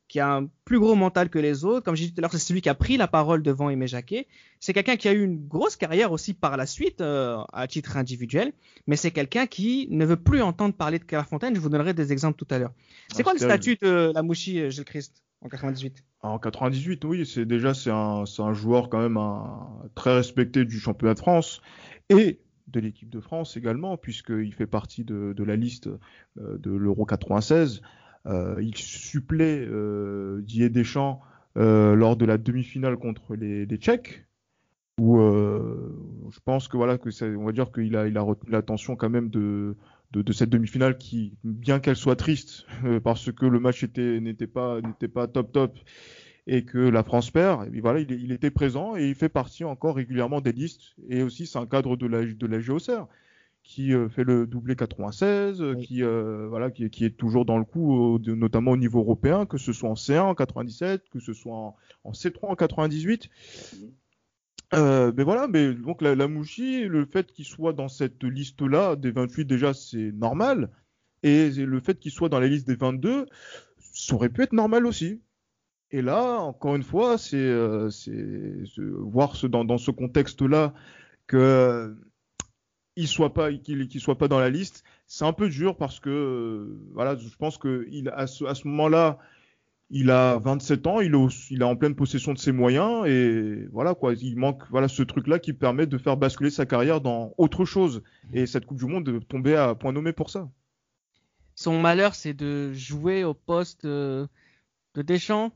qui 0.08 0.20
a 0.20 0.34
un 0.36 0.48
plus 0.64 0.78
gros 0.78 0.94
mental 0.94 1.30
que 1.30 1.38
les 1.38 1.64
autres. 1.64 1.84
Comme 1.84 1.96
j'ai 1.96 2.06
dit 2.06 2.14
tout 2.14 2.20
à 2.20 2.22
l'heure, 2.22 2.32
c'est 2.32 2.38
celui 2.38 2.60
qui 2.60 2.68
a 2.68 2.74
pris 2.74 2.96
la 2.96 3.08
parole 3.08 3.42
devant 3.42 3.70
Aimé 3.70 3.86
Jacquet. 3.86 4.26
C'est 4.60 4.72
quelqu'un 4.72 4.96
qui 4.96 5.08
a 5.08 5.12
eu 5.12 5.22
une 5.22 5.46
grosse 5.46 5.76
carrière 5.76 6.12
aussi 6.12 6.34
par 6.34 6.56
la 6.56 6.66
suite 6.66 7.00
euh, 7.00 7.38
à 7.52 7.66
titre 7.66 7.96
individuel, 7.96 8.52
mais 8.86 8.96
c'est 8.96 9.10
quelqu'un 9.10 9.46
qui 9.46 9.88
ne 9.90 10.04
veut 10.04 10.16
plus 10.16 10.42
entendre 10.42 10.74
parler 10.74 10.98
de 10.98 11.04
Clairefontaine. 11.04 11.54
Je 11.54 11.60
vous 11.60 11.68
donnerai 11.68 11.94
des 11.94 12.12
exemples 12.12 12.36
tout 12.36 12.52
à 12.54 12.58
l'heure. 12.58 12.72
C'est 13.12 13.22
quoi 13.22 13.32
le 13.32 13.38
statut 13.38 13.76
de 13.80 14.12
la 14.14 14.22
Mouchi, 14.22 14.60
euh, 14.60 14.70
Gilles 14.70 14.84
Christ, 14.84 15.22
en 15.42 15.48
98 15.48 16.04
En 16.22 16.38
98, 16.38 17.04
oui, 17.04 17.26
c'est 17.26 17.44
déjà 17.44 17.74
c'est 17.74 17.90
un, 17.90 18.24
un, 18.38 18.52
joueur 18.52 18.88
quand 18.88 19.00
même 19.00 19.16
un, 19.16 19.68
très 19.94 20.14
respecté 20.14 20.64
du 20.64 20.78
championnat 20.78 21.14
de 21.14 21.18
France 21.18 21.60
et 22.10 22.40
de 22.68 22.80
l'équipe 22.80 23.10
de 23.10 23.20
France 23.20 23.56
également, 23.56 23.96
puisqu'il 23.96 24.52
fait 24.52 24.66
partie 24.66 25.04
de, 25.04 25.34
la 25.42 25.56
liste 25.56 25.88
euh, 26.38 26.58
de 26.58 26.70
l'Euro 26.70 27.04
96. 27.04 27.82
Euh, 28.26 28.56
il 28.60 28.76
supplée 28.76 29.66
euh, 29.68 30.40
Didier 30.42 30.70
Deschamps 30.70 31.20
lors 31.56 32.16
de 32.16 32.24
la 32.24 32.36
demi-finale 32.36 32.96
contre 32.96 33.36
les, 33.36 33.66
Tchèques, 33.76 34.26
où 34.98 35.18
je 35.20 36.40
pense 36.44 36.66
que 36.66 36.76
voilà 36.76 36.98
que 36.98 37.36
on 37.36 37.44
va 37.44 37.52
dire 37.52 37.70
qu'il 37.70 37.96
a, 37.96 38.08
il 38.08 38.16
a 38.16 38.22
retenu 38.22 38.50
l'attention 38.50 38.96
quand 38.96 39.08
même 39.08 39.28
de, 39.28 39.76
de, 40.10 40.32
cette 40.32 40.50
demi-finale 40.50 40.98
qui, 40.98 41.36
bien 41.44 41.78
qu'elle 41.78 41.94
soit 41.94 42.16
triste, 42.16 42.66
parce 43.04 43.30
que 43.30 43.46
le 43.46 43.60
match 43.60 43.84
était 43.84 44.18
n'était 44.20 44.48
pas 44.48 44.80
n'était 44.80 45.06
pas 45.06 45.28
top 45.28 45.52
top 45.52 45.78
et 46.46 46.64
que 46.64 46.78
la 46.78 47.02
France 47.02 47.30
perd, 47.30 47.74
et 47.74 47.80
voilà, 47.80 48.00
il, 48.00 48.10
il, 48.10 48.32
était 48.32 48.50
présent 48.50 48.96
et 48.96 49.08
il 49.08 49.14
fait 49.14 49.28
partie 49.28 49.64
encore 49.64 49.96
régulièrement 49.96 50.40
des 50.40 50.52
listes. 50.52 50.94
Et 51.08 51.22
aussi, 51.22 51.46
c'est 51.46 51.58
un 51.58 51.66
cadre 51.66 51.96
de 51.96 52.06
la, 52.06 52.24
de 52.24 52.46
la 52.46 52.58
GOCR 52.58 53.06
qui 53.64 53.94
euh, 53.94 54.10
fait 54.10 54.24
le 54.24 54.46
doublé 54.46 54.76
96, 54.76 55.64
qui, 55.82 56.02
euh, 56.02 56.46
voilà, 56.48 56.70
qui, 56.70 56.88
qui, 56.90 57.06
est 57.06 57.16
toujours 57.16 57.46
dans 57.46 57.58
le 57.58 57.64
coup, 57.64 58.18
notamment 58.18 58.72
au 58.72 58.76
niveau 58.76 59.00
européen, 59.00 59.46
que 59.46 59.56
ce 59.56 59.72
soit 59.72 59.88
en 59.88 59.94
C1 59.94 60.20
en 60.20 60.34
97, 60.34 61.08
que 61.10 61.18
ce 61.18 61.32
soit 61.32 61.54
en, 61.54 61.76
en 62.04 62.12
C3 62.12 62.38
en 62.42 62.56
98. 62.56 63.30
Euh, 64.74 65.12
mais 65.16 65.24
voilà, 65.24 65.46
mais 65.48 65.72
donc 65.72 66.02
la, 66.02 66.14
la 66.14 66.28
Mouchi, 66.28 66.84
le 66.84 67.06
fait 67.06 67.32
qu'il 67.32 67.44
soit 67.44 67.72
dans 67.72 67.88
cette 67.88 68.22
liste-là 68.22 68.96
des 68.96 69.10
28 69.10 69.46
déjà, 69.46 69.72
c'est 69.72 70.12
normal. 70.12 70.70
Et 71.22 71.50
le 71.50 71.80
fait 71.80 71.98
qu'il 71.98 72.12
soit 72.12 72.28
dans 72.28 72.40
la 72.40 72.48
liste 72.48 72.66
des 72.66 72.74
22, 72.74 73.26
ça 73.78 74.14
aurait 74.14 74.28
pu 74.28 74.42
être 74.42 74.52
normal 74.52 74.84
aussi. 74.86 75.22
Et 75.94 76.02
là, 76.02 76.40
encore 76.40 76.74
une 76.74 76.82
fois, 76.82 77.18
c'est 77.18 77.36
euh, 77.36 77.88
voir 78.98 79.36
ce, 79.36 79.46
dans, 79.46 79.78
ce 79.78 79.92
contexte-là 79.92 80.74
que 81.28 81.96
pas 83.32 83.52
qu'il 83.52 84.00
soit 84.00 84.18
pas 84.18 84.26
dans 84.26 84.40
la 84.40 84.50
liste, 84.50 84.82
c'est 85.06 85.24
un 85.24 85.32
peu 85.32 85.48
dur 85.48 85.76
parce 85.76 86.00
que 86.00 86.10
euh, 86.10 86.80
voilà, 86.94 87.16
je 87.16 87.36
pense 87.36 87.58
que 87.58 87.86
il 87.92 88.08
à 88.08 88.26
ce, 88.26 88.66
moment-là, 88.66 89.20
il 89.88 90.10
a 90.10 90.36
27 90.38 90.84
ans, 90.88 90.98
il 90.98 91.14
est, 91.14 91.62
en 91.62 91.76
pleine 91.76 91.94
possession 91.94 92.32
de 92.32 92.38
ses 92.38 92.50
moyens 92.50 93.06
et 93.06 93.68
voilà 93.70 93.94
quoi, 93.94 94.14
il 94.14 94.36
manque 94.36 94.64
voilà 94.70 94.88
ce 94.88 95.04
truc-là 95.04 95.38
qui 95.38 95.52
permet 95.52 95.86
de 95.86 95.96
faire 95.96 96.16
basculer 96.16 96.50
sa 96.50 96.66
carrière 96.66 97.00
dans 97.02 97.34
autre 97.38 97.64
chose 97.64 98.02
et 98.32 98.46
cette 98.46 98.66
Coupe 98.66 98.78
du 98.78 98.86
Monde 98.86 99.04
de 99.04 99.20
tomber 99.20 99.54
à 99.54 99.76
point 99.76 99.92
nommé 99.92 100.12
pour 100.12 100.28
ça. 100.28 100.50
Son 101.54 101.80
malheur, 101.80 102.16
c'est 102.16 102.34
de 102.34 102.72
jouer 102.72 103.22
au 103.22 103.32
poste 103.32 103.84
euh, 103.84 104.26
de 104.96 105.02
Deschamps, 105.02 105.52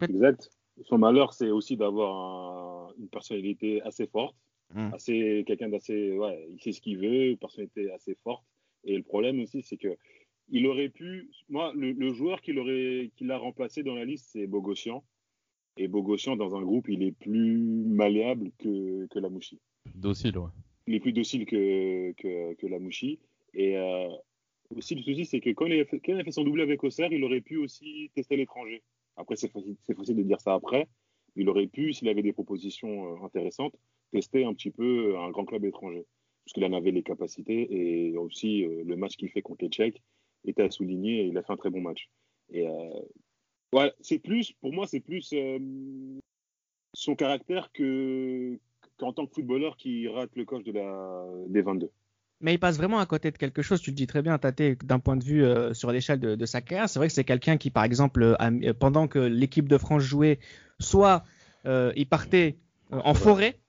Exact. 0.00 0.50
Son 0.84 0.98
malheur, 0.98 1.32
c'est 1.32 1.50
aussi 1.50 1.76
d'avoir 1.76 2.92
une 2.98 3.08
personnalité 3.08 3.82
assez 3.82 4.06
forte 4.06 4.34
Mm. 4.74 4.94
assez 4.94 5.44
quelqu'un 5.46 5.68
d'assez 5.68 6.16
ouais, 6.16 6.48
il 6.50 6.60
sait 6.60 6.72
ce 6.72 6.80
qu'il 6.80 6.98
veut, 6.98 7.36
personnalité 7.36 7.90
assez 7.92 8.14
forte. 8.22 8.44
Et 8.84 8.96
le 8.96 9.02
problème 9.02 9.40
aussi, 9.40 9.62
c'est 9.62 9.76
que 9.76 9.96
il 10.48 10.66
aurait 10.66 10.88
pu, 10.88 11.30
moi, 11.48 11.72
le, 11.74 12.12
joueur 12.12 12.42
qui 12.42 12.52
l'aurait, 12.52 13.10
qui 13.16 13.24
l'a 13.24 13.38
remplacé 13.38 13.82
dans 13.82 13.94
la 13.94 14.04
liste, 14.04 14.30
c'est 14.32 14.46
Bogossian. 14.46 15.02
Et 15.78 15.88
Bogossian, 15.88 16.36
dans 16.36 16.56
un 16.56 16.62
groupe, 16.62 16.88
il 16.88 17.02
est 17.02 17.12
plus 17.12 17.56
malléable 17.56 18.50
que, 18.58 19.06
que 19.06 19.18
Lamouchi. 19.18 19.60
Docile, 19.94 20.36
ouais. 20.36 20.50
Il 20.86 20.94
est 20.94 21.00
plus 21.00 21.12
docile 21.12 21.46
que, 21.46 22.12
que, 22.12 22.54
que 22.54 22.66
Lamouchi. 22.66 23.18
Et 23.54 23.78
euh, 23.78 24.08
aussi, 24.76 24.94
le 24.94 25.02
souci, 25.02 25.26
c'est 25.26 25.40
que 25.40 25.50
quand 25.50 25.66
il, 25.66 25.80
a 25.80 25.84
fait, 25.84 26.30
son 26.30 26.44
doublé 26.44 26.62
avec 26.62 26.82
Auxerre, 26.84 27.12
il 27.12 27.22
aurait 27.24 27.40
pu 27.40 27.56
aussi 27.56 28.10
tester 28.14 28.36
l'étranger. 28.36 28.82
Après, 29.16 29.36
c'est 29.36 29.48
facile, 29.48 29.76
facile, 29.96 30.16
de 30.16 30.22
dire 30.22 30.40
ça 30.40 30.54
après. 30.54 30.88
Il 31.36 31.48
aurait 31.48 31.66
pu, 31.66 31.92
s'il 31.92 32.08
avait 32.08 32.22
des 32.22 32.32
propositions 32.32 33.14
euh, 33.14 33.24
intéressantes, 33.26 33.74
tester 34.12 34.44
un 34.44 34.54
petit 34.54 34.70
peu 34.70 35.16
un 35.18 35.30
grand 35.30 35.44
club 35.44 35.64
étranger, 35.64 36.04
puisqu'il 36.44 36.64
en 36.64 36.72
avait 36.72 36.90
les 36.90 37.02
capacités 37.02 37.68
et 37.70 38.16
aussi 38.16 38.64
euh, 38.64 38.82
le 38.84 38.96
match 38.96 39.16
qu'il 39.16 39.30
fait 39.30 39.42
contre 39.42 39.64
les 39.64 39.70
Tchèques 39.70 40.02
était 40.44 40.62
à 40.62 40.70
souligner 40.70 41.24
il 41.24 41.38
a 41.38 41.42
fait 41.42 41.52
un 41.52 41.56
très 41.56 41.70
bon 41.70 41.80
match. 41.80 42.08
Et 42.50 42.66
euh, 42.66 43.90
c'est 44.00 44.18
plus, 44.18 44.52
pour 44.52 44.72
moi, 44.72 44.86
c'est 44.86 45.00
plus 45.00 45.32
euh, 45.32 45.58
son 46.92 47.14
caractère 47.16 47.72
que 47.72 48.58
qu'en 48.98 49.12
tant 49.12 49.26
que 49.26 49.34
footballeur 49.34 49.76
qui 49.76 50.06
rate 50.06 50.30
le 50.36 50.44
coche 50.44 50.64
de 50.64 50.72
la, 50.72 51.26
des 51.48 51.62
22. 51.62 51.90
Mais 52.42 52.54
il 52.54 52.58
passe 52.58 52.76
vraiment 52.76 52.98
à 52.98 53.06
côté 53.06 53.30
de 53.30 53.38
quelque 53.38 53.62
chose. 53.62 53.80
Tu 53.80 53.90
le 53.90 53.96
dis 53.96 54.06
très 54.06 54.20
bien, 54.20 54.36
Tate, 54.36 54.84
d'un 54.84 54.98
point 54.98 55.16
de 55.16 55.24
vue 55.24 55.44
sur 55.74 55.92
l'échelle 55.92 56.20
de, 56.20 56.34
de, 56.34 56.46
sa 56.46 56.60
carrière. 56.60 56.88
C'est 56.88 56.98
vrai 56.98 57.08
que 57.08 57.14
c'est 57.14 57.24
quelqu'un 57.24 57.56
qui, 57.56 57.70
par 57.70 57.84
exemple, 57.84 58.36
pendant 58.78 59.06
que 59.06 59.20
l'équipe 59.20 59.68
de 59.68 59.78
France 59.78 60.02
jouait, 60.02 60.40
soit 60.80 61.22
il 61.64 62.06
partait 62.06 62.56
en 62.90 63.14
forêt, 63.14 63.60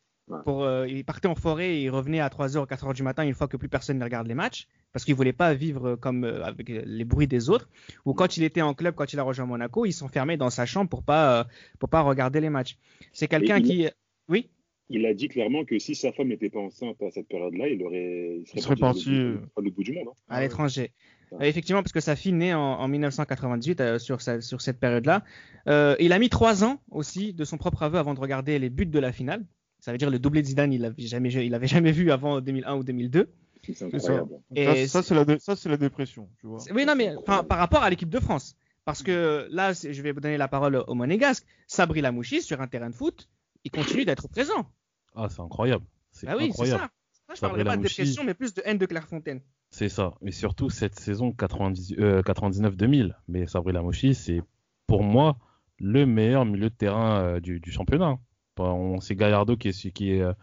pour, 0.44 0.64
euh, 0.64 0.88
il 0.88 1.04
partait 1.04 1.28
en 1.28 1.36
forêt 1.36 1.76
et 1.76 1.84
il 1.84 1.90
revenait 1.90 2.20
à 2.20 2.30
3h, 2.30 2.66
4h 2.68 2.94
du 2.94 3.04
matin 3.04 3.24
une 3.24 3.34
fois 3.34 3.48
que 3.48 3.58
plus 3.58 3.68
personne 3.68 3.98
ne 3.98 4.04
regarde 4.04 4.28
les 4.28 4.34
matchs 4.34 4.68
parce 4.94 5.04
qu'il 5.04 5.16
voulait 5.16 5.34
pas 5.34 5.54
vivre 5.54 5.96
comme 5.96 6.24
euh, 6.24 6.46
avec 6.46 6.70
les 6.70 7.04
bruits 7.04 7.28
des 7.28 7.50
autres. 7.50 7.70
Ou 8.06 8.14
quand 8.14 8.38
il 8.38 8.44
était 8.44 8.62
en 8.62 8.74
club, 8.74 8.96
quand 8.96 9.12
il 9.12 9.20
a 9.20 9.24
rejoint 9.24 9.46
Monaco, 9.46 9.86
il 9.86 9.92
s'enfermait 9.92 10.38
dans 10.38 10.50
sa 10.50 10.66
chambre 10.66 10.90
pour 10.90 11.04
pas 11.04 11.40
euh, 11.40 11.44
pour 11.80 11.90
pas 11.90 12.02
regarder 12.02 12.40
les 12.40 12.50
matchs. 12.50 12.78
C'est 13.12 13.28
quelqu'un 13.28 13.62
qui, 13.62 13.90
oui? 14.30 14.50
Il 14.89 15.06
a 15.06 15.13
dit 15.13 15.28
clairement 15.28 15.65
que 15.65 15.80
si 15.80 15.96
sa 15.96 16.12
femme 16.12 16.28
n'était 16.28 16.50
pas 16.50 16.60
enceinte 16.60 17.02
à 17.02 17.10
cette 17.10 17.28
période-là, 17.28 17.67
il 17.67 17.82
aurait 17.84 18.41
il 18.54 18.62
serait, 18.62 18.76
parti 18.76 19.12
à 19.56 19.62
l'autre 19.62 19.76
bout 19.76 19.84
du 19.84 19.93
monde. 19.93 20.10
Hein. 20.10 20.15
À 20.30 20.41
l'étranger. 20.41 20.91
Effectivement, 21.39 21.82
parce 21.82 21.93
que 21.93 22.00
sa 22.00 22.15
fille 22.15 22.34
naît 22.34 22.54
en, 22.54 22.88
1998 22.88 23.98
sur, 23.98 24.22
sur 24.22 24.62
cette 24.62 24.80
période-là. 24.80 25.24
il 26.00 26.13
a 26.13 26.19
mis 26.19 26.30
trois 26.30 26.63
ans 26.63 26.80
aussi 26.91 27.34
de 27.34 27.43
son 27.43 27.58
propre 27.58 27.84
aveu 27.84 27.98
avant 27.98 28.13
de 28.13 28.19
regarder 28.19 28.60
les 28.60 28.69
buts 28.69 28.86
de 28.86 29.00
la 29.00 29.12
finale. 29.12 29.43
Ça 29.80 29.91
veut 29.91 29.98
dire 29.98 30.10
le 30.10 30.17
doublé 30.19 30.41
de 30.41 30.48
Zidane, 30.48 30.72
il 30.72 30.82
l'avait 30.82 31.02
jamais, 31.02 31.30
il 31.30 31.54
avait 31.54 31.67
jamais 31.67 31.91
vu 31.91 32.12
avant 32.12 32.39
2001 32.39 32.76
ou 32.76 32.84
2002. 32.84 33.30
C'est. 33.74 33.93
Et 34.56 34.88
ça, 34.88 35.04
c'est 35.04 35.13
la, 35.13 35.39
ça, 35.39 35.56
c'est 35.56 35.67
la 35.69 35.78
dépression, 35.78 36.30
tu 36.39 36.48
vois. 36.48 36.60
Oui, 36.74 36.86
non, 36.86 36.96
mais 36.96 37.13
par 37.26 37.46
rapport 37.50 37.84
à 37.84 37.89
l'équipe 37.89 38.10
de 38.10 38.19
France. 38.19 38.56
Parce 38.86 39.04
que 39.04 39.48
là, 39.50 39.74
je 39.74 40.02
vais 40.02 40.12
vous 40.12 40.19
donner 40.19 40.38
la 40.38 40.48
parole 40.48 40.84
au 40.88 40.93
Monégasque. 40.93 41.46
Sabri 41.67 42.02
Lamouchi, 42.02 42.41
sur 42.41 42.62
un 42.62 42.67
terrain 42.67 42.89
de 42.89 42.96
foot, 42.96 43.30
il 43.63 43.71
continue 43.71 44.06
d'être 44.06 44.28
présent. 44.28 44.69
Ah, 45.15 45.28
c'est 45.30 45.41
incroyable. 45.41 45.86
C'est 46.12 46.28
ah 46.28 46.36
oui, 46.38 46.52
c'est 46.56 46.65
ça. 46.67 46.89
je 47.34 47.39
parlerai 47.39 47.63
pas 47.63 47.78
de 47.78 47.84
dépression, 47.84 48.23
mais 48.23 48.34
plus 48.34 48.54
de 48.54 48.62
haine 48.65 48.78
de 48.78 48.86
Clairefontaine. 48.86 49.41
C'est 49.69 49.89
ça. 49.89 50.13
Mais 50.21 50.32
surtout, 50.32 50.69
cette 50.69 50.99
saison 50.99 51.32
99-2000. 51.32 51.99
Euh, 51.99 53.10
mais 53.28 53.47
Sabri 53.47 53.73
Lamouchi, 53.73 54.13
c'est 54.13 54.41
pour 54.88 55.04
moi 55.04 55.38
le 55.80 56.06
meilleur 56.06 56.45
milieu 56.45 56.69
de 56.69 56.76
terrain 56.76 57.21
euh, 57.21 57.39
du, 57.39 57.60
du 57.60 57.71
championnat. 57.71 58.19
C'est 59.02 59.15
Gallardo 59.15 59.58
qui 59.58 59.69
est, 59.69 59.91
qui 59.91 60.12
est, 60.12 60.21
euh, 60.21 60.34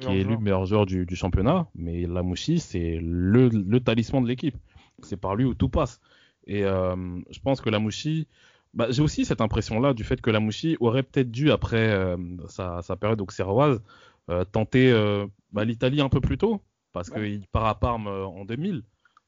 qui 0.00 0.08
est 0.08 0.20
élu 0.20 0.36
meilleur 0.38 0.64
joueur 0.64 0.86
du, 0.86 1.06
du, 1.06 1.14
championnat, 1.14 1.68
mais 1.76 2.04
Lamouchi, 2.04 2.58
c'est 2.58 2.98
le, 3.00 3.48
le, 3.48 3.80
talisman 3.80 4.24
de 4.24 4.28
l'équipe. 4.28 4.56
C'est 5.04 5.16
par 5.16 5.36
lui 5.36 5.44
où 5.44 5.54
tout 5.54 5.68
passe. 5.68 6.00
Et 6.46 6.64
euh, 6.64 6.96
je 7.30 7.38
pense 7.38 7.60
que 7.60 7.70
Lamouchi, 7.70 8.26
bah, 8.74 8.86
j'ai 8.90 9.02
aussi 9.02 9.24
cette 9.24 9.40
impression-là 9.40 9.94
du 9.94 10.04
fait 10.04 10.20
que 10.20 10.30
Lamouchi 10.30 10.76
aurait 10.80 11.02
peut-être 11.02 11.30
dû, 11.30 11.50
après 11.50 11.90
euh, 11.90 12.16
sa, 12.48 12.82
sa, 12.82 12.96
période 12.96 13.20
auxerroise, 13.20 13.82
euh, 14.30 14.44
tenter 14.44 14.90
euh, 14.90 15.26
bah, 15.52 15.64
l'Italie 15.64 16.00
un 16.00 16.08
peu 16.08 16.20
plus 16.20 16.38
tôt, 16.38 16.62
parce 16.92 17.10
qu'il 17.10 17.46
part 17.48 17.66
à 17.66 17.78
Parme 17.78 18.06
en 18.06 18.44
2000. 18.44 18.82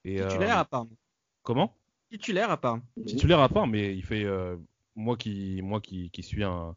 Et, 0.04 0.20
Titulaire 0.20 0.58
à 0.58 0.64
Parme. 0.64 0.88
Comment? 1.42 1.76
Titulaire 2.10 2.50
à 2.50 2.56
Parme. 2.56 2.82
Titulaire 3.06 3.40
à 3.40 3.48
Parme, 3.48 3.70
mais 3.70 3.94
il 3.94 4.04
fait. 4.04 4.26
moi 4.94 5.16
qui, 5.16 5.60
moi 5.62 5.80
qui, 5.80 6.10
qui 6.10 6.22
suis 6.22 6.44
un 6.44 6.76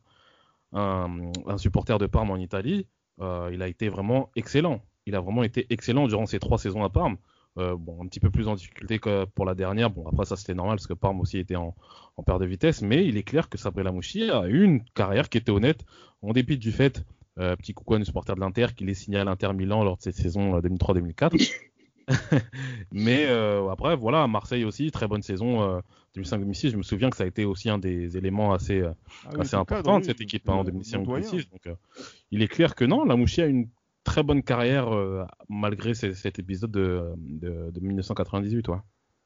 un, 0.75 1.57
supporter 1.57 1.97
de 1.97 2.05
Parme 2.05 2.31
en 2.31 2.37
Italie, 2.37 2.87
euh, 3.21 3.49
il 3.53 3.61
a 3.61 3.67
été 3.67 3.89
vraiment 3.89 4.31
excellent. 4.35 4.81
Il 5.05 5.15
a 5.15 5.21
vraiment 5.21 5.43
été 5.43 5.65
excellent 5.69 6.07
durant 6.07 6.25
ces 6.25 6.39
trois 6.39 6.57
saisons 6.57 6.83
à 6.83 6.89
Parme. 6.89 7.17
Euh, 7.57 7.75
bon, 7.77 8.03
un 8.03 8.07
petit 8.07 8.19
peu 8.19 8.29
plus 8.29 8.49
en 8.49 8.55
difficulté 8.55 8.99
que 8.99 9.25
pour 9.25 9.45
la 9.45 9.55
dernière. 9.55 9.89
Bon, 9.89 10.05
après 10.07 10.25
ça 10.25 10.35
c'était 10.35 10.53
normal 10.53 10.75
parce 10.75 10.87
que 10.87 10.93
Parme 10.93 11.21
aussi 11.21 11.37
était 11.37 11.55
en, 11.55 11.73
en 12.17 12.23
perte 12.23 12.41
de 12.41 12.45
vitesse, 12.45 12.81
mais 12.81 13.05
il 13.05 13.15
est 13.15 13.23
clair 13.23 13.47
que 13.47 13.57
Sabri 13.57 13.83
Lamouchi 13.83 14.29
a 14.29 14.47
eu 14.47 14.63
une 14.63 14.83
carrière 14.83 15.29
qui 15.29 15.37
était 15.37 15.51
honnête, 15.51 15.85
en 16.21 16.33
dépit 16.33 16.57
du 16.57 16.73
fait, 16.73 17.05
euh, 17.39 17.55
petit 17.55 17.73
coucou 17.73 17.93
à 17.93 17.99
nos 17.99 18.05
supporters 18.05 18.35
de 18.35 18.41
l'Inter, 18.41 18.67
qu'il 18.75 18.89
est 18.89 18.93
signé 18.93 19.19
à 19.19 19.23
l'Inter 19.23 19.53
Milan 19.53 19.83
lors 19.83 19.95
de 19.95 20.01
cette 20.01 20.15
saison 20.15 20.59
2003-2004. 20.59 21.49
mais 22.91 23.25
euh, 23.27 23.69
après, 23.69 23.95
voilà, 23.95 24.27
Marseille 24.27 24.63
aussi, 24.63 24.91
très 24.91 25.07
bonne 25.07 25.21
saison 25.21 25.81
2005-2006. 26.15 26.67
Euh, 26.67 26.71
je 26.71 26.77
me 26.77 26.83
souviens 26.83 27.09
que 27.09 27.17
ça 27.17 27.23
a 27.23 27.27
été 27.27 27.45
aussi 27.45 27.69
un 27.69 27.77
des 27.77 28.17
éléments 28.17 28.53
assez, 28.53 28.79
euh, 28.79 28.91
ah 29.25 29.41
assez 29.41 29.55
importants 29.55 29.99
de 29.99 30.05
cette 30.05 30.21
équipe 30.21 30.47
hein, 30.49 30.53
en 30.53 30.63
2005-2006. 30.63 31.49
Donc, 31.51 31.75
il 32.31 32.41
est 32.41 32.47
clair 32.47 32.75
que 32.75 32.85
non, 32.85 33.05
Lamouchi 33.05 33.41
a 33.41 33.47
une 33.47 33.69
très 34.05 34.23
bonne 34.23 34.41
carrière 34.43 34.87
malgré 35.49 35.93
cet 35.93 36.39
épisode 36.39 36.71
de, 36.71 37.03
de, 37.17 37.71
de 37.71 37.79
1998. 37.81 38.69
Ouais. 38.69 38.77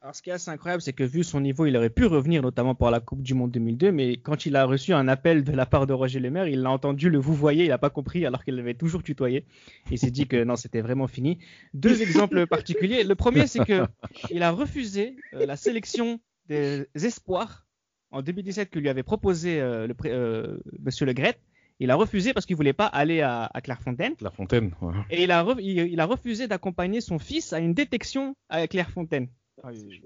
Alors, 0.02 0.16
ce 0.16 0.22
qui 0.22 0.30
est 0.30 0.34
assez 0.34 0.50
incroyable, 0.50 0.82
c'est 0.82 0.94
que 0.94 1.04
vu 1.04 1.26
son 1.26 1.42
niveau, 1.42 1.66
il 1.66 1.76
aurait 1.76 1.90
pu 1.90 2.06
revenir, 2.06 2.42
notamment 2.42 2.74
pour 2.74 2.90
la 2.90 3.02
Coupe 3.02 3.22
du 3.22 3.34
Monde 3.34 3.52
2002, 3.52 3.92
mais 3.92 4.16
quand 4.16 4.46
il 4.46 4.56
a 4.56 4.64
reçu 4.64 4.94
un 4.94 5.10
appel 5.10 5.44
de 5.44 5.52
la 5.52 5.66
part 5.66 5.88
de 5.88 5.94
Roger 5.94 6.22
Lemaire, 6.22 6.48
il 6.48 6.62
l'a 6.62 6.72
entendu 6.72 7.10
le 7.10 7.18
vous 7.18 7.34
voyez, 7.34 7.66
il 7.66 7.68
n'a 7.68 7.78
pas 7.78 7.90
compris 7.90 8.26
alors 8.26 8.46
qu'il 8.46 8.56
l'avait 8.56 8.76
toujours 8.76 9.04
tutoyé. 9.04 9.46
Il 9.92 10.00
s'est 10.00 10.10
dit 10.10 10.26
que 10.26 10.42
non, 10.42 10.56
c'était 10.56 10.80
vraiment 10.80 11.08
fini. 11.08 11.40
Deux 11.74 12.02
exemples 12.02 12.48
particuliers. 12.48 13.04
Le 13.04 13.16
premier, 13.16 13.46
c'est 13.46 13.66
que 13.66 13.86
il 14.30 14.42
a 14.42 14.52
refusé 14.52 15.18
euh, 15.34 15.46
la 15.46 15.58
sélection 15.58 16.22
des 16.48 16.88
espoirs 16.94 17.68
en 18.12 18.22
2017 18.22 18.70
que 18.70 18.80
lui 18.80 18.88
avait 18.88 19.04
proposé 19.04 19.60
euh, 19.60 19.86
le, 19.86 19.96
euh, 20.06 20.58
Monsieur 20.80 21.06
Le 21.06 21.14
Gret. 21.14 21.38
Il 21.80 21.92
a 21.92 21.96
refusé 21.96 22.34
parce 22.34 22.46
qu'il 22.46 22.56
voulait 22.56 22.74
pas 22.74 22.88
aller 22.88 23.22
à, 23.22 23.50
à 23.54 23.62
Clairefontaine. 23.62 24.16
Clairefontaine. 24.16 24.72
Ouais. 24.82 24.94
Et 25.10 25.24
il 25.24 25.32
a, 25.32 25.46
il 25.60 26.00
a 26.00 26.06
refusé 26.06 26.48
d'accompagner 26.48 27.00
son 27.00 27.20
fils 27.20 27.54
à 27.54 27.60
une 27.60 27.74
détection 27.74 28.36
à 28.50 28.68
Clairefontaine. 28.68 29.30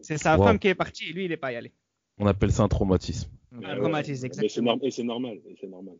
C'est 0.01 0.17
sa 0.17 0.37
femme 0.37 0.59
qui 0.59 0.67
est 0.67 0.75
partie 0.75 1.09
et 1.09 1.13
lui, 1.13 1.25
il 1.25 1.29
n'est 1.29 1.37
pas 1.37 1.51
y 1.51 1.55
allé. 1.55 1.71
On 2.19 2.27
appelle 2.27 2.51
ça 2.51 2.63
un 2.63 2.67
traumatisme. 2.67 3.29
Un 3.63 3.75
traumatisme, 3.75 4.25
exactement. 4.25 4.77
Et 4.81 4.91
c'est 4.91 5.03
normal. 5.03 5.37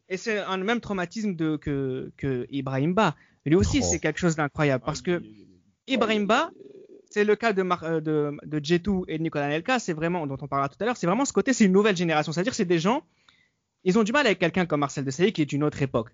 Et 0.09 0.17
c'est 0.17 0.39
un 0.39 0.57
même 0.57 0.79
traumatisme 0.79 1.35
de, 1.35 1.57
que, 1.57 2.11
que 2.17 2.45
Ibrahim 2.49 2.93
Ba. 2.93 3.15
Lui 3.45 3.55
aussi, 3.55 3.79
oh. 3.81 3.85
c'est 3.89 3.99
quelque 3.99 4.19
chose 4.19 4.35
d'incroyable 4.35 4.83
parce 4.85 5.01
que 5.01 5.21
Ibrahim 5.87 6.27
Ba, 6.27 6.51
c'est 7.09 7.25
le 7.25 7.35
cas 7.35 7.53
de, 7.53 7.63
euh, 7.83 7.99
de, 7.99 8.31
de 8.43 8.63
Jetou 8.63 9.05
et 9.07 9.17
de 9.17 9.23
Nicolas 9.23 9.49
Nelka, 9.49 9.79
c'est 9.79 9.93
vraiment, 9.93 10.25
dont 10.25 10.37
on 10.41 10.47
parlera 10.47 10.69
tout 10.69 10.77
à 10.79 10.85
l'heure, 10.85 10.97
c'est 10.97 11.07
vraiment 11.07 11.25
ce 11.25 11.33
côté, 11.33 11.53
c'est 11.53 11.65
une 11.65 11.71
nouvelle 11.71 11.97
génération. 11.97 12.31
C'est-à-dire, 12.31 12.55
c'est 12.55 12.65
des 12.65 12.79
gens, 12.79 13.03
ils 13.83 13.99
ont 13.99 14.03
du 14.03 14.11
mal 14.11 14.25
avec 14.25 14.39
quelqu'un 14.39 14.65
comme 14.65 14.81
Marcel 14.81 15.03
Desailly 15.03 15.33
qui 15.33 15.41
est 15.41 15.45
d'une 15.45 15.63
autre 15.63 15.81
époque. 15.81 16.09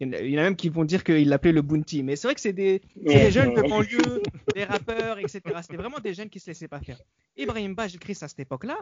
Il 0.00 0.14
y 0.30 0.36
en 0.36 0.40
a 0.40 0.44
même 0.44 0.56
qui 0.56 0.68
vont 0.68 0.84
dire 0.84 1.02
qu'il 1.02 1.28
l'appelait 1.28 1.52
le 1.52 1.62
Bounty. 1.62 2.04
Mais 2.04 2.14
c'est 2.14 2.28
vrai 2.28 2.34
que 2.36 2.40
c'est 2.40 2.52
des, 2.52 2.82
des, 2.94 3.32
jeunes 3.32 3.54
de 3.54 3.62
banlieue, 3.62 4.22
des 4.54 4.62
rappeurs, 4.62 5.18
etc. 5.18 5.40
C'était 5.62 5.76
vraiment 5.76 5.98
des 5.98 6.14
jeunes 6.14 6.30
qui 6.30 6.38
se 6.38 6.46
laissaient 6.46 6.68
pas 6.68 6.80
faire. 6.80 7.00
Ibrahim 7.36 7.74
Chris 8.00 8.18
à 8.20 8.28
cette 8.28 8.38
époque-là, 8.38 8.78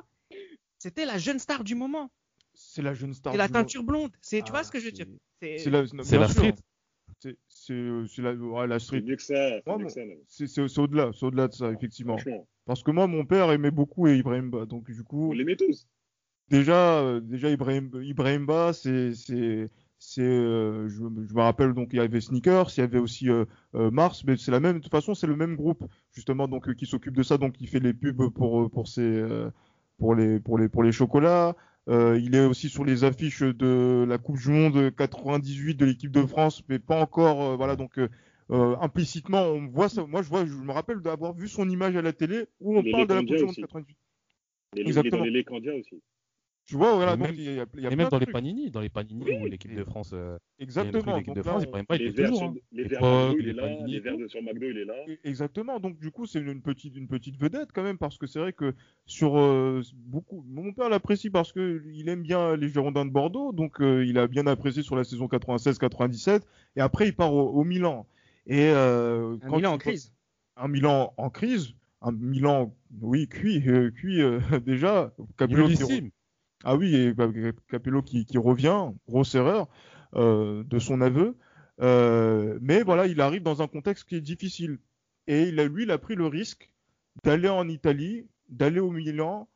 c'était 0.78 1.06
la 1.06 1.16
jeune 1.16 1.38
star 1.38 1.64
du 1.64 1.74
moment. 1.74 2.10
C'est 2.52 2.82
la 2.82 2.92
jeune 2.92 3.14
star. 3.14 3.32
C'est 3.32 3.38
la 3.38 3.48
teinture 3.48 3.82
blonde. 3.82 4.10
C'est, 4.20 4.42
tu 4.42 4.50
vois 4.50 4.62
ce 4.62 4.70
que 4.70 4.78
je 4.78 4.86
veux 4.86 4.92
dire? 4.92 5.06
C'est 5.40 5.70
la, 5.70 5.82
la 5.82 6.28
street. 6.28 6.54
c'est 7.48 7.74
la, 8.18 8.34
ouais, 8.34 8.66
la 8.66 8.78
street. 8.78 8.98
C'est 9.00 9.06
mieux 9.06 9.16
que 9.16 9.22
ça. 9.22 9.60
C'est 10.28 10.78
au-delà, 10.78 11.10
c'est 11.14 11.24
au-delà 11.24 11.48
de 11.48 11.54
ça, 11.54 11.70
effectivement. 11.72 12.18
Parce 12.66 12.82
que 12.82 12.90
moi, 12.90 13.06
mon 13.06 13.24
père 13.24 13.50
aimait 13.52 13.70
beaucoup 13.70 14.06
Ibrahim 14.06 14.50
Ba, 14.50 14.66
donc 14.66 14.90
du 14.90 15.02
coup. 15.02 15.30
On 15.30 15.32
l'aimait 15.32 15.56
tous. 15.56 15.86
Déjà, 16.48 17.00
euh, 17.00 17.20
déjà 17.20 17.50
Ibrahim, 17.50 17.90
Ibrahim 18.02 18.46
Ba, 18.46 18.72
c'est, 18.72 19.14
c'est, 19.14 19.68
c'est, 19.98 20.22
euh, 20.22 20.88
je, 20.88 21.02
me 21.02 21.40
rappelle 21.40 21.72
donc 21.72 21.88
il 21.92 21.96
y 21.96 22.00
avait 22.00 22.20
Sneakers, 22.20 22.70
il 22.76 22.80
y 22.80 22.82
avait 22.82 22.98
aussi 22.98 23.28
euh, 23.30 23.44
Mars, 23.74 24.24
mais 24.24 24.36
c'est 24.36 24.52
la 24.52 24.60
même. 24.60 24.76
De 24.76 24.82
toute 24.82 24.92
façon, 24.92 25.14
c'est 25.14 25.26
le 25.26 25.36
même 25.36 25.56
groupe 25.56 25.84
justement 26.12 26.46
donc 26.46 26.72
qui 26.74 26.86
s'occupe 26.86 27.14
de 27.14 27.22
ça, 27.22 27.38
donc 27.38 27.56
il 27.60 27.68
fait 27.68 27.80
les 27.80 27.94
pubs 27.94 28.30
pour 28.30 28.70
pour 28.70 28.86
ses 28.86 29.24
pour 29.98 30.14
les 30.14 30.38
pour 30.38 30.58
les 30.58 30.68
pour 30.68 30.82
les 30.82 30.92
chocolats. 30.92 31.56
Euh, 31.88 32.18
il 32.20 32.34
est 32.34 32.44
aussi 32.44 32.68
sur 32.68 32.84
les 32.84 33.04
affiches 33.04 33.42
de 33.42 34.04
la 34.08 34.18
Coupe 34.18 34.38
du 34.38 34.50
Monde 34.50 34.90
98 34.96 35.76
de 35.76 35.84
l'équipe 35.84 36.10
de 36.10 36.26
France, 36.26 36.62
mais 36.68 36.78
pas 36.78 37.00
encore. 37.00 37.42
Euh, 37.42 37.56
voilà, 37.56 37.76
donc 37.76 37.98
euh, 37.98 38.76
implicitement, 38.80 39.42
on 39.42 39.68
voit 39.68 39.88
ça. 39.88 40.04
Moi, 40.04 40.22
je 40.22 40.28
vois, 40.28 40.44
je 40.46 40.52
me 40.52 40.72
rappelle 40.72 41.00
d'avoir 41.00 41.32
vu 41.32 41.46
son 41.46 41.68
image 41.68 41.94
à 41.96 42.02
la 42.02 42.12
télé 42.12 42.46
où 42.60 42.76
on 42.76 42.82
parle 42.90 43.06
de 43.06 43.14
la 43.14 43.20
Coupe 43.20 43.36
du 43.36 43.44
Monde 43.44 43.54
98. 43.54 43.96
Exactement. 44.76 45.24
les 45.24 45.44
aussi. 45.78 46.02
Tu 46.66 46.74
vois, 46.74 46.96
voilà. 46.96 47.16
Donc, 47.16 47.28
même, 47.28 47.36
il 47.36 47.42
y 47.44 47.60
a, 47.60 47.66
il 47.74 47.80
y 47.80 47.86
a 47.86 47.92
et 47.92 47.96
même 47.96 48.08
dans 48.08 48.18
les 48.18 48.26
Panini, 48.26 48.72
dans 48.72 48.80
les 48.80 48.88
Panini 48.88 49.24
où 49.40 49.46
l'équipe 49.46 49.72
de 49.72 49.84
France. 49.84 50.10
Euh, 50.12 50.36
Exactement. 50.58 51.16
L'équipe 51.16 51.34
de 51.34 51.42
France, 51.42 51.62
il 51.64 51.84
pas, 51.84 51.96
les 51.96 52.10
verres, 52.10 52.30
toujours, 52.30 52.42
hein. 52.42 52.54
les 52.72 52.84
verres 52.84 53.02
McDo, 53.02 53.36
il 53.38 53.48
est 53.48 53.52
là. 53.52 53.86
Les 53.86 54.00
verres 54.00 54.16
sur 54.26 54.42
McDo, 54.42 54.66
il 54.68 54.78
est 54.78 54.84
là. 54.84 54.94
Exactement. 55.22 55.78
Donc, 55.78 56.00
du 56.00 56.10
coup, 56.10 56.26
c'est 56.26 56.40
une 56.40 56.60
petite, 56.60 56.96
une 56.96 57.06
petite 57.06 57.40
vedette 57.40 57.70
quand 57.72 57.84
même, 57.84 57.98
parce 57.98 58.18
que 58.18 58.26
c'est 58.26 58.40
vrai 58.40 58.52
que 58.52 58.74
sur 59.04 59.38
euh, 59.38 59.80
beaucoup. 59.94 60.44
Mon 60.48 60.72
père 60.72 60.88
l'apprécie 60.88 61.30
parce 61.30 61.52
que 61.52 61.84
il 61.92 62.08
aime 62.08 62.22
bien 62.22 62.56
les 62.56 62.68
Girondins 62.68 63.06
de 63.06 63.12
Bordeaux, 63.12 63.52
donc 63.52 63.80
euh, 63.80 64.04
il 64.04 64.18
a 64.18 64.26
bien 64.26 64.48
apprécié 64.48 64.82
sur 64.82 64.96
la 64.96 65.04
saison 65.04 65.26
96-97. 65.26 66.40
Et 66.74 66.80
après, 66.80 67.06
il 67.06 67.14
part 67.14 67.32
au, 67.32 67.48
au 67.48 67.62
Milan. 67.62 68.08
Et, 68.48 68.70
euh, 68.70 69.36
un 69.42 69.56
Milan 69.56 69.74
en 69.74 69.78
crise. 69.78 70.12
Un 70.56 70.66
Milan 70.66 71.14
en 71.16 71.30
crise. 71.30 71.74
Un 72.02 72.10
Milan, 72.10 72.74
oui, 73.02 73.28
cuit, 73.28 73.62
cuit 73.94 74.20
déjà. 74.66 75.14
Capello 75.38 75.68
ah 76.64 76.76
oui, 76.76 76.94
et 76.94 77.14
Capello 77.68 78.02
qui, 78.02 78.26
revient, 78.36 78.90
grosse 79.08 79.34
erreur 79.34 79.68
euh, 80.14 80.64
de 80.64 80.78
son 80.78 81.00
aveu. 81.00 81.36
Euh, 81.80 82.58
mais 82.62 82.82
voilà, 82.82 83.06
il 83.06 83.20
arrive 83.20 83.42
dans 83.42 83.62
un 83.62 83.68
contexte 83.68 84.08
qui 84.08 84.16
est 84.16 84.20
difficile. 84.20 84.78
Et 85.26 85.42
il 85.44 85.56
lui, 85.56 85.84
il 85.84 85.90
a 85.90 85.98
pris 85.98 86.14
le 86.14 86.26
risque 86.26 86.70
d'aller 87.24 87.48
en 87.48 87.68
Italie, 87.68 88.26
d'aller 88.48 88.80
au 88.80 88.90
Milan 88.90 89.48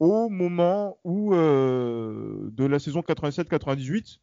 au 0.00 0.28
moment 0.28 0.98
où 1.04 1.34
euh, 1.34 2.50
de 2.52 2.64
la 2.64 2.78
saison 2.78 3.00
87-98, 3.00 4.18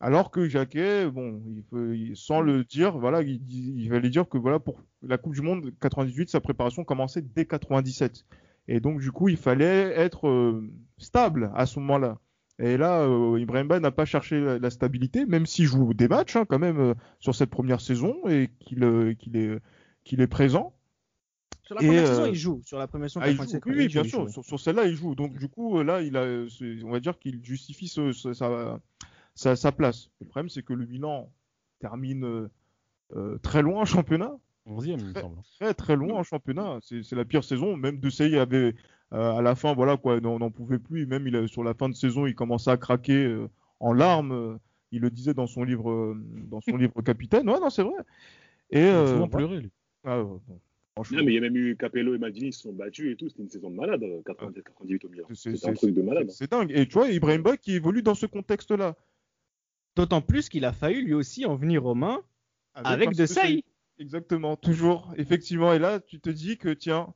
alors 0.00 0.30
que 0.30 0.48
Jacquet, 0.48 1.10
bon, 1.10 1.42
il, 1.72 2.12
sans 2.14 2.40
le 2.40 2.62
dire, 2.64 2.98
voilà, 2.98 3.22
il, 3.22 3.40
il 3.48 3.88
fallait 3.88 4.10
dire 4.10 4.28
que 4.28 4.36
voilà 4.36 4.60
pour 4.60 4.80
la 5.02 5.16
Coupe 5.16 5.34
du 5.34 5.40
Monde 5.40 5.72
98, 5.80 6.28
sa 6.28 6.40
préparation 6.40 6.84
commençait 6.84 7.22
dès 7.22 7.46
97. 7.46 8.26
Et 8.68 8.80
donc, 8.80 9.00
du 9.00 9.12
coup, 9.12 9.28
il 9.28 9.36
fallait 9.36 9.92
être 9.96 10.28
euh, 10.28 10.70
stable 10.98 11.50
à 11.54 11.66
ce 11.66 11.78
moment-là. 11.80 12.18
Et 12.58 12.76
là, 12.76 13.00
euh, 13.00 13.38
Ibrahim 13.38 13.66
Ba 13.66 13.80
n'a 13.80 13.90
pas 13.90 14.04
cherché 14.04 14.40
la, 14.40 14.70
stabilité, 14.70 15.26
même 15.26 15.44
s'il 15.44 15.66
joue 15.66 15.92
des 15.92 16.06
matchs 16.06 16.36
hein, 16.36 16.44
quand 16.48 16.60
même 16.60 16.78
euh, 16.78 16.94
sur 17.18 17.34
cette 17.34 17.50
première 17.50 17.80
saison 17.80 18.16
et 18.28 18.48
qu'il 18.60 18.84
est, 18.84 19.60
qu'il 20.04 20.20
est 20.20 20.26
présent. 20.28 20.72
Sur 21.64 21.74
la 21.74 21.80
première 21.80 22.06
saison, 22.06 22.26
il 22.26 22.34
joue. 22.34 22.62
Sur 22.64 22.78
la 22.78 22.86
première 22.86 23.10
saison, 23.10 23.20
ah, 23.24 23.30
oui, 23.66 23.88
bien 23.88 24.04
sûr. 24.04 24.28
Sur, 24.30 24.60
celle-là, 24.60 24.86
il 24.86 24.94
joue. 24.94 25.14
Donc, 25.14 25.36
du 25.36 25.48
coup, 25.48 25.82
là, 25.82 26.00
il 26.02 26.16
a, 26.16 26.46
on 26.84 26.90
va 26.90 27.00
dire 27.00 27.18
qu'il 27.18 27.44
justifie 27.44 27.88
sa, 27.88 28.12
sa, 29.34 29.56
sa, 29.56 29.72
place. 29.72 30.10
Le 30.20 30.26
problème, 30.26 30.48
c'est 30.48 30.62
que 30.62 30.74
le 30.74 30.84
bilan 30.84 31.32
termine 31.80 32.48
très 33.42 33.62
loin 33.62 33.80
en 33.80 33.84
championnat. 33.84 34.36
11 34.66 34.86
il 34.86 35.04
me 35.04 35.12
semble. 35.12 35.36
Très 35.60 35.74
très 35.74 35.96
loin 35.96 36.14
en 36.14 36.22
championnat. 36.22 36.78
C'est 36.80 37.12
la 37.12 37.24
pire 37.24 37.44
saison. 37.44 37.76
Même 37.76 37.98
De 37.98 38.10
Sey 38.10 38.38
avait 38.38 38.74
euh, 39.12 39.32
à 39.32 39.42
la 39.42 39.54
fin, 39.54 39.74
voilà 39.74 39.96
quoi, 39.96 40.18
on 40.24 40.38
n'en 40.38 40.50
pouvait 40.50 40.78
plus. 40.78 41.06
Même 41.06 41.26
il 41.26 41.48
sur 41.48 41.62
la 41.62 41.74
fin 41.74 41.88
de 41.88 41.94
saison, 41.94 42.26
il 42.26 42.34
commençait 42.34 42.70
à 42.70 42.76
craquer 42.76 43.24
euh, 43.24 43.48
en 43.80 43.92
larmes. 43.92 44.58
il 44.90 45.00
le 45.00 45.10
disait 45.10 45.34
dans 45.34 45.46
son 45.46 45.64
livre, 45.64 45.90
euh, 45.90 46.16
dans 46.50 46.60
son 46.60 46.76
livre 46.76 47.00
Capitaine. 47.02 47.48
Ouais, 47.48 47.60
non, 47.60 47.70
c'est 47.70 47.82
vrai. 47.82 48.02
Et 48.70 48.80
il 48.80 48.88
a 48.88 49.06
souvent 49.06 49.28
pleuré 49.28 49.60
lui. 49.60 49.70
Ah, 50.04 50.22
non, 51.10 51.24
mais 51.24 51.32
il 51.32 51.34
y 51.34 51.38
a 51.38 51.40
même 51.40 51.56
eu 51.56 51.76
Capello 51.76 52.14
et 52.14 52.18
Maldini 52.18 52.50
qui 52.50 52.56
se 52.56 52.62
sont 52.62 52.72
battus 52.72 53.12
et 53.12 53.16
tout. 53.16 53.28
C'était 53.28 53.42
une 53.42 53.48
saison 53.48 53.70
de 53.70 53.74
malade, 53.74 54.00
97-98 54.00 55.06
au 55.06 55.08
Milan. 55.08 55.26
C'est 55.34 55.68
un 55.68 55.72
truc 55.72 55.92
de 55.94 56.02
malade. 56.02 56.30
C'est 56.30 56.50
dingue. 56.50 56.70
Et 56.72 56.86
tu 56.86 56.94
vois, 56.94 57.08
Ibrahim 57.08 57.42
qui 57.60 57.74
évolue 57.74 58.02
dans 58.02 58.14
ce 58.14 58.26
contexte-là. 58.26 58.96
D'autant 59.96 60.20
plus 60.20 60.48
qu'il 60.48 60.64
a 60.64 60.72
failli 60.72 61.02
lui 61.02 61.14
aussi 61.14 61.46
en 61.46 61.54
venir 61.54 61.86
aux 61.86 61.94
mains 61.94 62.20
avec, 62.74 63.14
De 63.14 63.26
Sey. 63.26 63.62
Exactement, 63.98 64.56
toujours, 64.56 65.12
effectivement. 65.16 65.72
Et 65.72 65.78
là, 65.78 66.00
tu 66.00 66.20
te 66.20 66.30
dis 66.30 66.58
que, 66.58 66.70
tiens. 66.70 67.14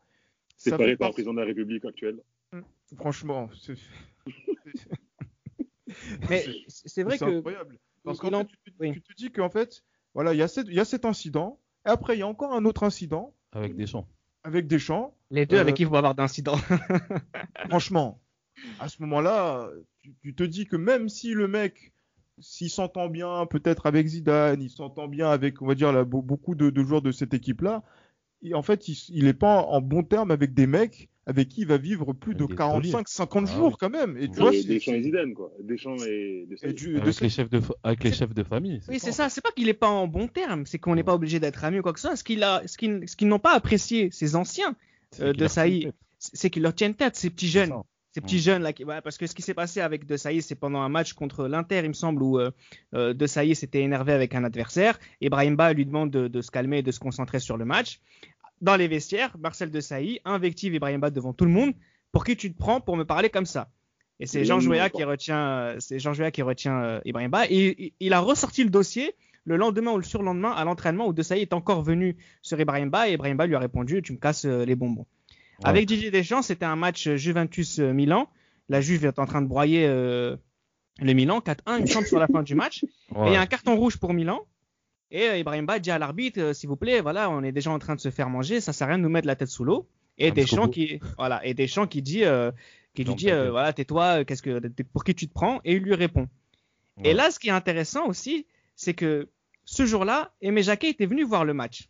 Séparé 0.56 0.96
par 0.96 1.08
le 1.08 1.12
président 1.12 1.34
de 1.34 1.40
la 1.40 1.46
République 1.46 1.84
actuelle. 1.84 2.20
Hum, 2.52 2.64
franchement, 2.96 3.50
c'est. 3.60 3.74
Mais 6.30 6.44
c'est 6.68 7.02
vrai 7.02 7.18
que. 7.18 7.24
C'est 7.24 7.36
incroyable. 7.36 7.78
Parce 8.04 8.18
qu'en 8.18 8.30
fait, 8.30 8.46
tu, 8.92 9.02
te 9.02 9.14
dis 9.16 9.30
qu'en 9.30 9.50
fait, 9.50 9.82
voilà, 10.14 10.32
il 10.32 10.38
y, 10.38 10.42
a 10.42 10.62
y 10.66 10.80
a 10.80 10.84
cet 10.84 11.04
incident. 11.04 11.60
Et 11.86 11.90
après, 11.90 12.16
il 12.16 12.20
y 12.20 12.22
a 12.22 12.26
encore 12.26 12.54
un 12.54 12.64
autre 12.64 12.84
incident. 12.84 13.34
Avec 13.52 13.76
des 13.76 13.86
champs. 13.86 14.08
Avec 14.44 14.66
des 14.66 14.78
champs. 14.78 15.14
Les 15.30 15.46
deux 15.46 15.58
avec 15.58 15.72
euh, 15.72 15.76
qui 15.76 15.82
il 15.82 15.88
faut 15.88 15.96
avoir 15.96 16.14
d'incident. 16.14 16.56
franchement, 17.68 18.20
à 18.80 18.88
ce 18.88 19.02
moment-là, 19.02 19.68
tu, 20.22 20.34
te 20.34 20.42
dis 20.42 20.66
que 20.66 20.76
même 20.76 21.08
si 21.08 21.32
le 21.32 21.48
mec 21.48 21.92
s'il 22.40 22.70
s'entend 22.70 23.08
bien 23.08 23.46
peut-être 23.46 23.86
avec 23.86 24.06
Zidane, 24.06 24.62
il 24.62 24.70
s'entend 24.70 25.08
bien 25.08 25.30
avec, 25.30 25.62
on 25.62 25.66
va 25.66 25.74
dire, 25.74 26.06
beaucoup 26.06 26.54
de, 26.54 26.72
joueurs 26.82 27.02
de 27.02 27.12
cette 27.12 27.34
équipe-là, 27.34 27.82
en 28.52 28.62
fait, 28.62 28.88
il 28.88 29.24
n'est 29.24 29.34
pas 29.34 29.62
en 29.62 29.80
bon 29.80 30.02
terme 30.02 30.30
avec 30.30 30.54
des 30.54 30.66
mecs 30.66 31.08
avec 31.28 31.48
qui 31.48 31.60
il 31.60 31.66
va 31.66 31.76
vivre 31.76 32.14
plus 32.14 32.34
de 32.34 32.44
45-50 32.44 33.44
ah 33.46 33.54
jours 33.54 33.76
quand 33.76 33.90
même. 33.90 34.16
Et 34.16 34.30
tu 34.30 34.40
vois, 34.40 34.50
Deschamps 34.50 34.94
et 34.94 35.02
Zidane, 35.02 35.34
quoi. 35.34 35.52
Deschamps 35.62 35.96
et, 35.96 36.48
avec, 36.62 37.20
les 37.20 37.28
chefs 37.28 37.50
de, 37.50 37.60
avec 37.82 38.02
les 38.02 38.12
chefs 38.12 38.32
de 38.32 38.42
famille. 38.42 38.80
Oui, 38.88 38.98
c'est 38.98 39.12
ça. 39.12 39.28
C'est 39.28 39.42
pas 39.42 39.50
qu'il 39.52 39.66
n'est 39.66 39.74
pas 39.74 39.90
en 39.90 40.06
bon 40.06 40.26
terme, 40.26 40.64
c'est 40.64 40.78
qu'on 40.78 40.94
n'est 40.94 41.04
pas 41.04 41.14
obligé 41.14 41.38
d'être 41.38 41.62
amis 41.64 41.80
ou 41.80 41.82
quoi 41.82 41.92
que 41.92 42.00
ce 42.00 42.08
soit. 42.08 42.16
Ce 42.16 42.24
qu'ils 42.24 43.04
ce 43.06 43.24
n'ont 43.26 43.38
pas 43.38 43.52
apprécié, 43.52 44.08
ces 44.10 44.36
anciens 44.36 44.74
euh, 45.20 45.34
de 45.34 45.46
Saïd, 45.46 45.92
c'est 46.18 46.48
qu'ils 46.48 46.62
leur 46.62 46.74
tiennent 46.74 46.94
tête, 46.94 47.14
ces 47.14 47.28
petits 47.28 47.48
jeunes. 47.48 47.74
Ces 48.12 48.22
petits 48.22 48.38
jeunes 48.38 48.62
là, 48.62 48.72
qui, 48.72 48.84
parce 48.84 49.18
que 49.18 49.26
ce 49.26 49.34
qui 49.34 49.42
s'est 49.42 49.54
passé 49.54 49.80
avec 49.80 50.06
De 50.06 50.16
Sailly, 50.16 50.40
c'est 50.40 50.54
pendant 50.54 50.80
un 50.80 50.88
match 50.88 51.12
contre 51.12 51.46
l'Inter, 51.46 51.80
il 51.80 51.88
me 51.88 51.92
semble, 51.92 52.22
où 52.22 52.38
euh, 52.38 52.50
euh, 52.94 53.12
De 53.12 53.26
Sailly 53.26 53.54
s'était 53.54 53.82
énervé 53.82 54.12
avec 54.12 54.34
un 54.34 54.44
adversaire. 54.44 54.98
Et 55.20 55.28
Brahim 55.28 55.56
Ba 55.56 55.72
lui 55.74 55.84
demande 55.84 56.10
de, 56.10 56.40
se 56.40 56.50
calmer 56.50 56.78
et 56.78 56.82
de 56.82 56.90
se 56.90 57.00
concentrer 57.00 57.38
sur 57.38 57.58
le 57.58 57.66
match. 57.66 58.00
Dans 58.62 58.76
les 58.76 58.88
vestiaires, 58.88 59.36
Marcel 59.38 59.70
De 59.70 59.80
Sailly 59.80 60.20
invective 60.24 60.74
Ibrahim 60.74 61.00
Ba 61.00 61.10
devant 61.10 61.34
tout 61.34 61.44
le 61.44 61.50
monde. 61.50 61.74
Pour 62.10 62.24
qui 62.24 62.36
tu 62.36 62.52
te 62.52 62.58
prends 62.58 62.80
pour 62.80 62.96
me 62.96 63.04
parler 63.04 63.28
comme 63.28 63.46
ça? 63.46 63.68
Et 64.20 64.26
c'est 64.26 64.44
Jean 64.44 64.58
Jouéa 64.58 64.88
qui 64.88 65.04
retient, 65.04 65.76
c'est 65.78 65.98
Jean 65.98 66.12
qui 66.30 66.42
retient 66.42 66.82
euh, 66.82 67.00
Ibrahim 67.04 67.30
Ba. 67.30 67.44
Et 67.50 67.92
il 68.00 68.12
a 68.14 68.20
ressorti 68.20 68.64
le 68.64 68.70
dossier 68.70 69.14
le 69.44 69.56
lendemain 69.56 69.92
ou 69.92 69.96
le 69.96 70.02
surlendemain 70.02 70.50
à 70.50 70.64
l'entraînement 70.64 71.06
où 71.06 71.14
De 71.14 71.22
Sailly 71.22 71.42
est 71.42 71.54
encore 71.54 71.80
venu 71.80 72.16
sur 72.42 72.60
Ibrahim 72.60 72.90
Ba 72.90 73.08
et 73.08 73.14
Ibrahim 73.14 73.36
Ba 73.36 73.46
lui 73.46 73.54
a 73.54 73.58
répondu 73.58 74.02
tu 74.02 74.12
me 74.12 74.18
casses 74.18 74.44
les 74.44 74.76
bonbons. 74.76 75.06
Avec 75.64 75.86
Didier 75.86 76.10
Deschamps, 76.10 76.42
c'était 76.42 76.64
un 76.64 76.76
match 76.76 77.08
Juventus-Milan. 77.08 78.28
La 78.68 78.80
Juve 78.80 79.06
est 79.06 79.18
en 79.18 79.26
train 79.26 79.42
de 79.42 79.46
broyer 79.46 79.86
euh, 79.86 80.36
le 81.00 81.12
Milan 81.14 81.40
4-1, 81.40 81.78
il 81.78 82.00
me 82.00 82.04
sur 82.04 82.18
la 82.18 82.26
fin 82.28 82.42
du 82.42 82.54
match. 82.54 82.84
Et 83.10 83.26
il 83.26 83.32
y 83.32 83.36
a 83.36 83.40
un 83.40 83.46
carton 83.46 83.76
rouge 83.76 83.96
pour 83.96 84.12
Milan. 84.12 84.40
Et 85.10 85.28
euh, 85.28 85.38
Ibrahim 85.38 85.64
Ba 85.64 85.78
dit 85.78 85.90
à 85.90 85.98
l'arbitre, 85.98 86.40
euh, 86.40 86.52
s'il 86.52 86.68
vous 86.68 86.76
plaît, 86.76 87.00
voilà, 87.00 87.30
on 87.30 87.42
est 87.42 87.52
déjà 87.52 87.70
en 87.70 87.78
train 87.78 87.96
de 87.96 88.00
se 88.00 88.10
faire 88.10 88.28
manger, 88.28 88.60
ça 88.60 88.72
sert 88.72 88.86
à 88.86 88.90
rien 88.90 88.98
de 88.98 89.02
nous 89.02 89.08
mettre 89.08 89.26
la 89.26 89.36
tête 89.36 89.48
sous 89.48 89.64
l'eau. 89.64 89.88
Et 90.18 90.32
Deschamps 90.32 90.68
qui, 90.68 91.00
voilà, 91.16 91.44
et 91.46 91.54
Deschamps 91.54 91.86
qui 91.86 92.02
dit, 92.02 92.24
qui 92.94 93.04
lui 93.04 93.14
dit, 93.14 93.30
voilà, 93.30 93.72
tais-toi, 93.72 94.24
qu'est-ce 94.24 94.42
que, 94.42 94.60
pour 94.92 95.04
qui 95.04 95.14
tu 95.14 95.28
te 95.28 95.32
prends? 95.32 95.60
Et 95.64 95.76
il 95.76 95.82
lui 95.82 95.94
répond. 95.94 96.28
Et 97.04 97.14
là, 97.14 97.30
ce 97.30 97.38
qui 97.38 97.48
est 97.48 97.52
intéressant 97.52 98.06
aussi, 98.06 98.46
c'est 98.74 98.94
que 98.94 99.28
ce 99.64 99.86
jour-là, 99.86 100.32
Aimé 100.40 100.62
Jacquet 100.62 100.90
était 100.90 101.06
venu 101.06 101.22
voir 101.22 101.44
le 101.44 101.54
match. 101.54 101.88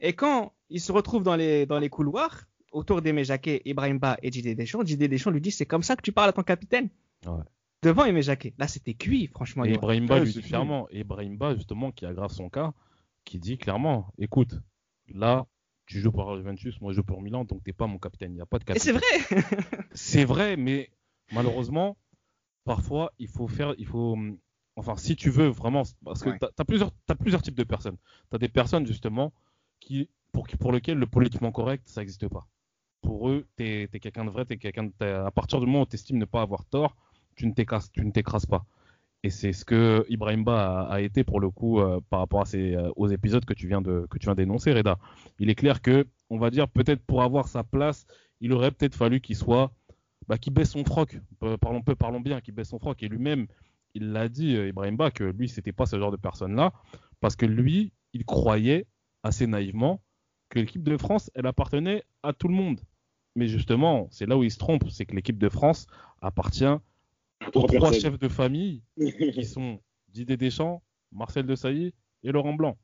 Et 0.00 0.12
quand 0.12 0.52
il 0.70 0.80
se 0.80 0.92
retrouve 0.92 1.22
dans 1.22 1.36
les, 1.36 1.66
dans 1.66 1.78
les 1.78 1.88
couloirs, 1.88 2.44
autour 2.72 3.02
d'Aimé 3.02 3.24
Jacquet, 3.24 3.62
Ibrahim 3.64 3.98
Ba 3.98 4.16
et 4.22 4.30
Didier 4.30 4.54
Deschamps, 4.54 4.82
Didier 4.82 5.08
Deschamps 5.08 5.30
lui 5.30 5.40
dit 5.40 5.50
c'est 5.50 5.66
comme 5.66 5.82
ça 5.82 5.96
que 5.96 6.02
tu 6.02 6.12
parles 6.12 6.30
à 6.30 6.32
ton 6.32 6.42
capitaine. 6.42 6.88
Devant 7.82 8.04
Aimé 8.04 8.22
Jacquet. 8.22 8.54
Là, 8.58 8.66
c'était 8.66 8.94
cuit, 8.94 9.26
franchement. 9.26 9.64
Et 9.64 9.74
Ibrahim 9.74 10.06
Ba 10.06 10.20
lui 10.20 10.32
dit 10.32 10.42
clairement, 10.42 10.88
Ibrahim 10.90 11.36
Ba, 11.36 11.54
justement, 11.54 11.92
qui 11.92 12.06
aggrave 12.06 12.32
son 12.32 12.48
cas, 12.48 12.72
qui 13.24 13.38
dit 13.38 13.58
clairement 13.58 14.12
écoute, 14.18 14.54
là, 15.08 15.46
tu 15.86 16.00
joues 16.00 16.12
pour 16.12 16.34
Juventus, 16.36 16.80
moi 16.80 16.92
je 16.92 16.96
joue 16.96 17.02
pour 17.02 17.20
Milan, 17.20 17.44
donc 17.44 17.62
t'es 17.62 17.72
pas 17.72 17.86
mon 17.86 17.98
capitaine. 17.98 18.32
Il 18.32 18.36
n'y 18.36 18.40
a 18.40 18.46
pas 18.46 18.58
de 18.58 18.64
capitaine. 18.64 18.96
Et 18.96 19.00
c'est 19.00 19.36
vrai 19.38 19.44
C'est 19.92 20.24
vrai, 20.24 20.56
mais 20.56 20.90
malheureusement, 21.32 21.96
parfois, 22.64 23.12
il 23.18 23.28
faut 23.28 23.48
faire. 23.48 23.74
Il 23.78 23.86
faut, 23.86 24.16
enfin, 24.76 24.96
si 24.96 25.14
tu 25.14 25.30
veux 25.30 25.48
vraiment. 25.48 25.82
Parce 26.04 26.22
que 26.22 26.30
tu 26.30 26.46
as, 26.56 26.64
plusieurs, 26.64 26.90
as 27.08 27.14
plusieurs 27.14 27.42
types 27.42 27.56
de 27.56 27.64
personnes. 27.64 27.96
Tu 28.30 28.36
as 28.36 28.38
des 28.38 28.48
personnes, 28.48 28.86
justement, 28.86 29.32
qui, 29.80 30.08
pour, 30.34 30.46
pour 30.46 30.72
lesquelles 30.72 30.98
le 30.98 31.06
politiquement 31.06 31.52
correct, 31.52 31.84
ça 31.86 32.00
n'existe 32.00 32.28
pas. 32.28 32.46
Pour 33.00 33.30
eux, 33.30 33.46
tu 33.56 33.64
es, 33.64 33.88
quelqu'un 34.00 34.24
de 34.24 34.30
vrai, 34.30 34.44
es 34.50 34.56
quelqu'un 34.58 34.90
à 35.00 35.30
partir 35.30 35.60
du 35.60 35.66
moment 35.66 35.82
où 35.82 35.86
tu 35.86 35.94
estimes 35.94 36.18
ne 36.18 36.24
pas 36.24 36.42
avoir 36.42 36.64
tort, 36.66 36.96
tu 37.36 37.46
ne 37.46 37.52
t'écrases 37.52 38.46
pas. 38.46 38.66
Et 39.22 39.30
c'est 39.30 39.52
ce 39.54 39.64
que 39.64 40.04
Ibrahimba 40.10 40.82
a, 40.82 40.94
a, 40.94 41.00
été 41.00 41.24
pour 41.24 41.40
le 41.40 41.48
coup 41.48 41.80
euh, 41.80 42.00
par 42.10 42.20
rapport 42.20 42.44
euh, 42.54 42.92
aux 42.96 43.08
épisodes 43.08 43.44
que 43.46 43.54
tu 43.54 43.66
viens 43.66 43.82
que 43.82 44.18
tu 44.18 44.26
viens 44.26 44.34
d'énoncer, 44.34 44.74
Reda. 44.74 44.98
Il 45.38 45.48
est 45.48 45.54
clair 45.54 45.80
que, 45.80 46.06
on 46.28 46.38
va 46.38 46.50
dire, 46.50 46.68
peut-être 46.68 47.02
pour 47.06 47.22
avoir 47.22 47.48
sa 47.48 47.64
place, 47.64 48.06
il 48.40 48.52
aurait 48.52 48.70
peut-être 48.70 48.94
fallu 48.94 49.20
qu'il 49.20 49.36
soit, 49.36 49.72
bah, 50.28 50.36
qu'il 50.36 50.52
baisse 50.52 50.72
son 50.72 50.84
froc. 50.84 51.18
Parlons 51.60 51.80
peu, 51.80 51.94
parlons 51.94 52.20
bien, 52.20 52.42
qu'il 52.42 52.54
baisse 52.54 52.68
son 52.68 52.78
froc. 52.78 53.02
Et 53.02 53.08
lui-même, 53.08 53.46
il 53.94 54.12
l'a 54.12 54.28
dit, 54.28 54.56
euh, 54.56 54.68
Ibrahimba, 54.68 55.10
que 55.10 55.24
lui, 55.24 55.48
c'était 55.48 55.72
pas 55.72 55.86
ce 55.86 55.98
genre 55.98 56.10
de 56.10 56.18
personne-là, 56.18 56.72
parce 57.20 57.36
que 57.36 57.46
lui, 57.46 57.92
il 58.12 58.26
croyait 58.26 58.86
assez 59.22 59.46
naïvement 59.46 60.02
que 60.54 60.60
l'équipe 60.60 60.84
de 60.84 60.96
France, 60.96 61.30
elle 61.34 61.46
appartenait 61.46 62.04
à 62.22 62.32
tout 62.32 62.48
le 62.48 62.54
monde. 62.54 62.80
Mais 63.34 63.48
justement, 63.48 64.06
c'est 64.10 64.26
là 64.26 64.38
où 64.38 64.44
il 64.44 64.50
se 64.50 64.58
trompe, 64.58 64.88
c'est 64.88 65.04
que 65.04 65.16
l'équipe 65.16 65.38
de 65.38 65.48
France 65.48 65.86
appartient 66.22 66.64
aux 67.54 67.66
trois 67.66 67.92
chefs 67.92 68.18
de 68.18 68.28
famille 68.28 68.82
qui 69.34 69.44
sont 69.44 69.80
Didier 70.08 70.36
Deschamps, 70.36 70.82
Marcel 71.10 71.44
Desailly 71.44 71.92
et 72.22 72.30
Laurent 72.30 72.54
Blanc. 72.54 72.78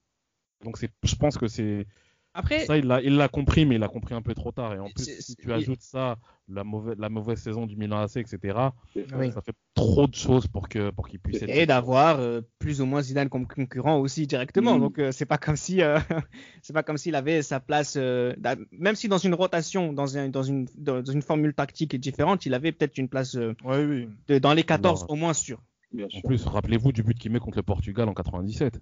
Donc 0.64 0.78
je 0.78 1.16
pense 1.16 1.38
que 1.38 1.46
c'est 1.46 1.86
après, 2.32 2.64
ça, 2.66 2.78
il 2.78 2.86
l'a, 2.86 3.28
compris, 3.28 3.66
mais 3.66 3.74
il 3.74 3.80
l'a 3.80 3.88
compris 3.88 4.14
un 4.14 4.22
peu 4.22 4.34
trop 4.34 4.52
tard. 4.52 4.74
Et 4.74 4.78
en 4.78 4.88
plus, 4.88 5.20
si 5.20 5.34
tu 5.34 5.52
ajoutes 5.52 5.82
ça, 5.82 6.16
la 6.48 6.62
mauvaise, 6.62 6.96
la 6.96 7.08
mauvaise 7.08 7.38
saison 7.38 7.66
du 7.66 7.76
Milan 7.76 7.98
AC, 7.98 8.18
etc., 8.18 8.56
ça 8.94 9.40
fait 9.42 9.54
trop 9.74 10.06
de 10.06 10.14
choses 10.14 10.46
pour 10.46 10.68
qu'il 10.68 11.18
puisse. 11.22 11.42
Et 11.42 11.66
d'avoir 11.66 12.20
euh, 12.20 12.40
plus 12.60 12.80
ou 12.80 12.86
moins 12.86 13.02
Zidane 13.02 13.28
comme 13.28 13.48
concurrent 13.48 13.98
aussi 13.98 14.28
directement. 14.28 14.76
Mm. 14.76 14.80
Donc 14.80 14.98
euh, 14.98 15.10
c'est 15.10 15.26
pas 15.26 15.38
comme 15.38 15.56
si 15.56 15.82
euh, 15.82 15.98
c'est 16.62 16.72
pas 16.72 16.84
comme 16.84 16.98
s'il 16.98 17.16
avait 17.16 17.42
sa 17.42 17.58
place, 17.58 17.96
même 17.96 18.94
si 18.94 19.08
dans 19.08 19.18
une 19.18 19.34
rotation, 19.34 19.92
dans, 19.92 20.16
un, 20.16 20.28
dans 20.28 20.44
une 20.44 20.68
dans 20.76 21.04
une 21.04 21.22
formule 21.22 21.54
tactique 21.54 21.96
différente, 21.96 22.46
il 22.46 22.54
avait 22.54 22.70
peut-être 22.70 22.96
une 22.98 23.08
place 23.08 23.36
oui. 23.64 24.08
de, 24.28 24.38
dans 24.38 24.54
les 24.54 24.62
14 24.62 25.06
au 25.08 25.16
moins 25.16 25.32
sûr. 25.32 25.60
en 26.00 26.20
plus, 26.20 26.44
rappelez-vous 26.44 26.92
du 26.92 27.02
but 27.02 27.18
qu'il 27.18 27.32
met 27.32 27.40
contre 27.40 27.58
le 27.58 27.64
Portugal 27.64 28.08
en 28.08 28.14
97. 28.14 28.80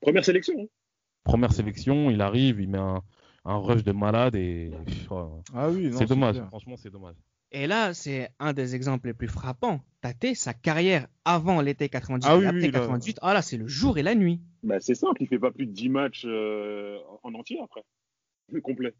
Première 0.00 0.24
sélection. 0.24 0.68
Première 1.26 1.52
sélection, 1.52 2.08
il 2.08 2.20
arrive, 2.20 2.60
il 2.60 2.68
met 2.68 2.78
un, 2.78 3.02
rush 3.44 3.82
de 3.82 3.92
malade 3.92 4.36
et 4.36 4.70
ah 5.54 5.68
oui, 5.70 5.92
c'est 5.92 6.06
dommage. 6.06 6.40
Franchement, 6.48 6.76
c'est 6.76 6.90
dommage. 6.90 7.16
Et 7.50 7.66
là, 7.66 7.94
c'est 7.94 8.30
un 8.38 8.52
des 8.52 8.74
exemples 8.74 9.08
les 9.08 9.14
plus 9.14 9.26
frappants. 9.26 9.80
Tate, 10.02 10.34
sa 10.34 10.54
carrière 10.54 11.08
avant 11.24 11.60
l'été 11.60 11.88
98 11.88 12.28
ah, 12.28 12.48
après 12.48 12.70
98, 12.70 13.18
ah 13.22 13.34
là, 13.34 13.42
c'est 13.42 13.56
le 13.56 13.66
jour 13.66 13.98
et 13.98 14.02
la 14.02 14.14
nuit. 14.14 14.40
Bah, 14.62 14.78
c'est 14.80 14.94
simple, 14.94 15.20
il 15.22 15.26
fait 15.26 15.38
pas 15.38 15.50
plus 15.50 15.66
de 15.66 15.72
10 15.72 15.88
matchs 15.88 16.24
euh, 16.26 16.98
en 17.24 17.34
entier 17.34 17.58
après. 17.60 17.82
Le 18.52 18.60
complet. 18.60 18.94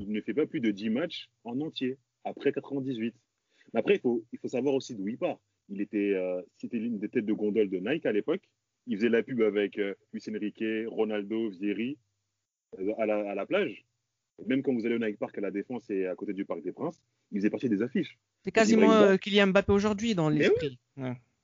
Il 0.00 0.10
ne 0.10 0.20
fait 0.20 0.34
pas 0.34 0.46
plus 0.46 0.60
de 0.60 0.70
10 0.70 0.90
matchs 0.90 1.28
en 1.44 1.60
entier 1.60 1.98
après 2.24 2.52
98. 2.52 3.14
Mais 3.72 3.80
après, 3.80 3.96
il 3.96 4.00
faut, 4.00 4.24
il 4.32 4.38
faut 4.40 4.48
savoir 4.48 4.74
aussi 4.74 4.94
d'où 4.96 5.06
il 5.06 5.18
part. 5.18 5.38
Il 5.68 5.80
était, 5.80 6.14
euh, 6.14 6.42
c'était 6.58 6.78
l'une 6.78 6.98
des 6.98 7.08
têtes 7.08 7.26
de 7.26 7.32
gondole 7.32 7.70
de 7.70 7.78
Nike 7.78 8.06
à 8.06 8.12
l'époque 8.12 8.42
il 8.86 8.96
faisait 8.96 9.08
la 9.08 9.22
pub 9.22 9.40
avec 9.42 9.78
euh, 9.78 9.94
Luis 10.12 10.22
Enrique, 10.28 10.64
Ronaldo, 10.86 11.50
Vieri 11.50 11.98
euh, 12.78 12.92
à, 12.98 13.06
la, 13.06 13.46
plage. 13.46 13.84
même 14.46 14.62
quand 14.62 14.74
vous 14.74 14.86
allez 14.86 14.96
au 14.96 14.98
Nike 14.98 15.18
Park 15.18 15.36
à 15.38 15.40
la 15.40 15.50
Défense 15.50 15.88
et 15.90 16.06
à 16.06 16.14
côté 16.14 16.32
du 16.32 16.44
Parc 16.44 16.62
des 16.62 16.72
Princes, 16.72 17.00
il 17.32 17.38
faisait 17.38 17.50
partie 17.50 17.68
des 17.68 17.82
affiches. 17.82 18.18
C'est 18.42 18.52
quasiment 18.52 18.92
euh, 18.92 19.16
Kylian 19.16 19.48
Mbappé 19.48 19.72
aujourd'hui 19.72 20.14
dans 20.14 20.28
l'esprit. 20.28 20.78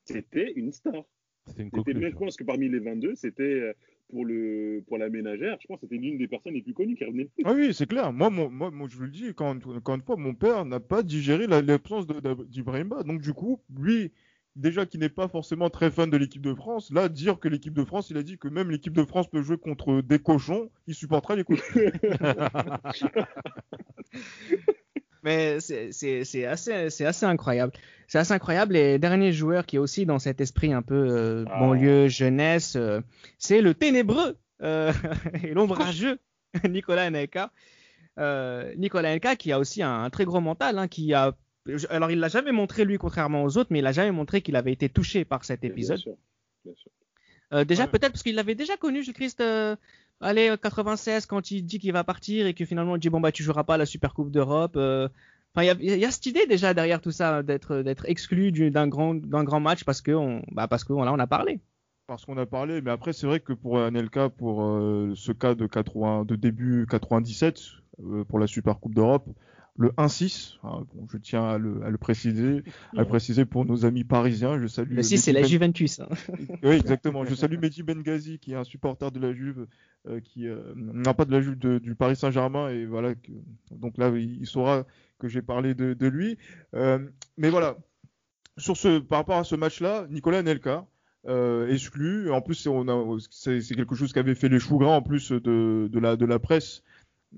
C'était 0.04 0.52
une 0.56 0.72
star. 0.72 1.04
C'était 1.46 1.92
une 1.92 2.00
je 2.00 2.16
pense 2.16 2.36
que 2.36 2.44
parmi 2.44 2.68
les 2.68 2.78
22, 2.78 3.14
c'était 3.14 3.74
pour 4.10 4.24
le 4.24 4.82
pour 4.86 4.98
la 4.98 5.08
ménagère, 5.08 5.56
je 5.60 5.66
pense 5.66 5.80
que 5.80 5.86
c'était 5.86 6.00
l'une 6.00 6.18
des 6.18 6.28
personnes 6.28 6.54
les 6.54 6.62
plus 6.62 6.74
connues 6.74 6.96
qui 6.96 7.04
revenait 7.04 7.24
le 7.24 7.28
plus. 7.28 7.44
Ah 7.44 7.54
oui, 7.54 7.72
c'est 7.72 7.86
clair. 7.86 8.12
Moi, 8.12 8.28
moi, 8.30 8.70
moi, 8.70 8.88
je 8.88 8.96
vous 8.96 9.04
le 9.04 9.10
dis, 9.10 9.32
quand, 9.34 9.66
encore 9.66 9.94
une 9.94 10.02
fois, 10.02 10.16
mon 10.16 10.34
père 10.34 10.64
n'a 10.64 10.80
pas 10.80 11.02
digéré 11.02 11.46
l'absence 11.46 12.06
d'Ibrahima. 12.06 13.02
Donc, 13.02 13.20
du 13.20 13.32
coup, 13.32 13.60
lui, 13.78 14.12
déjà 14.56 14.86
qui 14.86 14.98
n'est 14.98 15.08
pas 15.08 15.28
forcément 15.28 15.70
très 15.70 15.90
fan 15.90 16.10
de 16.10 16.16
l'équipe 16.16 16.42
de 16.42 16.54
France, 16.54 16.90
là, 16.92 17.08
dire 17.08 17.38
que 17.38 17.48
l'équipe 17.48 17.74
de 17.74 17.84
France, 17.84 18.10
il 18.10 18.16
a 18.16 18.22
dit 18.22 18.38
que 18.38 18.48
même 18.48 18.70
l'équipe 18.70 18.92
de 18.92 19.04
France 19.04 19.28
peut 19.28 19.42
jouer 19.42 19.58
contre 19.58 20.02
des 20.02 20.18
cochons, 20.18 20.70
il 20.86 20.94
supportera 20.94 21.36
les 21.36 21.44
cochons. 21.44 21.64
Mais 25.22 25.60
c'est 25.60 26.46
assez, 26.46 27.04
assez 27.04 27.26
incroyable. 27.26 27.72
C'est 28.08 28.18
assez 28.18 28.32
incroyable. 28.32 28.76
Et 28.76 28.98
dernier 28.98 29.32
joueur 29.32 29.66
qui 29.66 29.76
est 29.76 29.78
aussi 29.78 30.06
dans 30.06 30.18
cet 30.18 30.40
esprit 30.40 30.72
un 30.72 30.82
peu 30.82 30.94
euh, 30.94 31.44
ah. 31.50 31.60
banlieue, 31.60 32.08
jeunesse, 32.08 32.76
euh, 32.76 33.00
c'est 33.38 33.60
le 33.60 33.74
ténébreux 33.74 34.38
euh, 34.62 34.92
et 35.44 35.52
l'ombrageux 35.52 36.18
Nicolas 36.68 37.04
Anelka. 37.04 37.52
Nicolas 38.76 39.10
Anelka 39.10 39.36
qui 39.36 39.52
a 39.52 39.58
aussi 39.58 39.82
un, 39.82 40.04
un 40.04 40.10
très 40.10 40.24
gros 40.24 40.40
mental, 40.40 40.78
hein, 40.78 40.88
qui 40.88 41.14
a 41.14 41.34
alors, 41.90 42.10
il 42.10 42.18
l'a 42.18 42.28
jamais 42.28 42.52
montré, 42.52 42.84
lui, 42.84 42.98
contrairement 42.98 43.44
aux 43.44 43.58
autres, 43.58 43.68
mais 43.70 43.80
il 43.80 43.86
a 43.86 43.92
jamais 43.92 44.12
montré 44.12 44.40
qu'il 44.42 44.56
avait 44.56 44.72
été 44.72 44.88
touché 44.88 45.24
par 45.24 45.44
cet 45.44 45.64
épisode. 45.64 46.00
Euh, 47.52 47.64
déjà, 47.64 47.86
peut-être 47.86 48.12
parce 48.12 48.22
qu'il 48.22 48.34
l'avait 48.34 48.54
déjà 48.54 48.76
connu, 48.76 49.02
je 49.02 49.12
Christ. 49.12 49.40
Euh, 49.40 49.76
allez, 50.20 50.54
96, 50.60 51.26
quand 51.26 51.50
il 51.50 51.62
dit 51.64 51.78
qu'il 51.78 51.92
va 51.92 52.04
partir 52.04 52.46
et 52.46 52.54
que 52.54 52.64
finalement 52.64 52.96
il 52.96 53.00
dit 53.00 53.10
bon 53.10 53.20
bah 53.20 53.32
tu 53.32 53.42
joueras 53.42 53.64
pas 53.64 53.74
à 53.74 53.78
la 53.78 53.86
Super 53.86 54.14
Coupe 54.14 54.30
d'Europe. 54.30 54.74
Euh. 54.76 55.08
Enfin, 55.52 55.74
il 55.80 55.84
y, 55.84 56.04
a, 56.04 56.10
cette 56.12 56.26
idée 56.26 56.46
déjà 56.46 56.74
derrière 56.74 57.00
tout 57.00 57.10
ça 57.10 57.42
d'être 57.42 57.78
d'être 57.78 58.08
exclu 58.08 58.52
d'un 58.70 58.86
grand 58.86 59.16
d'un 59.16 59.42
grand 59.42 59.58
match 59.58 59.82
parce 59.82 60.00
que 60.00 60.12
on 60.12 60.42
bah 60.52 60.68
parce 60.68 60.84
que 60.84 60.92
là 60.92 61.12
on 61.12 61.18
a 61.18 61.26
parlé. 61.26 61.58
Parce 62.06 62.24
qu'on 62.24 62.36
a 62.38 62.46
parlé, 62.46 62.80
mais 62.82 62.92
après 62.92 63.12
c'est 63.12 63.26
vrai 63.26 63.40
que 63.40 63.52
pour 63.52 63.80
Anelka, 63.80 64.28
pour 64.28 64.60
ce 65.16 65.32
cas 65.32 65.56
de 65.56 65.66
80 65.66 66.24
de 66.24 66.36
début 66.36 66.86
97 66.88 67.60
pour 68.28 68.38
la 68.38 68.46
Super 68.46 68.78
Coupe 68.78 68.94
d'Europe, 68.94 69.28
le 69.80 69.88
1-6. 69.92 70.58
Hein, 70.62 70.84
je 71.10 71.16
tiens 71.16 71.48
à 71.48 71.56
le, 71.56 71.96
préciser, 71.96 72.62
à 72.96 73.04
préciser 73.06 73.46
pour 73.46 73.64
nos 73.64 73.86
amis 73.86 74.04
parisiens. 74.04 74.60
Je 74.60 74.66
salue. 74.66 74.94
Le 74.94 75.02
6, 75.02 75.16
c'est 75.18 75.32
la 75.32 75.42
Juventus. 75.42 76.00
Hein. 76.00 76.08
oui, 76.62 76.74
exactement. 76.74 77.24
Je 77.24 77.34
salue 77.34 77.58
Mehdi 77.58 77.82
Benghazi, 77.82 78.38
qui 78.38 78.52
est 78.52 78.56
un 78.56 78.64
supporter 78.64 79.10
de 79.10 79.18
la 79.18 79.32
Juve, 79.32 79.66
euh, 80.06 80.20
qui 80.20 80.46
euh, 80.46 80.74
n'a 80.76 81.14
pas 81.14 81.24
de 81.24 81.32
la 81.32 81.40
Juve 81.40 81.56
du 81.56 81.94
Paris 81.94 82.14
Saint-Germain, 82.14 82.68
et 82.68 82.84
voilà. 82.84 83.14
donc 83.70 83.96
là, 83.96 84.10
il, 84.14 84.46
saura 84.46 84.84
que 85.18 85.28
j'ai 85.28 85.40
parlé 85.40 85.74
de, 85.74 86.06
lui. 86.06 86.36
Euh, 86.74 86.98
mais 87.38 87.48
voilà. 87.48 87.78
Sur 88.58 88.76
ce, 88.76 88.98
par 88.98 89.20
rapport 89.20 89.38
à 89.38 89.44
ce 89.44 89.56
match-là, 89.56 90.06
Nicolas 90.10 90.42
Nelka, 90.42 90.86
exclu. 91.70 92.30
En 92.30 92.42
plus, 92.42 92.68
c'est 93.30 93.74
quelque 93.74 93.94
chose 93.94 94.12
qui 94.12 94.18
avait 94.18 94.34
fait 94.34 94.50
les 94.50 94.58
choux 94.58 94.76
gras 94.76 94.96
en 94.96 95.00
plus 95.00 95.32
de, 95.32 95.88
de, 95.90 95.98
la, 95.98 96.16
de 96.16 96.26
la 96.26 96.38
presse 96.38 96.82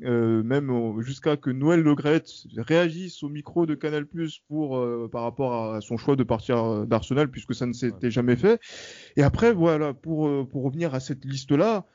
euh, 0.00 0.42
même 0.42 1.00
jusqu'à 1.02 1.36
que 1.36 1.50
Noël 1.50 1.80
Legret 1.80 2.22
réagisse 2.56 3.22
au 3.22 3.28
micro 3.28 3.66
de 3.66 3.74
Canal 3.74 4.06
Plus 4.06 4.42
pour 4.48 4.78
euh, 4.78 5.08
par 5.12 5.22
rapport 5.22 5.74
à 5.74 5.82
son 5.82 5.98
choix 5.98 6.16
de 6.16 6.22
partir 6.22 6.64
euh, 6.64 6.86
d'Arsenal 6.86 7.30
puisque 7.30 7.54
ça 7.54 7.66
ne 7.66 7.74
s'était 7.74 8.10
jamais 8.10 8.36
fait. 8.36 8.58
Et 9.16 9.22
après 9.22 9.52
voilà 9.52 9.92
pour 9.92 10.48
pour 10.48 10.64
revenir 10.64 10.94
à 10.94 11.00
cette 11.00 11.24
liste 11.26 11.52
là, 11.52 11.86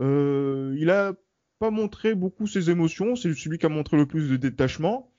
il 0.00 0.90
a 0.90 1.12
pas 1.58 1.70
montré 1.70 2.14
beaucoup 2.14 2.46
ses 2.46 2.70
émotions, 2.70 3.14
c'est 3.14 3.34
celui 3.34 3.58
qui 3.58 3.66
a 3.66 3.68
montré 3.68 3.96
le 3.96 4.06
plus 4.06 4.30
de 4.30 4.36
détachement. 4.36 5.12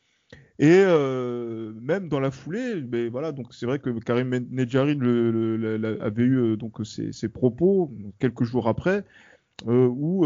Et 0.58 0.84
même 1.82 2.10
dans 2.10 2.20
la 2.20 2.32
foulée, 2.32 2.82
ben 2.82 3.10
voilà, 3.10 3.32
donc 3.32 3.54
c'est 3.54 3.66
vrai 3.66 3.80
que 3.80 3.90
Karim 4.00 4.30
Nedjari 4.50 4.96
le, 4.96 6.00
avait 6.02 6.24
eu 6.24 6.58
donc 6.58 6.86
ses, 6.86 7.14
ses, 7.14 7.30
propos 7.30 7.94
quelques 8.20 8.44
jours 8.44 8.68
après, 8.68 9.06
où 9.66 10.26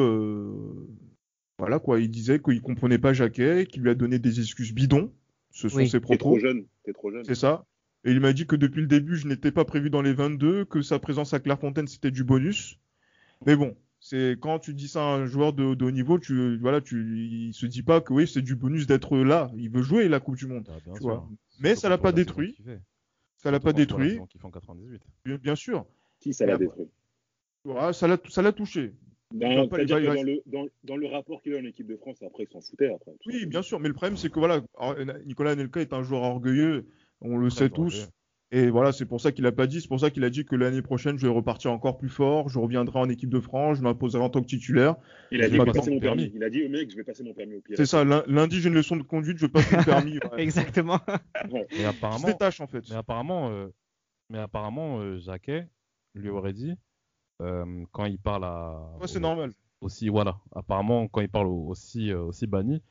voilà 1.60 1.80
quoi, 1.80 2.00
il 2.00 2.10
disait 2.10 2.40
qu'il 2.40 2.62
comprenait 2.62 2.98
pas 2.98 3.14
Jacquet, 3.14 3.66
qu'il 3.66 3.84
lui 3.84 3.90
a 3.90 3.96
donné 3.96 4.20
des 4.20 4.40
excuses 4.40 4.74
bidons. 4.74 5.12
Ce 5.52 5.70
sont 5.70 5.86
ses 5.86 6.00
propos. 6.00 6.14
T'es 6.14 6.18
trop 6.18 6.40
jeune, 6.40 6.66
t'es 6.84 6.94
trop 6.94 7.12
jeune. 7.12 7.24
C'est 7.26 7.36
ça. 7.36 7.66
Et 8.06 8.12
il 8.12 8.20
m'a 8.20 8.34
dit 8.34 8.48
que 8.48 8.56
depuis 8.56 8.82
le 8.82 8.88
début, 8.88 9.16
je 9.16 9.28
n'étais 9.28 9.52
pas 9.52 9.64
prévu 9.64 9.90
dans 9.90 10.02
les 10.02 10.14
22, 10.14 10.66
que 10.66 10.82
sa 10.82 11.00
présence 11.00 11.34
à 11.34 11.40
Clairefontaine 11.40 11.88
c'était 11.88 12.12
du 12.12 12.24
bonus. 12.24 12.80
Mais 13.46 13.56
bon, 13.56 13.76
c'est 14.00 14.36
quand 14.40 14.60
tu 14.60 14.74
dis 14.74 14.88
ça 14.88 15.02
à 15.02 15.16
un 15.16 15.26
joueur 15.26 15.54
de, 15.54 15.64
haut 15.64 15.92
niveau, 15.92 16.20
tu 16.20 16.58
voilà, 16.58 16.82
tu 16.82 17.18
il 17.18 17.54
se 17.54 17.66
dit 17.66 17.84
pas 17.84 18.02
que 18.02 18.12
oui, 18.12 18.28
c'est 18.28 18.42
du 18.42 18.56
bonus 18.56 18.88
d'être 18.88 19.16
là. 19.18 19.52
Il 19.56 19.70
veut 19.70 19.84
jouer 19.84 20.10
la 20.10 20.20
Coupe 20.20 20.36
du 20.36 20.48
Monde. 20.48 20.68
Ah, 20.70 20.92
tu 20.96 21.04
vois. 21.04 21.30
Mais 21.60 21.76
ça 21.76 21.88
l'a 21.88 21.98
pas 21.98 22.12
détruit. 22.12 22.58
Ça 23.38 23.52
l'a 23.52 23.60
pas 23.60 23.74
détruit. 23.74 24.20
Bien, 25.24 25.38
bien 25.38 25.56
sûr. 25.56 25.86
Si 26.20 26.34
ça 26.34 26.46
l'a 26.46 26.58
détruit. 26.58 26.88
ça 27.94 28.08
l'a 28.42 28.52
Ben, 29.34 29.68
dans, 29.68 29.78
le, 29.78 30.70
dans, 30.84 30.96
le, 30.96 31.08
rapport 31.08 31.42
qu'il 31.42 31.56
a 31.56 31.58
en 31.58 31.66
équipe 31.66 31.88
de 31.88 31.96
France, 31.96 32.22
après, 32.22 32.44
il 32.44 32.50
s'en 32.50 32.62
foutait. 32.62 32.94
Après, 32.94 33.12
oui, 33.26 33.48
bien 33.48 33.64
sûr, 33.64 33.80
mais 33.80 33.88
le 33.88 33.96
problème, 33.96 34.16
c'est 34.16 34.30
que 34.30 34.38
voilà, 34.38 34.62
Nicolas 35.26 35.56
Nelka 35.56 35.82
est 35.82 35.92
un 35.92 36.04
joueur 36.04 36.22
orgueilleux, 36.22 36.86
on 37.20 37.38
le 37.38 37.50
sait 37.50 37.70
tous. 37.70 38.08
Et 38.52 38.70
voilà, 38.70 38.92
c'est 38.92 39.08
pour 39.08 39.20
ça 39.20 39.32
qu'il 39.32 39.48
a 39.48 39.52
pas 39.52 39.66
dit, 39.66 39.82
c'est 39.82 39.88
pour 39.88 40.00
ça 40.00 40.12
qu'il 40.12 40.24
a 40.24 40.30
dit 40.30 40.46
que 40.46 40.56
l'année 40.56 40.84
prochaine, 40.84 41.18
je 41.18 41.26
vais 41.26 41.34
repartir 41.34 41.72
encore 41.72 41.98
plus 41.98 42.10
fort, 42.10 42.50
je 42.50 42.60
reviendrai 42.60 43.00
en 43.00 43.10
équipe 43.10 43.32
de 43.32 43.40
France, 43.40 43.80
je 43.80 43.82
m'imposerai 43.82 44.22
en 44.22 44.30
tant 44.30 44.42
que 44.42 44.46
titulaire. 44.46 44.96
Il 45.32 45.42
a 45.42 45.50
dit, 45.50 45.58
passer 45.58 45.90
mon 45.90 46.00
permis. 46.00 46.32
Il 46.36 46.44
a 46.44 46.52
dit 46.52 46.64
au 46.64 46.70
mec, 46.70 46.92
je 46.92 46.96
vais 46.96 47.04
passer 47.04 47.24
mon 47.24 47.34
permis 47.34 47.56
au 47.56 47.62
pied. 47.62 47.76
C'est 47.76 47.88
ça, 47.88 48.04
lundi, 48.04 48.62
j'ai 48.62 48.70
une 48.70 48.76
leçon 48.76 48.96
de 48.96 49.02
conduite, 49.02 49.40
je 49.40 49.48
passe 49.48 49.72
mon 49.72 49.84
permis. 49.84 50.20
Exactement. 50.38 51.00
Et 51.72 51.84
apparemment, 51.84 52.28
détache, 52.28 52.62
en 52.62 52.68
fait. 52.68 52.84
Mais 52.92 52.96
apparemment, 52.96 53.50
euh, 53.50 53.70
mais 54.30 54.38
apparemment 54.38 55.00
euh, 55.00 55.18
Jacquet 55.18 55.66
lui 56.14 56.30
aurait 56.30 56.54
dit, 56.54 56.76
euh, 57.42 57.86
quand 57.92 58.06
il 58.06 58.20
parle 58.20 58.46
à. 58.46 58.90
Ouais, 59.00 59.08
c'est 59.08 59.20
normal. 59.20 59.54
Aussi, 59.82 60.10
voilà. 60.10 60.40
Apparemment, 60.56 61.08
quand 61.08 61.22
il 61.22 61.30
parle 61.30 61.48
aussi, 61.48 62.12
euh, 62.12 62.24
aussi 62.24 62.48
banni, 62.48 62.82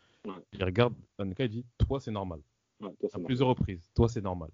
il 0.53 0.63
regarde 0.63 0.95
Annika 1.19 1.45
et 1.45 1.49
dit 1.49 1.65
Toi, 1.79 2.01
c'est 2.01 2.11
normal. 2.11 2.41
à 2.83 3.19
plusieurs 3.25 3.49
reprises. 3.49 3.91
Toi, 3.95 4.09
c'est 4.09 4.21
normal. 4.21 4.51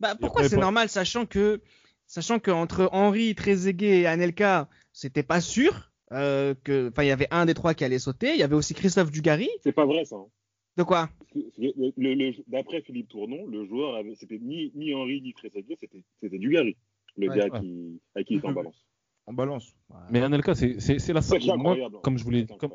Bah, 0.00 0.14
pourquoi 0.14 0.48
c'est 0.48 0.56
normal, 0.56 0.88
sachant 0.88 1.26
que, 1.26 1.60
sachant 2.06 2.38
qu'entre 2.38 2.88
Henri, 2.92 3.34
Trezeguet 3.34 4.00
et 4.00 4.06
Anelka, 4.06 4.68
c'était 4.92 5.22
pas 5.22 5.40
sûr 5.40 5.92
euh, 6.12 6.54
que, 6.64 6.90
enfin, 6.90 7.02
il 7.02 7.08
y 7.08 7.12
avait 7.12 7.28
un 7.30 7.46
des 7.46 7.54
trois 7.54 7.74
qui 7.74 7.84
allait 7.84 7.98
sauter. 7.98 8.32
Il 8.32 8.38
y 8.38 8.42
avait 8.42 8.54
aussi 8.54 8.74
Christophe 8.74 9.10
Dugarry. 9.10 9.48
C'est 9.62 9.72
pas 9.72 9.86
vrai 9.86 10.04
ça. 10.04 10.16
Hein. 10.16 10.26
De 10.76 10.82
quoi? 10.82 11.08
D'après 12.46 12.82
Philippe 12.82 13.08
Tournon, 13.08 13.46
le 13.46 13.64
joueur, 13.64 14.02
c'était 14.16 14.38
ni, 14.38 14.72
ni 14.74 14.94
Henri 14.94 15.22
ni 15.22 15.32
Trezeguet, 15.32 15.76
c'était 15.78 16.38
Dugarry, 16.38 16.76
le 17.16 17.28
gars 17.28 17.60
qui, 17.60 18.00
à 18.14 18.22
qui 18.22 18.34
il 18.34 18.38
était 18.38 18.46
en 18.48 18.52
balance. 18.52 18.84
En 19.26 19.32
balance. 19.32 19.76
Mais 20.10 20.22
Anelka, 20.22 20.54
c'est 20.54 21.12
la 21.12 21.22
seule. 21.22 21.42
Moi, 21.56 21.76
comme 22.02 22.18
je 22.18 22.24
voulais, 22.24 22.46
comme, 22.58 22.72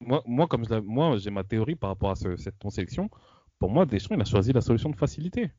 moi, 0.00 0.22
moi, 0.26 0.46
comme 0.46 0.64
moi, 0.84 1.16
j'ai 1.18 1.30
ma 1.30 1.44
théorie 1.44 1.76
par 1.76 1.90
rapport 1.90 2.10
à 2.10 2.14
cette 2.14 2.58
ton 2.58 2.70
sélection. 2.70 3.10
Pour 3.58 3.70
moi, 3.70 3.86
Deschamps, 3.86 4.14
il 4.14 4.20
a 4.20 4.24
choisi 4.24 4.52
la 4.52 4.60
solution 4.60 4.90
de 4.90 4.96
facilité. 4.96 5.50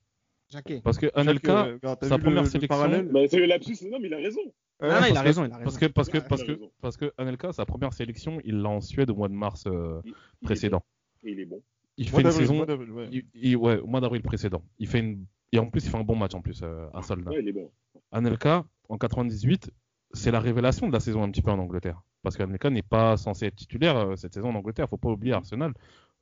Jacquet. 0.49 0.81
Parce 0.83 0.97
que 0.97 1.09
Anelka, 1.15 1.67
euh, 1.67 1.95
sa 2.01 2.17
première 2.17 2.45
sélection. 2.47 2.77
Bah, 3.11 3.21
c'est 3.27 3.39
le 3.39 3.45
lapsus, 3.45 3.77
non, 3.89 3.99
mais 3.99 4.07
il 4.07 4.13
a 4.13 4.17
raison. 4.17 4.41
non, 4.81 4.89
non, 4.89 5.07
il 5.09 5.17
a 5.17 5.21
raison, 5.21 5.45
il 5.45 5.51
a 5.51 5.57
raison. 5.57 5.63
Parce 5.63 5.77
que, 5.77 5.85
parce 5.85 6.09
que, 6.09 6.17
parce 6.17 6.43
que, 6.43 6.59
parce 6.81 6.97
que 6.97 7.13
Anelka, 7.17 7.53
sa 7.53 7.65
première 7.65 7.93
sélection, 7.93 8.39
il 8.43 8.57
l'a 8.61 8.69
en 8.69 8.81
Suède 8.81 9.09
au 9.09 9.15
mois 9.15 9.29
de 9.29 9.33
mars 9.33 9.65
euh, 9.67 10.01
précédent. 10.41 10.83
Et 11.23 11.31
il 11.31 11.39
est 11.39 11.45
bon. 11.45 11.61
Il 11.97 12.09
fait 12.09 12.21
une 12.21 12.31
saison. 12.31 12.65
Ouais. 12.65 13.23
Il, 13.33 13.55
ouais, 13.55 13.79
au 13.79 13.87
mois 13.87 14.01
d'avril 14.01 14.21
précédent. 14.21 14.63
Il 14.79 14.87
fait 14.87 14.99
une. 14.99 15.25
Et 15.51 15.59
en 15.59 15.69
plus, 15.69 15.85
il 15.85 15.89
fait 15.89 15.97
un 15.97 16.03
bon 16.03 16.15
match 16.15 16.33
en 16.33 16.41
plus 16.41 16.61
euh, 16.63 16.87
à 16.93 17.03
Solna. 17.03 17.31
Ouais, 17.31 17.39
il 17.39 17.47
est 17.47 17.53
bon. 17.53 17.71
Anelka, 18.13 18.63
en 18.89 18.97
98, 18.97 19.71
c'est 20.13 20.31
la 20.31 20.39
révélation 20.39 20.87
de 20.87 20.93
la 20.93 20.99
saison 20.99 21.23
un 21.23 21.31
petit 21.31 21.41
peu 21.41 21.51
en 21.51 21.59
Angleterre. 21.59 22.03
Parce 22.21 22.37
qu'Anelka 22.37 22.69
n'est 22.69 22.83
pas 22.83 23.17
censé 23.17 23.47
être 23.47 23.55
titulaire 23.55 23.97
euh, 23.97 24.15
cette 24.15 24.33
saison 24.33 24.49
en 24.49 24.55
Angleterre. 24.55 24.87
Faut 24.87 24.97
pas 24.97 25.09
oublier 25.09 25.33
Arsenal. 25.33 25.73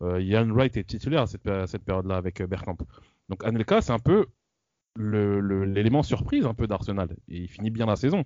Euh, 0.02 0.22
Ian 0.22 0.48
Wright 0.48 0.76
est 0.78 0.86
titulaire 0.86 1.24
à 1.24 1.28
cette, 1.28 1.48
cette 1.68 1.84
période-là 1.84 2.16
avec 2.16 2.42
euh, 2.42 2.48
Bergkamp. 2.48 2.78
Donc 3.30 3.44
Anelka, 3.44 3.82
c'est 3.82 3.92
un 3.92 4.00
peu 4.00 4.28
l'élément 4.98 6.02
surprise 6.02 6.46
un 6.46 6.54
peu 6.54 6.66
d'Arsenal. 6.66 7.16
Et 7.28 7.42
il 7.42 7.48
finit 7.48 7.70
bien 7.70 7.86
la 7.86 7.98
saison. 7.98 8.24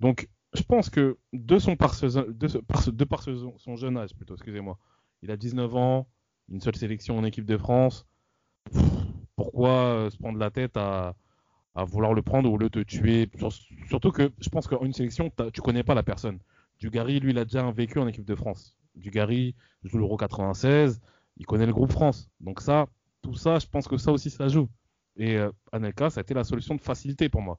Donc 0.00 0.28
je 0.54 0.62
pense 0.62 0.88
que 0.88 1.18
de, 1.32 1.58
son 1.58 1.76
par, 1.76 1.94
son 1.94 3.76
jeune 3.76 3.96
âge, 3.96 4.14
plutôt, 4.14 4.34
excusez-moi, 4.34 4.78
il 5.22 5.30
a 5.30 5.36
19 5.36 5.74
ans, 5.76 6.08
une 6.48 6.60
seule 6.60 6.76
sélection 6.76 7.18
en 7.18 7.24
équipe 7.24 7.44
de 7.44 7.56
France. 7.56 8.06
Pourquoi 9.36 10.08
se 10.10 10.16
prendre 10.16 10.38
la 10.38 10.50
tête 10.50 10.76
à, 10.76 11.14
à 11.74 11.84
vouloir 11.84 12.14
le 12.14 12.22
prendre 12.22 12.50
ou 12.50 12.58
le 12.58 12.70
te 12.70 12.80
tuer. 12.80 13.28
Surtout 13.88 14.10
que 14.10 14.32
je 14.40 14.48
pense 14.48 14.66
qu'en 14.66 14.84
une 14.84 14.92
sélection, 14.92 15.30
tu 15.52 15.60
connais 15.60 15.82
pas 15.82 15.94
la 15.94 16.02
personne. 16.02 16.38
Dugarry, 16.78 17.20
lui, 17.20 17.30
il 17.30 17.38
a 17.38 17.44
déjà 17.44 17.62
un 17.62 17.72
vécu 17.72 17.98
en 17.98 18.06
équipe 18.06 18.24
de 18.24 18.34
France. 18.34 18.76
Dugarry 18.94 19.54
joue 19.82 19.98
l'Euro 19.98 20.16
96, 20.16 21.00
il 21.36 21.46
connaît 21.46 21.66
le 21.66 21.72
groupe 21.72 21.92
France. 21.92 22.30
Donc 22.40 22.60
ça, 22.60 22.86
tout 23.22 23.34
ça, 23.34 23.58
je 23.58 23.66
pense 23.66 23.88
que 23.88 23.96
ça 23.96 24.12
aussi, 24.12 24.30
ça 24.30 24.48
joue. 24.48 24.68
Et 25.16 25.36
euh, 25.36 25.50
Anelka, 25.72 26.10
ça 26.10 26.20
a 26.20 26.22
été 26.22 26.34
la 26.34 26.44
solution 26.44 26.74
de 26.74 26.80
facilité 26.80 27.28
pour 27.28 27.42
moi. 27.42 27.58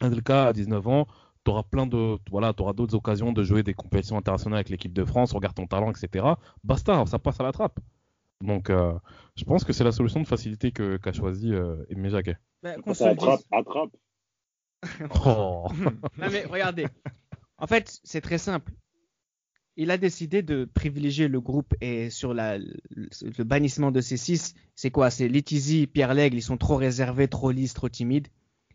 Anelka, 0.00 0.48
à 0.48 0.52
19 0.52 0.86
ans, 0.88 1.06
tu 1.44 1.50
auras 1.50 1.62
plein 1.62 1.86
de, 1.86 2.18
voilà, 2.30 2.52
tu 2.52 2.62
auras 2.62 2.72
d'autres 2.72 2.94
occasions 2.94 3.32
de 3.32 3.42
jouer 3.42 3.62
des 3.62 3.74
compétitions 3.74 4.18
internationales 4.18 4.58
avec 4.58 4.68
l'équipe 4.68 4.92
de 4.92 5.04
France, 5.04 5.32
regarde 5.32 5.54
ton 5.54 5.66
talent, 5.66 5.90
etc. 5.90 6.26
Basta, 6.64 7.04
ça 7.06 7.18
passe 7.18 7.40
à 7.40 7.44
la 7.44 7.52
trappe. 7.52 7.80
Donc, 8.42 8.68
euh, 8.68 8.92
je 9.36 9.44
pense 9.44 9.64
que 9.64 9.72
c'est 9.72 9.84
la 9.84 9.92
solution 9.92 10.20
de 10.20 10.26
facilité 10.26 10.70
qu'a 10.72 11.12
choisi 11.12 11.52
euh, 11.54 11.76
Aimé. 11.88 12.10
Ben, 12.66 12.82
attrape, 12.84 13.42
attrape. 13.52 13.96
oh. 15.24 15.68
non 16.18 16.28
mais 16.30 16.44
regardez, 16.46 16.86
en 17.58 17.66
fait, 17.68 18.00
c'est 18.02 18.20
très 18.20 18.38
simple. 18.38 18.72
Il 19.76 19.90
a 19.90 19.98
décidé 19.98 20.42
de 20.42 20.64
privilégier 20.64 21.28
le 21.28 21.40
groupe 21.40 21.74
et 21.80 22.10
sur 22.10 22.34
la, 22.34 22.58
le, 22.58 23.44
bannissement 23.44 23.92
de 23.92 24.00
ces 24.00 24.16
six, 24.16 24.54
c'est 24.74 24.90
quoi? 24.90 25.10
C'est 25.10 25.28
Litizi, 25.28 25.86
Pierre 25.86 26.14
Lègle, 26.14 26.38
ils 26.38 26.42
sont 26.42 26.56
trop 26.56 26.76
réservés, 26.76 27.28
trop 27.28 27.52
lisses, 27.52 27.74
trop 27.74 27.88
timides. 27.88 28.28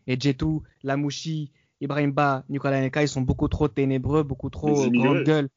Et 0.06 0.18
Jetou, 0.18 0.62
Lamouchi, 0.84 1.52
Ibrahim 1.80 2.12
Ba, 2.12 2.44
Nicolas 2.48 2.80
Neka, 2.80 3.02
ils 3.02 3.08
sont 3.08 3.20
beaucoup 3.20 3.48
trop 3.48 3.68
ténébreux, 3.68 4.22
beaucoup 4.22 4.48
trop 4.48 4.88
grande 4.90 5.24
gueule. 5.24 5.48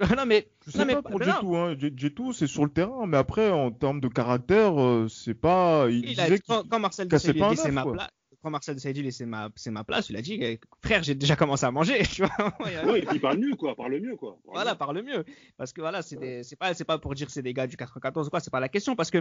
non 0.16 0.26
mais 0.26 0.48
je 0.66 0.72
sais 0.72 0.86
pas 0.86 1.02
pour 1.02 1.22
Jetou, 1.22 1.56
hein. 1.56 1.76
Jetou 1.78 2.32
c'est 2.32 2.48
sur 2.48 2.64
le 2.64 2.70
terrain, 2.70 3.06
mais 3.06 3.16
après 3.16 3.50
en 3.50 3.70
termes 3.70 4.00
de 4.00 4.08
caractère, 4.08 4.80
euh, 4.80 5.08
c'est 5.08 5.34
pas. 5.34 5.86
Il, 5.88 6.02
disait 6.02 6.40
quand, 6.46 6.68
quand, 6.68 6.80
Marcel 6.80 7.06
dit 7.06 7.16
c'est 7.18 7.70
ma 7.70 7.84
place, 7.84 8.10
quand 8.44 8.50
Marcel 8.50 8.74
Desailly 8.74 9.02
dit 9.02 9.12
c'est 9.12 9.24
ma, 9.24 9.48
c'est 9.56 9.70
ma 9.70 9.84
place, 9.84 10.10
il 10.10 10.16
a 10.16 10.22
dit 10.22 10.58
frère 10.84 11.02
j'ai 11.02 11.14
déjà 11.14 11.34
commencé 11.34 11.64
à 11.64 11.70
manger, 11.70 12.02
tu 12.12 12.22
vois. 12.22 12.54
ouais, 12.60 13.04
il 13.12 13.20
parle 13.20 13.38
mieux 13.38 13.56
quoi, 13.56 13.74
parle 13.74 13.98
mieux 14.00 14.16
quoi. 14.16 14.38
voilà, 14.44 14.74
parle 14.74 15.00
mieux, 15.02 15.24
parce 15.56 15.72
que 15.72 15.80
voilà 15.80 16.02
c'est 16.02 16.56
pas 16.58 16.74
c'est 16.74 16.84
pas 16.84 16.98
pour 16.98 17.14
dire 17.14 17.30
c'est 17.30 17.42
des 17.42 17.54
gars 17.54 17.66
du 17.66 17.76
94 17.76 18.26
ou 18.26 18.30
quoi, 18.30 18.40
c'est 18.40 18.50
pas 18.50 18.60
la 18.60 18.68
question, 18.68 18.96
parce 18.96 19.10
que 19.10 19.18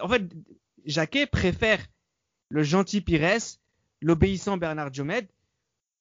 en 0.00 0.08
fait 0.08 0.22
Jacquet 0.84 1.26
préfère 1.26 1.78
le 2.50 2.62
gentil 2.62 3.00
Pires, 3.00 3.38
l'obéissant 4.02 4.58
Bernard 4.58 4.90
Diomède, 4.90 5.28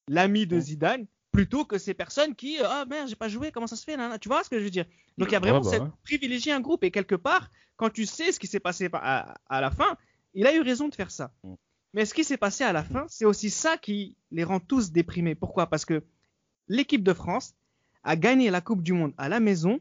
l'ami 0.10 0.46
de 0.46 0.60
Zidane 0.60 1.06
plutôt 1.38 1.66
que 1.66 1.78
ces 1.78 1.94
personnes 1.94 2.34
qui 2.34 2.58
ah 2.64 2.84
oh, 2.84 2.90
merde 2.90 3.08
j'ai 3.08 3.16
pas 3.16 3.28
joué 3.28 3.52
comment 3.52 3.68
ça 3.68 3.76
se 3.76 3.84
fait 3.84 3.96
là, 3.96 4.18
tu 4.18 4.28
vois 4.28 4.44
ce 4.44 4.50
que 4.50 4.58
je 4.58 4.64
veux 4.64 4.72
dire? 4.72 4.86
Donc 5.20 5.30
il 5.30 5.34
y 5.34 5.36
a 5.36 5.40
vraiment 5.40 5.62
cette 5.62 5.84
privilégier 6.04 6.52
un 6.52 6.62
groupe. 6.62 6.84
Et 6.84 6.90
quelque 6.90 7.14
part 7.14 7.52
quand 7.76 7.92
tu 7.92 8.08
sais 8.08 8.32
ce 8.32 8.40
qui 8.40 8.48
s'est 8.48 8.60
passé 8.60 8.90
à, 8.94 9.36
à, 9.48 9.62
la 9.62 9.70
fin 9.70 9.98
il 10.34 10.48
a 10.48 10.56
eu 10.56 10.62
raison 10.62 10.88
de 10.88 10.96
faire 10.96 11.12
ça. 11.12 11.32
Mm. 11.44 11.54
mais 11.94 12.06
ce 12.06 12.16
qui 12.16 12.24
s'est 12.24 12.38
passé 12.38 12.64
à 12.64 12.74
la 12.74 12.84
fin 12.84 13.06
c'est 13.08 13.26
aussi 13.26 13.52
ça 13.52 13.78
qui 13.78 14.16
les 14.32 14.44
rend 14.44 14.60
tous 14.60 14.92
déprimés. 14.92 15.36
Pourquoi? 15.36 15.68
Parce 15.68 15.86
que 15.86 16.04
l'équipe 16.68 17.04
de 17.04 17.14
France 17.14 17.54
a 18.04 18.16
gagné 18.16 18.50
la 18.50 18.62
Coupe 18.62 18.82
du 18.82 18.94
Monde 18.94 19.14
à 19.18 19.30
la 19.30 19.40
maison 19.40 19.80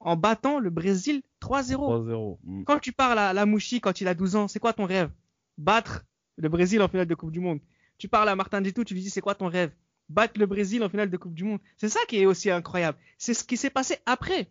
en 0.00 0.16
battant 0.16 0.58
le 0.58 0.70
Brésil 0.70 1.22
3-0 1.42 2.38
mm. 2.42 2.64
quand 2.64 2.78
tu 2.78 2.92
parles 2.92 3.18
à 3.18 3.34
la 3.34 3.44
Mouchi 3.44 3.82
quand 3.82 4.00
il 4.00 4.08
a 4.08 4.14
12 4.14 4.36
ans 4.36 4.48
c'est 4.48 4.58
quoi 4.58 4.72
ton 4.72 4.86
rêve? 4.86 5.10
Battre 5.58 6.06
le 6.36 6.48
Brésil 6.48 6.80
en 6.80 6.88
finale 6.88 7.06
de 7.06 7.14
Coupe 7.14 7.30
du 7.30 7.40
Monde. 7.40 7.60
Tu 7.98 8.08
parles 8.08 8.30
à 8.30 8.36
Martin 8.36 8.62
Ditou 8.62 8.84
tu 8.84 8.94
lui 8.94 9.02
dis 9.02 9.10
c'est 9.10 9.20
quoi 9.20 9.34
ton 9.34 9.48
rêve? 9.48 9.70
Battre 10.08 10.38
le 10.38 10.46
Brésil 10.46 10.82
en 10.82 10.88
finale 10.88 11.10
de 11.10 11.16
Coupe 11.16 11.34
du 11.34 11.44
Monde. 11.44 11.60
C'est 11.76 11.88
ça 11.88 12.00
qui 12.08 12.18
est 12.18 12.26
aussi 12.26 12.50
incroyable. 12.50 12.98
C'est 13.18 13.34
ce 13.34 13.44
qui 13.44 13.56
s'est 13.56 13.70
passé 13.70 13.96
après. 14.06 14.48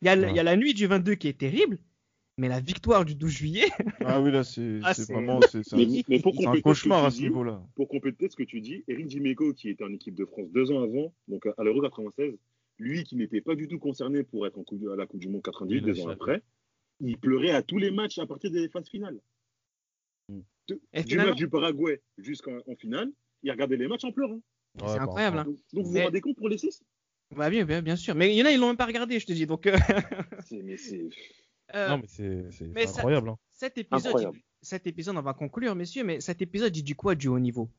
Il 0.00 0.06
y, 0.06 0.08
a, 0.08 0.16
il 0.16 0.34
y, 0.34 0.40
a, 0.40 0.42
la 0.42 0.56
nuit 0.56 0.74
du 0.74 0.86
22 0.86 1.14
qui 1.14 1.28
est 1.28 1.38
terrible, 1.38 1.78
mais 2.36 2.48
la 2.48 2.60
victoire 2.60 3.04
du 3.04 3.14
12 3.14 3.30
juillet. 3.30 3.68
ah 4.04 4.20
oui, 4.20 4.32
là, 4.32 4.42
c'est 4.42 4.80
ah, 4.82 4.92
vraiment 5.08 5.40
c'est 5.42 5.62
un, 5.72 6.60
cauchemar 6.60 7.04
à 7.04 7.10
ce 7.10 7.20
niveau-là. 7.20 7.62
Pour 7.76 7.88
compléter 7.88 8.28
ce 8.28 8.34
que 8.34 8.42
tu 8.42 8.60
dis, 8.60 8.82
Eric 8.88 9.06
Dimeco, 9.06 9.52
qui 9.52 9.68
était 9.68 9.84
en 9.84 9.92
équipe 9.92 10.14
de 10.14 10.24
France 10.24 10.50
deux 10.50 10.72
ans 10.72 10.82
avant, 10.82 11.14
donc 11.28 11.46
à 11.46 11.62
l'Euro 11.62 11.80
96, 11.80 12.36
lui 12.78 13.04
qui 13.04 13.16
n'était 13.16 13.40
pas 13.40 13.54
du 13.54 13.68
tout 13.68 13.78
concerné 13.78 14.24
pour 14.24 14.46
être 14.46 14.58
en 14.58 14.64
coupe, 14.64 14.82
à 14.92 14.96
la 14.96 15.06
Coupe 15.06 15.20
du 15.20 15.28
Monde 15.28 15.42
98, 15.42 15.80
deux 15.82 16.00
ans 16.00 16.08
après, 16.08 16.42
il 17.00 17.18
pleurait 17.18 17.50
à 17.50 17.62
tous 17.62 17.78
les 17.78 17.90
matchs 17.90 18.18
à 18.18 18.26
partir 18.26 18.50
des 18.50 18.68
phases 18.68 18.88
finales. 18.88 19.20
Mm. 20.28 20.40
du 21.06 21.16
match 21.16 21.36
du 21.36 21.48
Paraguay 21.48 22.00
jusqu'en 22.18 22.60
finale, 22.78 23.12
il 23.42 23.50
regardait 23.50 23.76
les 23.76 23.88
matchs 23.88 24.04
en 24.04 24.12
pleurant 24.12 24.40
c'est 24.78 24.98
incroyable. 24.98 25.38
Hein. 25.38 25.44
Donc, 25.72 25.84
vous 25.84 25.92
vous 25.92 25.98
rendez 25.98 26.20
compte 26.20 26.36
pour 26.36 26.48
les 26.48 26.58
6 26.58 26.82
bah, 27.34 27.48
bien, 27.48 27.64
bien, 27.64 27.80
bien, 27.80 27.96
sûr. 27.96 28.14
Mais 28.14 28.34
il 28.34 28.38
y 28.38 28.42
en 28.42 28.46
a, 28.46 28.50
ils 28.50 28.60
l'ont 28.60 28.68
même 28.68 28.76
pas 28.76 28.86
regardé, 28.86 29.18
je 29.18 29.26
te 29.26 29.32
dis. 29.32 29.46
Donc, 29.46 29.66
euh, 29.66 29.76
mais 30.50 30.76
c'est. 30.76 31.08
Euh, 31.74 31.88
non, 31.88 31.98
mais 31.98 32.06
c'est 32.06 32.98
incroyable. 32.98 33.30
hein. 33.30 33.38
Cet 33.52 33.78
épisode, 33.78 34.32
cet 34.60 34.86
épisode, 34.86 35.16
on 35.16 35.22
va 35.22 35.32
conclure, 35.32 35.74
messieurs, 35.74 36.04
mais 36.04 36.20
cet 36.20 36.42
épisode, 36.42 36.76
il 36.76 36.82
dit 36.82 36.94
quoi 36.94 37.14
du 37.14 37.28
haut 37.28 37.38
niveau? 37.38 37.70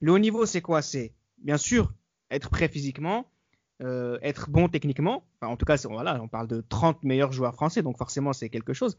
Le 0.00 0.12
haut 0.12 0.18
niveau, 0.18 0.46
c'est 0.46 0.60
quoi? 0.60 0.82
C'est, 0.82 1.12
bien 1.38 1.56
sûr, 1.56 1.92
être 2.30 2.50
prêt 2.50 2.68
physiquement, 2.68 3.26
euh, 3.82 4.18
être 4.22 4.50
bon 4.50 4.68
techniquement. 4.68 5.24
Enfin, 5.40 5.52
en 5.52 5.56
tout 5.56 5.64
cas, 5.64 5.76
voilà, 5.88 6.22
on 6.22 6.28
parle 6.28 6.46
de 6.46 6.62
30 6.68 7.02
meilleurs 7.02 7.32
joueurs 7.32 7.54
français, 7.54 7.82
donc 7.82 7.98
forcément, 7.98 8.32
c'est 8.32 8.48
quelque 8.48 8.72
chose. 8.72 8.98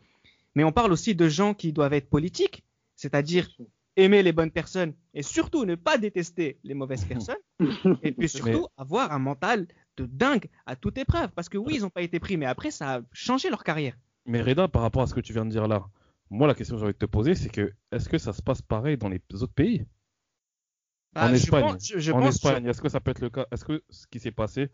Mais 0.55 0.63
on 0.63 0.71
parle 0.71 0.91
aussi 0.91 1.15
de 1.15 1.27
gens 1.29 1.53
qui 1.53 1.71
doivent 1.71 1.93
être 1.93 2.09
politiques, 2.09 2.63
c'est-à-dire 2.95 3.49
aimer 3.95 4.23
les 4.23 4.31
bonnes 4.31 4.51
personnes 4.51 4.93
et 5.13 5.23
surtout 5.23 5.65
ne 5.65 5.75
pas 5.75 5.97
détester 5.97 6.59
les 6.63 6.73
mauvaises 6.73 7.05
personnes. 7.05 7.37
et 8.03 8.11
puis 8.11 8.29
surtout 8.29 8.67
avoir 8.77 9.11
un 9.11 9.19
mental 9.19 9.67
de 9.97 10.05
dingue 10.05 10.47
à 10.65 10.75
toute 10.75 10.97
épreuve. 10.97 11.29
Parce 11.35 11.49
que 11.49 11.57
oui, 11.57 11.75
ils 11.75 11.81
n'ont 11.81 11.89
pas 11.89 12.01
été 12.01 12.19
pris, 12.19 12.37
mais 12.37 12.45
après, 12.45 12.71
ça 12.71 12.95
a 12.95 13.01
changé 13.11 13.49
leur 13.49 13.63
carrière. 13.63 13.95
Mais 14.25 14.41
Reda, 14.41 14.67
par 14.67 14.81
rapport 14.81 15.01
à 15.01 15.07
ce 15.07 15.13
que 15.13 15.19
tu 15.19 15.33
viens 15.33 15.45
de 15.45 15.51
dire 15.51 15.67
là, 15.67 15.85
moi, 16.29 16.47
la 16.47 16.55
question 16.55 16.75
que 16.75 16.79
j'ai 16.79 16.85
envie 16.85 16.93
de 16.93 16.97
te 16.97 17.05
poser, 17.05 17.35
c'est 17.35 17.49
que 17.49 17.73
est-ce 17.91 18.09
que 18.09 18.17
ça 18.17 18.33
se 18.33 18.41
passe 18.41 18.61
pareil 18.61 18.97
dans 18.97 19.09
les 19.09 19.21
autres 19.33 19.53
pays? 19.53 19.85
Bah, 21.13 21.27
En 21.27 21.33
Espagne, 21.33 21.77
en 22.13 22.27
Espagne, 22.27 22.65
est-ce 22.65 22.81
que 22.81 22.89
ça 22.89 22.99
peut 22.99 23.11
être 23.11 23.21
le 23.21 23.29
cas? 23.29 23.45
Est-ce 23.51 23.65
que 23.65 23.83
ce 23.89 24.07
qui 24.07 24.19
s'est 24.19 24.31
passé 24.31 24.69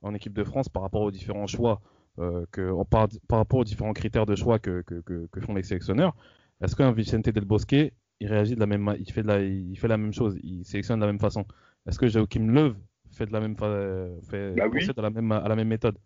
en 0.00 0.14
équipe 0.14 0.32
de 0.32 0.42
France 0.42 0.68
par 0.68 0.82
rapport 0.82 1.02
aux 1.02 1.10
différents 1.10 1.46
choix, 1.46 1.82
euh, 2.18 2.46
que, 2.50 2.72
par, 2.84 3.08
par, 3.28 3.38
rapport 3.38 3.60
aux 3.60 3.64
différents 3.64 3.92
critères 3.92 4.26
de 4.26 4.34
choix 4.34 4.58
que, 4.58 4.82
que, 4.82 5.02
que 5.30 5.40
font 5.40 5.54
les 5.54 5.62
sélectionneurs, 5.62 6.16
est-ce 6.62 6.76
qu'un 6.76 6.92
Vicente 6.92 7.28
Del 7.28 7.44
Bosque 7.44 7.92
il 8.22 8.28
réagit 8.28 8.54
de 8.54 8.60
la 8.60 8.66
même 8.66 8.94
il 9.00 9.12
fait 9.12 9.22
de 9.22 9.26
la, 9.26 9.42
il 9.42 9.76
fait 9.76 9.88
la 9.88 9.96
même 9.96 10.12
chose, 10.12 10.38
il 10.44 10.64
sélectionne 10.64 11.00
de 11.00 11.04
la 11.04 11.10
même 11.10 11.18
façon. 11.18 11.44
Est-ce 11.86 11.98
que 11.98 12.06
Joachim 12.06 12.46
Löw 12.46 12.74
fait 13.10 13.26
de 13.26 13.32
la 13.32 13.40
même 13.40 13.56
fait 13.56 14.54
bah 14.54 14.68
la 14.96 15.10
même 15.10 15.32
à 15.32 15.48
la 15.48 15.56
même 15.56 15.68
méthode? 15.68 15.98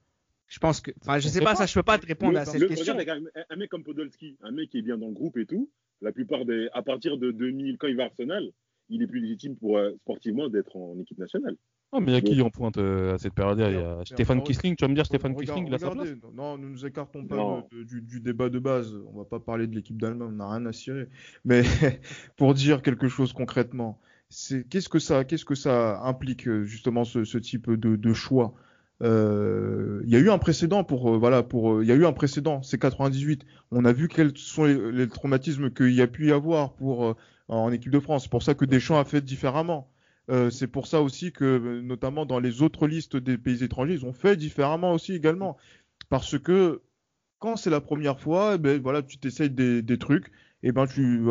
Je 0.49 0.59
pense 0.59 0.81
que 0.81 0.93
enfin 1.03 1.19
je 1.19 1.29
sais 1.29 1.43
pas, 1.43 1.55
ça 1.55 1.67
je 1.67 1.75
peux 1.75 1.83
pas 1.83 1.99
te 1.99 2.07
répondre 2.07 2.39
à 2.39 2.47
cette 2.47 2.67
question. 2.67 2.97
un, 2.97 3.57
mec 3.57 3.69
comme 3.69 3.85
Podolski, 3.85 4.39
un 4.43 4.51
mec 4.51 4.71
qui 4.71 4.79
est 4.79 4.83
bien 4.83 4.97
dans 4.97 5.09
le 5.09 5.13
groupe 5.13 5.37
et 5.37 5.45
tout, 5.45 5.69
la 6.01 6.13
plupart 6.13 6.47
des 6.47 6.69
à 6.73 6.83
partir 6.83 7.19
de 7.19 7.31
2000 7.33 7.77
quand 7.77 7.89
il 7.89 7.97
va 7.97 8.05
à 8.05 8.07
Arsenal, 8.07 8.51
il 8.89 9.03
est 9.03 9.07
plus 9.07 9.21
légitime 9.21 9.57
pour 9.57 9.77
euh, 9.77 9.93
sportivement 10.03 10.49
d'être 10.49 10.75
en 10.77 10.99
équipe 10.99 11.19
nationale. 11.19 11.57
Oh, 11.93 12.01
mais 12.01 12.13
il 12.13 12.15
y 12.15 12.19
a 12.19 12.21
qui 12.21 12.43
en 12.43 12.51
pointe 12.51 12.79
euh, 12.79 13.15
à 13.15 13.19
cette 13.19 13.33
période-là? 13.33 13.71
Il 13.71 13.77
y 13.77 13.79
a 13.79 14.05
Stéphane 14.05 14.43
Kissling, 14.43 14.75
tu 14.75 14.85
vas 14.85 14.89
me 14.89 14.95
dire 14.95 15.07
Stéphane 15.07 15.37
Kissling, 15.37 15.67
il 15.69 15.75
a 15.75 15.79
sa 15.79 15.91
place? 15.91 16.09
Non, 16.35 16.59
nous 16.59 16.69
nous 16.69 16.85
écartons 16.85 17.25
pas 17.25 17.65
du, 17.73 18.21
débat 18.21 18.49
de 18.49 18.59
base. 18.59 18.95
On 19.13 19.19
va 19.19 19.25
pas 19.25 19.39
parler 19.39 19.67
de 19.67 19.75
l'équipe 19.75 20.01
d'Allemagne, 20.01 20.29
on 20.31 20.37
n'a 20.37 20.51
rien 20.51 20.67
à 20.67 20.73
cirer. 20.73 21.09
Mais 21.45 21.63
pour 22.37 22.55
dire 22.55 22.83
quelque 22.83 23.09
chose 23.09 23.33
concrètement, 23.33 24.01
c'est 24.29 24.69
qu'est-ce 24.69 24.89
que 24.89 24.99
ça, 24.99 25.25
qu'est-ce 25.25 25.45
que 25.45 25.55
ça 25.55 26.01
implique 26.03 26.51
justement 26.65 27.05
ce, 27.05 27.39
type 27.39 27.71
de, 27.71 28.13
choix? 28.13 28.55
Euh, 29.03 30.03
il 30.05 30.11
y 30.11 30.17
a 30.17 30.19
eu 30.19 30.31
un 30.31 30.39
précédent 30.39 30.83
pour 30.83 31.15
euh, 31.15 31.19
voilà 31.19 31.43
pour 31.43 31.83
il 31.83 31.89
y 31.89 31.93
a 31.93 31.95
eu 31.95 32.07
un 32.07 32.15
précédent 32.15 32.63
c'est 32.63 32.79
98 32.79 33.45
on 33.71 33.85
a 33.85 33.93
vu 33.93 34.09
quels 34.09 34.35
sont 34.39 34.65
les, 34.65 35.07
traumatismes 35.07 35.71
qu'il 35.71 35.93
y 35.93 36.01
a 36.01 36.07
pu 36.07 36.29
y 36.29 36.33
avoir 36.33 36.73
pour 36.73 37.15
en 37.49 37.73
équipe 37.73 37.93
de 37.93 38.01
France. 38.01 38.25
C'est 38.25 38.31
pour 38.31 38.43
ça 38.43 38.55
que 38.55 38.65
Deschamps 38.65 38.99
a 38.99 39.05
fait 39.05 39.21
différemment 39.21 39.89
euh, 40.31 40.51
c'est 40.51 40.67
pour 40.67 40.87
ça 40.87 41.03
aussi 41.03 41.33
que, 41.33 41.81
notamment 41.81 42.27
dans 42.27 42.41
les 42.41 42.63
autres 42.63 42.87
listes 42.87 43.17
des 43.17 43.39
pays 43.39 43.63
étrangers, 43.63 43.95
ils 43.95 44.07
ont 44.07 44.13
fait 44.13 44.37
différemment 44.37 44.93
aussi 44.93 45.15
également. 45.15 45.57
Parce 46.09 46.39
que 46.39 46.83
quand 47.39 47.57
c'est 47.57 47.71
la 47.71 47.81
première 47.81 48.19
fois, 48.19 48.55
eh 48.55 48.59
ben 48.59 48.81
voilà, 48.81 49.03
tu 49.03 49.19
t'essayes 49.19 49.51
des, 49.51 49.99
trucs, 49.99 50.33
et 50.63 50.73
ben 50.73 50.87
tu, 50.87 51.23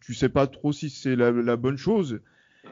tu, 0.00 0.14
sais 0.14 0.28
pas 0.28 0.46
trop 0.46 0.72
si 0.72 0.90
c'est 0.90 1.16
la, 1.16 1.56
bonne 1.56 1.76
chose. 1.76 2.20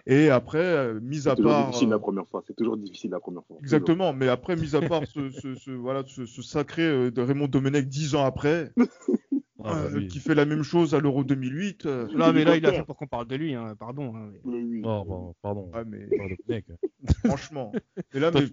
Et 0.06 0.30
après, 0.30 0.58
euh, 0.58 1.00
mis 1.00 1.28
à 1.28 1.36
part. 1.36 1.60
C'est 1.60 1.66
difficile 1.66 1.88
la 1.90 1.98
première 1.98 2.26
fois. 2.26 2.42
C'est 2.46 2.56
toujours 2.56 2.76
difficile 2.76 3.10
la 3.10 3.20
première 3.20 3.44
fois. 3.44 3.56
Exactement. 3.60 4.12
Mais 4.12 4.28
après, 4.28 4.56
mis 4.56 4.74
à 4.74 4.80
part 4.80 5.02
ce, 5.06 5.70
voilà, 5.70 6.04
ce, 6.06 6.24
sacré 6.42 6.82
euh, 6.82 7.10
de 7.10 7.20
Raymond 7.20 7.48
Domenech 7.48 7.88
dix 7.88 8.14
ans 8.14 8.24
après, 8.24 8.72
Ah, 9.64 9.88
bah 9.92 10.00
qui 10.08 10.18
fait 10.20 10.34
la 10.34 10.44
même 10.44 10.62
chose 10.62 10.94
à 10.94 11.00
l'Euro 11.00 11.24
2008. 11.24 11.86
Euh. 11.86 12.08
Non, 12.14 12.32
mais 12.32 12.44
là, 12.44 12.56
il 12.56 12.66
a 12.66 12.72
fait 12.72 12.84
pour 12.84 12.96
qu'on 12.96 13.06
parle 13.06 13.26
de 13.26 13.36
lui, 13.36 13.54
hein, 13.54 13.74
pardon. 13.78 14.14
Hein, 14.16 14.32
oh, 14.84 15.34
pardon. 15.42 15.70
Ah, 15.74 15.84
mais... 15.84 16.08
franchement. 17.24 17.72
Mais 18.14 18.20
là, 18.20 18.30
mais, 18.32 18.46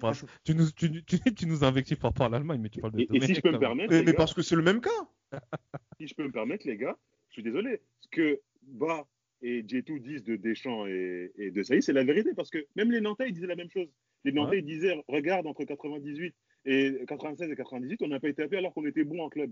tu, 0.44 0.56
nous, 0.56 0.72
tu, 0.72 1.04
tu, 1.04 1.20
tu 1.20 1.46
nous 1.46 1.64
invectives 1.64 1.98
par 1.98 2.12
rapport 2.12 2.28
à 2.28 2.30
l'Allemagne, 2.30 2.62
mais 2.62 2.70
tu 2.70 2.80
parles 2.80 2.94
de 2.94 3.02
Et, 3.02 3.08
et 3.12 3.22
si 3.22 3.36
je 3.36 3.42
peux 3.42 3.52
me 3.52 3.60
permettre. 3.60 3.94
Mais, 3.94 4.14
parce 4.14 4.34
que 4.34 4.42
c'est 4.42 4.56
le 4.56 4.64
même 4.64 4.82
cas. 4.82 4.90
si 6.00 6.08
je 6.08 6.16
peux 6.16 6.24
me 6.24 6.32
permettre, 6.32 6.68
les 6.68 6.78
gars, 6.78 6.98
je 7.30 7.34
suis 7.34 7.44
désolé. 7.44 7.82
Ce 8.02 8.08
que 8.10 8.40
Ba 8.64 9.06
et 9.42 9.64
Jetou 9.68 10.00
disent 10.00 10.24
de 10.24 10.36
Deschamps 10.36 10.88
et, 10.88 11.32
et 11.38 11.52
de 11.52 11.64
Saïd, 11.64 11.84
c'est 11.84 11.94
la 11.94 12.04
vérité. 12.04 12.32
Parce 12.36 12.50
que 12.50 12.66
même 12.76 12.92
les 12.92 13.02
Nantais, 13.02 13.28
ils 13.28 13.34
disaient 13.34 13.48
la 13.48 13.56
même 13.56 13.70
chose. 13.70 13.88
Les 14.24 14.32
Nantais, 14.32 14.60
ils 14.60 14.66
disaient 14.66 15.04
regarde, 15.08 15.48
entre 15.48 15.64
98 15.64 16.36
et 16.66 17.06
96 17.08 17.50
et 17.50 17.56
98, 17.56 18.02
on 18.02 18.08
n'a 18.08 18.20
pas 18.20 18.30
été 18.30 18.44
appelé 18.44 18.58
alors 18.58 18.74
qu'on 18.74 18.86
était 18.86 19.04
bon 19.04 19.24
en 19.24 19.30
club. 19.30 19.52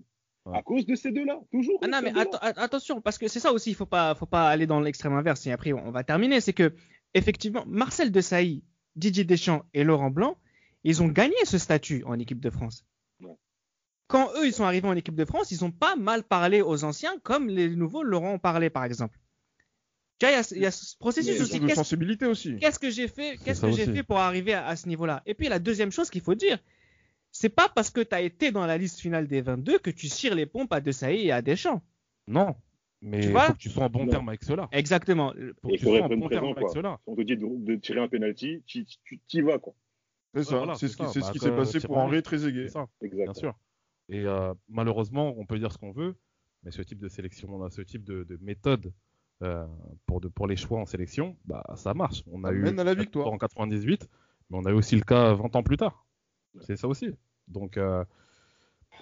À 0.54 0.62
cause 0.62 0.86
de 0.86 0.96
ces 0.96 1.12
deux-là, 1.12 1.40
toujours. 1.52 1.80
Ah 1.82 1.88
non, 1.88 2.02
mais 2.04 2.14
attention, 2.42 3.02
parce 3.02 3.18
que 3.18 3.28
c'est 3.28 3.40
ça 3.40 3.52
aussi, 3.52 3.72
il 3.72 3.76
faut 3.76 3.88
pas, 3.88 4.14
faut 4.14 4.28
pas 4.28 4.48
aller 4.48 4.68
dans 4.68 4.80
l'extrême 4.80 5.14
inverse. 5.14 5.46
Et 5.48 5.52
après, 5.52 5.74
on 5.74 5.92
va 5.92 6.04
terminer. 6.04 6.40
C'est 6.40 6.54
que, 6.54 6.76
effectivement, 7.16 7.64
Marcel 7.66 8.12
Desailly, 8.12 8.64
Didier 8.96 9.24
Deschamps 9.24 9.64
et 9.74 9.84
Laurent 9.84 10.12
Blanc, 10.12 10.38
ils 10.84 11.02
ont 11.02 11.08
gagné 11.08 11.36
ce 11.46 11.58
statut 11.58 12.04
en 12.06 12.20
équipe 12.20 12.40
de 12.40 12.52
France. 12.52 12.86
Quand 14.08 14.30
eux, 14.38 14.46
ils 14.46 14.54
sont 14.54 14.66
arrivés 14.66 14.88
en 14.88 14.96
équipe 14.96 15.16
de 15.16 15.26
France, 15.26 15.50
ils 15.50 15.66
ont 15.66 15.72
pas 15.72 15.96
mal 15.96 16.24
parlé 16.24 16.62
aux 16.62 16.84
anciens, 16.84 17.18
comme 17.24 17.48
les 17.50 17.76
nouveaux 17.76 18.04
Laurent 18.04 18.34
ont 18.34 18.40
parlé, 18.40 18.70
par 18.70 18.84
exemple. 18.84 19.18
il 20.22 20.30
y, 20.30 20.66
a 20.66 20.72
ce 20.72 20.96
processus 20.98 21.42
aussi. 21.42 21.60
De 21.60 21.68
sensibilité 21.70 22.28
aussi. 22.28 22.58
Qu'est-ce 22.58 22.78
que 22.78 22.92
j'ai 22.92 23.08
fait, 23.08 23.40
qu'est-ce 23.44 23.62
que 23.62 23.72
j'ai 23.72 23.92
fait 23.92 24.04
pour 24.04 24.20
arriver 24.20 24.54
à 24.54 24.76
ce 24.76 24.88
niveau-là? 24.88 25.24
Et 25.26 25.34
puis 25.34 25.48
la 25.48 25.58
deuxième 25.58 25.92
chose 25.92 26.12
qu'il 26.12 26.22
faut 26.22 26.36
dire, 26.36 26.60
c'est 27.36 27.50
pas 27.50 27.68
parce 27.68 27.90
que 27.90 28.00
tu 28.00 28.16
as 28.16 28.22
été 28.22 28.52
dans 28.54 28.66
la 28.66 28.78
liste 28.78 29.02
finale 29.02 29.28
des 29.28 29.42
22 29.42 29.80
que 29.80 29.90
tu 29.90 30.08
cires 30.08 30.36
les 30.36 30.46
pompes 30.46 30.72
à 30.72 30.80
Desailly 30.80 31.28
et 31.28 31.32
à 31.34 31.42
Deschamps. 31.42 31.82
Non, 32.28 32.56
mais 33.02 33.26
il 33.26 33.32
faut 33.34 33.54
que 33.54 33.58
tu 33.58 33.70
sois 33.70 33.84
en 33.84 33.90
bon 33.90 34.08
terme 34.08 34.30
avec 34.30 34.42
cela. 34.42 34.70
Exactement. 34.72 35.34
Pour 35.62 35.72
que 35.72 35.76
tu 35.76 35.84
sois 35.84 36.02
en 36.02 36.08
bon 36.08 36.30
terme 36.30 36.54
avec 36.56 36.70
cela. 36.70 36.98
Si 37.04 37.10
on 37.10 37.16
te 37.16 37.22
dit 37.24 37.36
de, 37.36 37.76
tirer 37.76 38.00
un 38.00 38.08
penalty, 38.08 38.64
tu 38.66 38.86
y 39.34 39.42
vas 39.42 39.60
quoi. 39.60 39.74
C'est 40.34 40.44
ça, 40.44 40.64
c'est 40.76 40.88
ce, 40.88 40.96
qui, 40.96 41.08
ce 41.08 41.32
qui 41.32 41.40
s'est 41.40 41.50
bah, 41.50 41.58
passé 41.58 41.82
pour 41.82 41.98
Henri 41.98 42.22
Trezeguet. 42.24 42.70
Ça, 42.70 42.88
bien 43.02 43.34
sûr. 43.34 43.54
Et 44.08 44.22
euh, 44.26 44.54
malheureusement, 44.70 45.34
on 45.38 45.46
peut 45.46 45.60
dire 45.60 45.74
ce 45.74 45.78
qu'on 45.78 45.92
veut, 45.92 46.16
mais 46.64 46.72
ce 46.72 46.82
type 46.82 47.00
de 47.00 47.10
sélection, 47.10 47.50
on 47.54 47.64
a 47.64 47.70
ce 47.70 47.82
type 47.82 48.06
de, 48.06 48.26
méthode 48.42 48.94
euh, 49.44 49.66
pour, 50.06 50.22
de, 50.22 50.30
pour 50.30 50.48
les 50.48 50.56
choix 50.56 50.80
en 50.80 50.86
sélection, 50.86 51.36
bah, 51.44 51.64
ça 51.76 51.94
marche. 51.94 52.24
On 52.32 52.46
a 52.46 52.54
eu 52.54 52.66
à 52.66 52.84
la 52.84 52.94
victoire 52.94 53.28
en 53.28 53.38
98, 53.38 54.10
mais 54.50 54.58
on 54.58 54.66
a 54.66 54.72
eu 54.72 54.76
aussi 54.76 54.96
le 54.96 55.04
cas 55.04 55.34
20 55.34 55.54
ans 55.58 55.64
plus 55.64 55.78
tard. 55.78 56.06
C'est 56.62 56.78
ça 56.78 56.88
aussi. 56.88 57.10
Donc, 57.48 57.78
euh, 57.78 58.04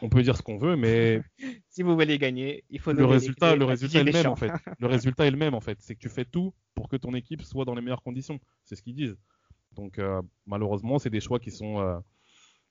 on 0.02 0.10
peut 0.10 0.22
dire 0.22 0.36
ce 0.36 0.42
qu'on 0.42 0.58
veut, 0.58 0.76
mais 0.76 1.22
si 1.70 1.84
vous 1.84 1.94
voulez 1.94 2.18
gagner, 2.18 2.64
il 2.70 2.80
faut 2.80 2.92
le 2.94 3.06
résultat. 3.06 3.56
Le 3.56 3.66
résultat 3.66 4.00
est 4.00 4.04
le 4.04 4.12
même 4.12 4.28
en 4.28 4.36
fait. 4.36 4.52
Le 4.80 4.88
résultat 4.88 5.26
est 5.26 5.32
le 5.32 5.38
même 5.38 5.54
en 5.54 5.62
fait. 5.62 5.78
C'est 5.82 5.96
que 5.96 6.00
tu 6.00 6.10
fais 6.10 6.26
tout 6.26 6.54
pour 6.76 6.90
que 6.90 6.96
ton 6.96 7.14
équipe 7.14 7.42
soit 7.44 7.66
dans 7.66 7.76
les 7.76 7.82
meilleures 7.82 8.04
conditions. 8.04 8.40
C'est 8.64 8.76
ce 8.76 8.82
qu'ils 8.82 8.96
disent. 8.96 9.18
Donc, 9.74 9.98
euh, 9.98 10.22
malheureusement, 10.46 11.00
c'est 11.00 11.10
des 11.10 11.22
choix 11.22 11.40
qui 11.40 11.52
sont 11.52 11.80
euh, 11.80 11.98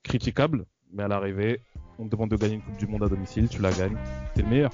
critiquables, 0.02 0.66
mais 0.92 1.02
à 1.02 1.08
l'arrivée, 1.08 1.60
on 1.98 2.06
te 2.06 2.10
demande 2.10 2.30
de 2.30 2.36
gagner 2.36 2.54
une 2.54 2.62
Coupe 2.62 2.76
du 2.76 2.86
Monde 2.86 3.02
à 3.02 3.08
domicile, 3.08 3.48
tu 3.48 3.60
la 3.60 3.72
gagnes, 3.72 3.96
t'es 4.34 4.42
le 4.42 4.48
meilleur. 4.48 4.72